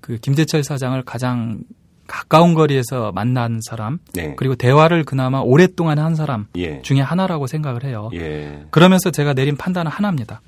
그 0.00 0.18
김재철 0.18 0.64
사장을 0.64 1.00
가장 1.02 1.60
가까운 2.06 2.54
거리에서 2.54 3.12
만난 3.12 3.60
사람 3.62 3.98
네. 4.14 4.34
그리고 4.36 4.56
대화를 4.56 5.04
그나마 5.04 5.38
오랫동안 5.38 5.98
한 5.98 6.16
사람 6.16 6.46
예. 6.56 6.82
중에 6.82 7.00
하나라고 7.00 7.46
생각을 7.46 7.84
해요. 7.84 8.10
예. 8.14 8.64
그러면서 8.70 9.12
제가 9.12 9.32
내린 9.32 9.56
판단은 9.56 9.90
하나입니다. 9.90 10.40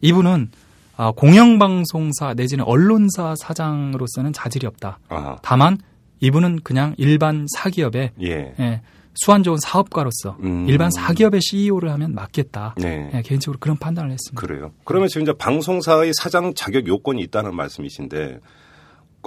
이분은 0.00 0.50
아, 0.96 1.12
공영방송사 1.12 2.32
내지는 2.34 2.64
언론사 2.64 3.34
사장으로서는 3.36 4.32
자질이 4.32 4.66
없다. 4.66 4.98
아하. 5.10 5.36
다만 5.42 5.76
이분은 6.20 6.60
그냥 6.64 6.94
일반 6.96 7.46
사기업의 7.54 8.12
예. 8.22 8.54
예, 8.58 8.80
수완 9.16 9.42
좋은 9.42 9.58
사업가로서 9.58 10.38
음. 10.42 10.66
일반 10.66 10.90
사기업의 10.90 11.40
CEO를 11.42 11.90
하면 11.92 12.14
맞겠다. 12.14 12.74
네. 12.78 13.10
예, 13.12 13.22
개인적으로 13.22 13.58
그런 13.60 13.76
판단을 13.76 14.10
했습니다. 14.10 14.40
그래요. 14.40 14.72
그러면 14.84 15.08
지금 15.08 15.22
이제 15.22 15.34
방송사의 15.34 16.12
사장 16.16 16.54
자격 16.54 16.86
요건이 16.86 17.20
있다는 17.22 17.54
말씀이신데 17.54 18.40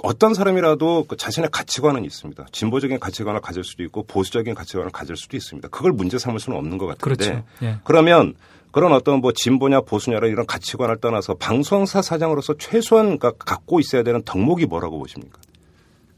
어떤 0.02 0.34
사람이라도 0.34 1.04
그 1.08 1.16
자신의 1.16 1.50
가치관은 1.52 2.04
있습니다. 2.04 2.46
진보적인 2.52 2.98
가치관을 3.00 3.40
가질 3.40 3.64
수도 3.64 3.82
있고 3.84 4.02
보수적인 4.04 4.54
가치관을 4.54 4.90
가질 4.90 5.16
수도 5.16 5.36
있습니다. 5.36 5.68
그걸 5.68 5.92
문제 5.92 6.18
삼을 6.18 6.40
수는 6.40 6.58
없는 6.58 6.78
것 6.78 6.86
같은데. 6.86 7.02
그렇죠. 7.04 7.44
예. 7.62 7.76
그러면 7.84 8.34
그런 8.70 8.92
어떤 8.92 9.20
뭐 9.20 9.32
진보냐 9.32 9.80
보수냐라 9.82 10.28
이런 10.28 10.46
가치관을 10.46 11.00
떠나서 11.00 11.34
방송사 11.34 12.02
사장으로서 12.02 12.54
최소한 12.58 13.18
가- 13.18 13.32
갖고 13.32 13.80
있어야 13.80 14.02
되는 14.02 14.22
덕목이 14.24 14.66
뭐라고 14.66 14.98
보십니까? 14.98 15.38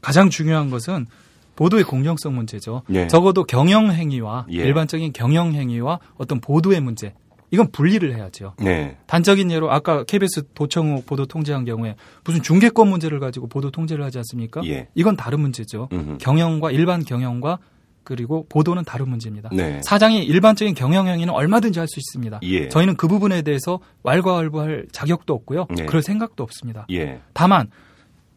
가장 0.01 0.29
중요한 0.29 0.69
것은 0.69 1.07
보도의 1.55 1.83
공정성 1.83 2.35
문제죠. 2.35 2.81
예. 2.93 3.07
적어도 3.07 3.43
경영 3.43 3.91
행위와 3.91 4.47
예. 4.51 4.55
일반적인 4.57 5.13
경영 5.13 5.53
행위와 5.53 5.99
어떤 6.17 6.39
보도의 6.41 6.79
문제 6.81 7.13
이건 7.53 7.69
분리를 7.71 8.15
해야죠. 8.15 8.55
네. 8.57 8.97
단적인 9.05 9.51
예로 9.51 9.71
아까 9.71 10.03
KBS 10.05 10.41
도청욱 10.55 11.05
보도 11.05 11.27
통제한 11.27 11.65
경우에 11.65 11.95
무슨 12.23 12.41
중계권 12.41 12.87
문제를 12.87 13.19
가지고 13.19 13.45
보도 13.45 13.69
통제를 13.69 14.03
하지 14.03 14.17
않습니까? 14.17 14.61
예. 14.65 14.87
이건 14.95 15.15
다른 15.15 15.39
문제죠. 15.39 15.87
음흠. 15.93 16.17
경영과 16.17 16.71
일반 16.71 17.05
경영과 17.05 17.59
그리고 18.03 18.47
보도는 18.49 18.83
다른 18.85 19.07
문제입니다. 19.07 19.49
네. 19.53 19.79
사장이 19.83 20.23
일반적인 20.25 20.73
경영 20.73 21.07
행위는 21.07 21.31
얼마든지 21.31 21.77
할 21.77 21.87
수 21.87 21.99
있습니다. 21.99 22.39
예. 22.41 22.69
저희는 22.69 22.95
그 22.95 23.07
부분에 23.07 23.43
대해서 23.43 23.79
왈가왈부할 24.01 24.87
자격도 24.91 25.31
없고요. 25.35 25.67
네. 25.75 25.85
그럴 25.85 26.01
생각도 26.01 26.41
없습니다. 26.41 26.87
예. 26.89 27.19
다만 27.33 27.69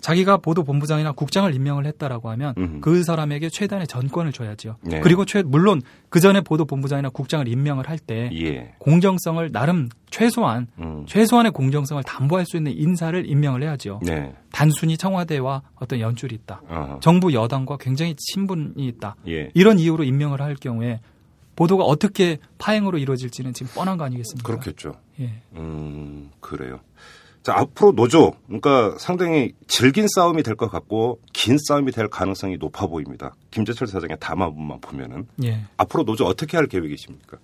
자기가 0.01 0.39
보도 0.39 0.63
본부장이나 0.63 1.13
국장을 1.13 1.53
임명을 1.53 1.87
했다라고 1.87 2.31
하면 2.31 2.55
음흠. 2.57 2.81
그 2.81 3.03
사람에게 3.03 3.49
최단의 3.49 3.87
전권을 3.87 4.33
줘야죠. 4.33 4.77
네. 4.83 5.01
그리고 5.01 5.25
최 5.25 5.43
물론 5.43 5.83
그 6.09 6.21
전에 6.21 6.41
보도 6.41 6.65
본부장이나 6.65 7.09
국장을 7.09 7.47
임명을 7.47 7.89
할때 7.89 8.31
예. 8.33 8.75
공정성을 8.79 9.51
나름 9.53 9.89
최소한 10.11 10.69
음. 10.79 11.05
최소한의 11.07 11.53
공정성을 11.53 12.03
담보할 12.05 12.47
수 12.47 12.57
있는 12.57 12.73
인사를 12.73 13.29
임명을 13.29 13.63
해야죠. 13.63 14.01
네. 14.05 14.35
단순히 14.53 14.97
청와대와 14.97 15.63
어떤 15.77 16.01
연줄이 16.01 16.35
있다. 16.37 16.63
아하. 16.69 16.99
정부 17.01 17.33
여당과 17.33 17.79
굉장히 17.79 18.15
친분이 18.17 18.87
있다. 18.87 19.17
예. 19.29 19.51
이런 19.55 19.79
이유로 19.79 20.05
임명을 20.05 20.41
할 20.41 20.55
경우에 20.55 21.01
보도가 21.57 21.85
어떻게 21.85 22.39
파행으로 22.59 22.99
이루어질지는 22.99 23.55
지금 23.55 23.73
뻔한 23.75 23.97
거 23.97 24.05
아니겠습니까? 24.05 24.47
그렇겠죠. 24.47 24.95
예. 25.21 25.43
음, 25.55 26.31
그래요. 26.41 26.81
자, 27.47 27.55
앞으로 27.59 27.93
노조, 27.93 28.33
그러니까 28.49 28.97
상당히 28.99 29.53
질긴 29.69 30.09
싸움이 30.13 30.43
될 30.43 30.57
것 30.57 30.69
같고, 30.69 31.21
긴 31.33 31.59
싸움이 31.59 31.93
될 31.93 32.09
가능성이 32.09 32.57
높아 32.57 32.89
보입니다. 32.89 33.37
김재철 33.53 33.87
사장의 33.87 34.17
담화문만 34.19 34.81
보면은. 34.81 35.29
예. 35.45 35.65
앞으로 35.77 36.03
노조 36.03 36.25
어떻게 36.25 36.57
할 36.57 36.67
계획이십니까? 36.67 37.39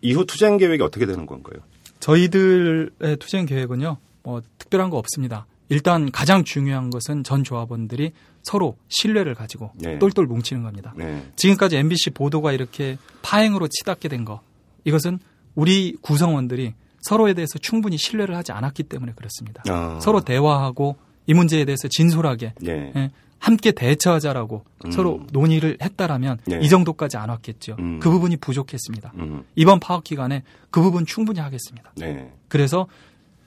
이후 0.00 0.26
투쟁 0.26 0.56
계획이 0.56 0.82
어떻게 0.82 1.06
되는 1.06 1.26
건가요? 1.26 1.62
저희들의 2.00 3.18
투쟁 3.20 3.46
계획은요, 3.46 3.98
뭐 4.24 4.42
특별한 4.58 4.90
거 4.90 4.98
없습니다. 4.98 5.46
일단 5.68 6.10
가장 6.10 6.42
중요한 6.42 6.90
것은 6.90 7.22
전 7.22 7.44
조합원들이 7.44 8.10
서로 8.42 8.76
신뢰를 8.88 9.36
가지고 9.36 9.70
네. 9.76 10.00
똘똘 10.00 10.26
뭉치는 10.26 10.64
겁니다. 10.64 10.92
네. 10.96 11.24
지금까지 11.36 11.76
MBC 11.76 12.10
보도가 12.10 12.50
이렇게 12.50 12.98
파행으로 13.22 13.68
치닫게 13.68 14.08
된 14.08 14.24
거, 14.24 14.40
이것은 14.82 15.20
우리 15.54 15.94
구성원들이 16.00 16.74
서로에 17.08 17.32
대해서 17.32 17.58
충분히 17.58 17.96
신뢰를 17.96 18.36
하지 18.36 18.52
않았기 18.52 18.82
때문에 18.82 19.12
그렇습니다. 19.16 19.62
아. 19.66 19.98
서로 20.02 20.20
대화하고 20.20 20.96
이 21.26 21.32
문제에 21.32 21.64
대해서 21.64 21.88
진솔하게 21.88 22.52
네. 22.60 22.92
예, 22.94 23.10
함께 23.38 23.72
대처하자라고 23.72 24.64
음. 24.84 24.90
서로 24.90 25.20
논의를 25.32 25.78
했다라면 25.80 26.40
네. 26.46 26.60
이 26.60 26.68
정도까지 26.68 27.16
안 27.16 27.30
왔겠죠. 27.30 27.76
음. 27.78 27.98
그 27.98 28.10
부분이 28.10 28.36
부족했습니다. 28.36 29.12
음. 29.16 29.44
이번 29.56 29.80
파업 29.80 30.04
기간에 30.04 30.42
그 30.70 30.82
부분 30.82 31.06
충분히 31.06 31.40
하겠습니다. 31.40 31.92
네. 31.96 32.30
그래서 32.48 32.86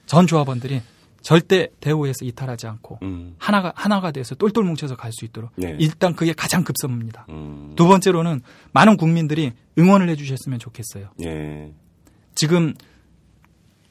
전 0.08 0.26
조합원들이 0.26 0.82
절대 1.22 1.68
대우에서 1.82 2.26
이탈하지 2.26 2.66
않고 2.66 2.98
음. 3.04 3.36
하나가 3.38 3.72
하나가 3.76 4.10
돼서 4.10 4.34
똘똘 4.34 4.64
뭉쳐서 4.64 4.96
갈 4.96 5.12
수 5.14 5.24
있도록 5.26 5.52
네. 5.56 5.76
일단 5.80 6.16
그게 6.16 6.34
가장 6.34 6.64
급선무입니다. 6.64 7.28
음. 7.30 7.74
두 7.76 7.88
번째로는 7.88 8.42
많은 8.72 8.98
국민들이 8.98 9.52
응원을 9.78 10.10
해주셨으면 10.10 10.58
좋겠어요. 10.58 11.10
예. 11.24 11.72
지금 12.34 12.74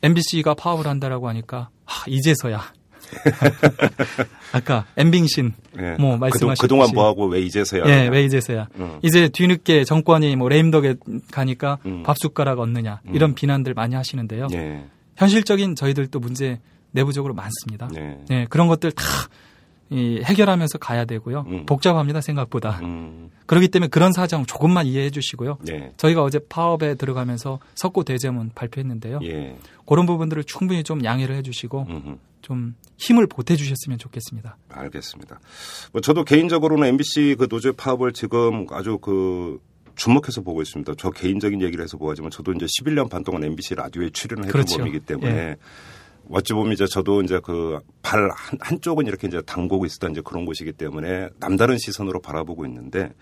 MBC가 0.03 0.55
파업을 0.55 0.87
한다라고 0.87 1.29
하니까 1.29 1.71
아, 1.87 2.05
이제서야 2.07 2.73
아까 4.53 4.87
엠빙신 4.97 5.53
예. 5.79 5.97
뭐 5.99 6.17
말씀하셨듯이 6.17 6.61
그동, 6.61 6.83
안 6.83 6.91
뭐하고 6.95 7.27
왜 7.27 7.41
이제서야? 7.41 7.85
예, 7.87 8.09
왜 8.09 8.25
이제서야? 8.25 8.69
음. 8.77 8.99
이제 9.03 9.29
뒤늦게 9.29 9.85
정권이 9.85 10.37
뭐 10.37 10.49
레임덕에 10.49 10.97
가니까 11.31 11.79
음. 11.87 12.03
밥 12.05 12.17
숟가락 12.19 12.59
얻느냐 12.61 13.01
이런 13.13 13.35
비난들 13.35 13.75
많이 13.75 13.95
하시는데요. 13.95 14.49
예. 14.53 14.85
현실적인 15.17 15.75
저희들도 15.75 16.19
문제 16.21 16.61
내부적으로 16.93 17.35
많습니다. 17.35 17.89
예. 17.97 18.19
네, 18.29 18.47
그런 18.49 18.69
것들 18.69 18.93
다 18.93 19.05
이, 19.91 20.21
해결하면서 20.25 20.79
가야 20.79 21.05
되고요. 21.05 21.45
음. 21.49 21.67
복잡합니다, 21.67 22.21
생각보다. 22.21 22.79
음. 22.83 23.31
그렇기 23.47 23.69
때문에 23.69 23.89
그런 23.89 24.13
사정 24.13 24.47
조금만 24.47 24.87
이해해 24.87 25.11
주시고요. 25.11 25.59
예. 25.69 25.93
저희가 25.97 26.23
어제 26.23 26.39
파업에 26.49 26.95
들어가면서 26.95 27.59
석고 27.75 28.05
대제문 28.05 28.53
발표했는데요. 28.55 29.21
예. 29.25 29.57
그런 29.87 30.07
부분들을 30.07 30.45
충분히 30.45 30.85
좀 30.85 31.05
양해를 31.05 31.35
해 31.35 31.43
주시고 31.43 31.87
음흠. 31.89 32.17
좀 32.43 32.75
힘을 32.99 33.27
보태 33.27 33.57
주셨으면 33.57 33.99
좋겠습니다. 33.99 34.57
알겠습니다. 34.69 35.41
뭐 35.93 36.01
저도 36.01 36.25
개인적으로는 36.25 36.87
MBC 36.89 37.37
그 37.39 37.49
노조 37.49 37.73
파업을 37.73 38.13
지금 38.13 38.67
아주 38.71 38.99
그 38.99 39.59
주목해서 39.97 40.41
보고 40.43 40.63
있습니다. 40.63 40.95
저 40.97 41.11
개인적인 41.11 41.61
얘기를 41.61 41.83
해서 41.83 41.99
보아지만 41.99 42.31
저도 42.31 42.53
이제 42.53 42.67
11년 42.67 43.11
반 43.11 43.25
동안 43.25 43.45
MBC 43.45 43.75
라디오에 43.75 44.11
출연을 44.11 44.45
했던 44.45 44.53
그렇죠. 44.53 44.79
몸이기 44.79 45.01
때문에 45.01 45.31
예. 45.31 45.57
어찌 46.31 46.53
보면 46.53 46.73
이제 46.73 46.87
저도 46.87 47.23
이제 47.23 47.41
그 47.41 47.79
발 48.11 48.29
한쪽은 48.59 49.07
이렇게 49.07 49.29
이제 49.29 49.41
담그고 49.43 49.87
있었던 49.87 50.11
이제 50.11 50.21
그런 50.25 50.45
곳이기 50.45 50.73
때문에 50.73 51.29
남다른 51.39 51.79
시선으로 51.79 52.21
바라보고 52.21 52.67
있는데 52.67 53.13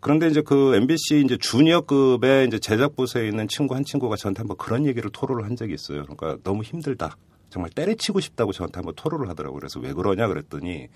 그런데 0.00 0.26
이제 0.28 0.40
그 0.40 0.74
MBC 0.74 1.22
이제 1.26 1.36
주니어급의 1.38 2.46
이제 2.46 2.58
제작부서에 2.58 3.28
있는 3.28 3.46
친구 3.46 3.74
한 3.74 3.84
친구가 3.84 4.16
저한테 4.16 4.38
한번 4.40 4.56
그런 4.56 4.86
얘기를 4.86 5.10
토로를 5.12 5.44
한 5.44 5.54
적이 5.54 5.74
있어요. 5.74 6.04
그러니까 6.04 6.38
너무 6.42 6.62
힘들다. 6.62 7.16
정말 7.50 7.70
때려치고 7.70 8.20
싶다고 8.20 8.52
저한테 8.52 8.76
한번 8.78 8.94
토로를 8.96 9.28
하더라고요. 9.28 9.60
그래서 9.60 9.78
왜 9.80 9.92
그러냐 9.92 10.26
그랬더니 10.28 10.88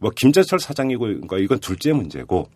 뭐 0.00 0.10
김재철 0.14 0.58
사장이고 0.60 1.04
그러니까 1.06 1.38
이건 1.38 1.58
둘째 1.58 1.94
문제고 1.94 2.50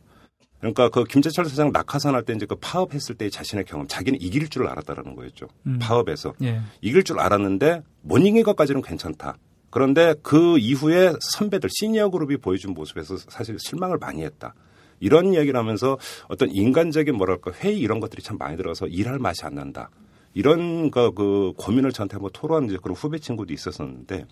그러니까 0.61 0.89
그 0.91 1.05
김재철 1.05 1.47
사장 1.47 1.73
낙하산 1.73 2.15
할 2.15 2.23
때 2.23 2.35
이제 2.35 2.47
그 2.47 2.55
파업했을 2.57 3.15
때의 3.17 3.31
자신의 3.31 3.65
경험 3.65 3.87
자기는 3.89 4.21
이길 4.21 4.49
줄 4.49 4.67
알았다라는 4.67 5.17
거였죠. 5.17 5.49
음. 5.67 5.79
파업에서. 5.81 6.35
예. 6.43 6.61
이길 6.83 7.03
줄 7.03 7.19
알았는데 7.19 7.83
못 8.03 8.19
이긴 8.19 8.43
것까지는 8.43 8.83
괜찮다. 8.83 9.37
그런데 9.71 10.15
그 10.23 10.59
이후에 10.59 11.13
선배들 11.21 11.71
시니어 11.73 12.11
그룹이 12.11 12.39
보여준 12.39 12.75
모습에서 12.75 13.17
사실 13.17 13.57
실망을 13.59 13.99
많이 13.99 14.23
했다. 14.23 14.55
이런 14.99 15.33
이야기를 15.33 15.59
하면서 15.59 15.97
어떤 16.29 16.51
인간적인 16.51 17.15
뭐랄까 17.15 17.53
회의 17.53 17.79
이런 17.79 18.01
것들이 18.01 18.23
참 18.23 18.37
많이 18.37 18.57
들어서 18.57 18.87
일할 18.87 19.19
맛이 19.19 19.45
안 19.45 19.55
난다. 19.55 19.89
이런 20.35 20.91
그, 20.91 21.13
그 21.13 21.53
고민을 21.57 21.93
저한테 21.93 22.15
한번 22.15 22.31
토로한 22.33 22.67
이제 22.67 22.77
그런 22.83 22.95
후배 22.95 23.19
친구도 23.19 23.53
있었었는데 23.53 24.27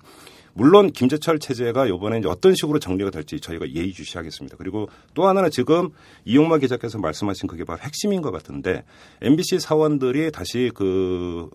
물론 0.59 0.90
김재철 0.90 1.38
체제가 1.38 1.86
이번에 1.86 2.20
어떤 2.26 2.56
식으로 2.56 2.80
정리가 2.80 3.11
될지 3.11 3.38
저희가 3.38 3.70
예의주시하겠습니다. 3.72 4.56
그리고 4.56 4.88
또 5.14 5.28
하나는 5.28 5.52
지금 5.52 5.90
이용마 6.24 6.59
기자께서 6.59 6.98
말씀하신 6.98 7.46
그게 7.46 7.62
바로 7.62 7.78
핵심인 7.78 8.22
것 8.22 8.32
같은데 8.32 8.82
MBC 9.22 9.61
사원들이 9.61 10.32
다시 10.32 10.72
그 10.74 11.48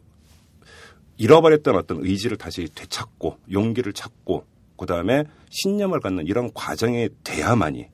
잃어버렸던 1.18 1.76
어떤 1.76 1.98
의지를 2.06 2.38
다시 2.38 2.70
되찾고 2.74 3.40
용기를 3.52 3.92
찾고 3.92 4.46
그다음에 4.78 5.26
신념을 5.50 6.00
갖는 6.00 6.26
이런 6.26 6.50
과정이 6.54 7.10
돼야만이 7.26 7.88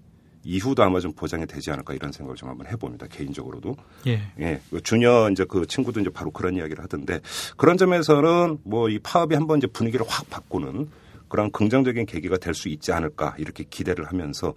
이후도 0.43 0.83
아마 0.83 0.99
좀 0.99 1.13
보장이 1.13 1.45
되지 1.45 1.71
않을까 1.71 1.93
이런 1.93 2.11
생각을 2.11 2.35
좀 2.35 2.49
한번 2.49 2.67
해봅니다 2.67 3.07
개인적으로도 3.07 3.75
예. 4.07 4.21
예, 4.39 4.61
그 4.69 4.81
주녀 4.81 5.29
이제 5.29 5.45
그 5.47 5.65
친구도 5.65 5.99
이제 5.99 6.09
바로 6.09 6.31
그런 6.31 6.55
이야기를 6.55 6.83
하던데 6.83 7.19
그런 7.57 7.77
점에서는 7.77 8.59
뭐 8.63 8.89
이 8.89 8.99
파업이 8.99 9.35
한번 9.35 9.59
이제 9.59 9.67
분위기를 9.67 10.05
확 10.07 10.29
바꾸는 10.29 10.89
그런 11.29 11.51
긍정적인 11.51 12.05
계기가 12.05 12.37
될 12.37 12.53
수 12.59 12.67
있지 12.67 12.91
않을까 12.91 13.35
이렇게 13.37 13.63
기대를 13.63 14.05
하면서 14.05 14.53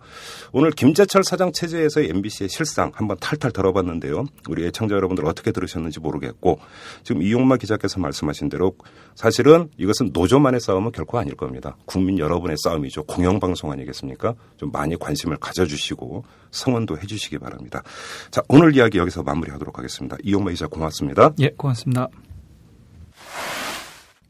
오늘 0.52 0.70
김재철 0.72 1.22
사장 1.24 1.52
체제에서의 1.52 2.08
MBC의 2.10 2.48
실상 2.48 2.90
한번 2.94 3.16
탈탈 3.20 3.52
덜어봤는데요. 3.52 4.24
우리 4.48 4.66
애청자 4.66 4.94
여러분들 4.96 5.24
어떻게 5.26 5.52
들으셨는지 5.52 6.00
모르겠고 6.00 6.58
지금 7.04 7.22
이용마 7.22 7.58
기자께서 7.58 8.00
말씀하신 8.00 8.48
대로 8.48 8.74
사실은 9.14 9.68
이것은 9.76 10.10
노조만의 10.12 10.60
싸움은 10.60 10.92
결코 10.92 11.18
아닐 11.18 11.36
겁니다. 11.36 11.76
국민 11.84 12.18
여러분의 12.18 12.56
싸움이죠. 12.64 13.04
공영방송 13.04 13.70
아니겠습니까? 13.70 14.34
좀 14.56 14.72
많이 14.72 14.98
관심을 14.98 15.36
가져주시고 15.36 16.24
성원도 16.50 16.98
해주시기 16.98 17.38
바랍니다. 17.38 17.82
자 18.30 18.42
오늘 18.48 18.74
이야기 18.74 18.98
여기서 18.98 19.22
마무리하도록 19.22 19.78
하겠습니다. 19.78 20.16
이용마 20.22 20.50
기자 20.50 20.66
고맙습니다. 20.66 21.32
예, 21.40 21.50
고맙습니다. 21.50 22.08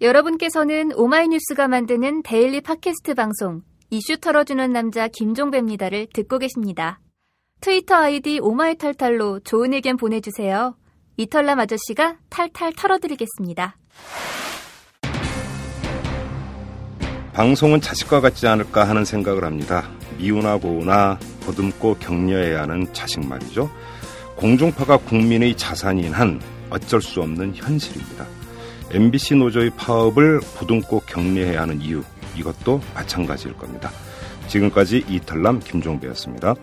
여러분께서는 0.02 0.90
오마이뉴스가 0.96 1.68
만드는 1.68 2.24
daily 2.24 2.60
podcast 2.60 3.14
방송 3.14 3.62
이슈 3.88 4.18
털어주는 4.18 4.72
남자 4.72 5.06
김종배입니다를 5.06 6.08
듣고 6.12 6.38
계십니다. 6.40 6.98
트위터 7.60 7.94
아이디 7.94 8.40
오마이탈탈로 8.40 9.40
좋은 9.44 9.72
의견 9.72 9.96
보내주세요. 9.96 10.76
이털남 11.18 11.60
아저씨가 11.60 12.16
탈탈 12.30 12.72
털어드리겠습니다. 12.72 13.76
방송은 17.32 17.80
자식과 17.80 18.20
같지 18.20 18.48
않을까 18.48 18.88
하는 18.88 19.04
생각을 19.04 19.44
합니다. 19.44 19.88
미우나 20.18 20.56
고우나 20.56 21.16
보듬고 21.44 21.98
격려해야 22.00 22.62
하는 22.62 22.92
자식 22.92 23.24
말이죠. 23.24 23.70
공중파가 24.34 24.96
국민의 24.96 25.56
자산인 25.56 26.12
한 26.12 26.40
어쩔 26.70 27.00
수 27.00 27.22
없는 27.22 27.54
현실입니다. 27.54 28.41
MBC 28.92 29.36
노조의 29.36 29.70
파업을 29.76 30.40
보듬고 30.58 31.00
격려해야 31.06 31.62
하는 31.62 31.80
이유 31.80 32.02
이것도 32.36 32.80
마찬가지일 32.94 33.54
겁니다. 33.56 33.90
지금까지 34.48 35.04
이탈남 35.08 35.60
김종배였습니다. 35.60 36.54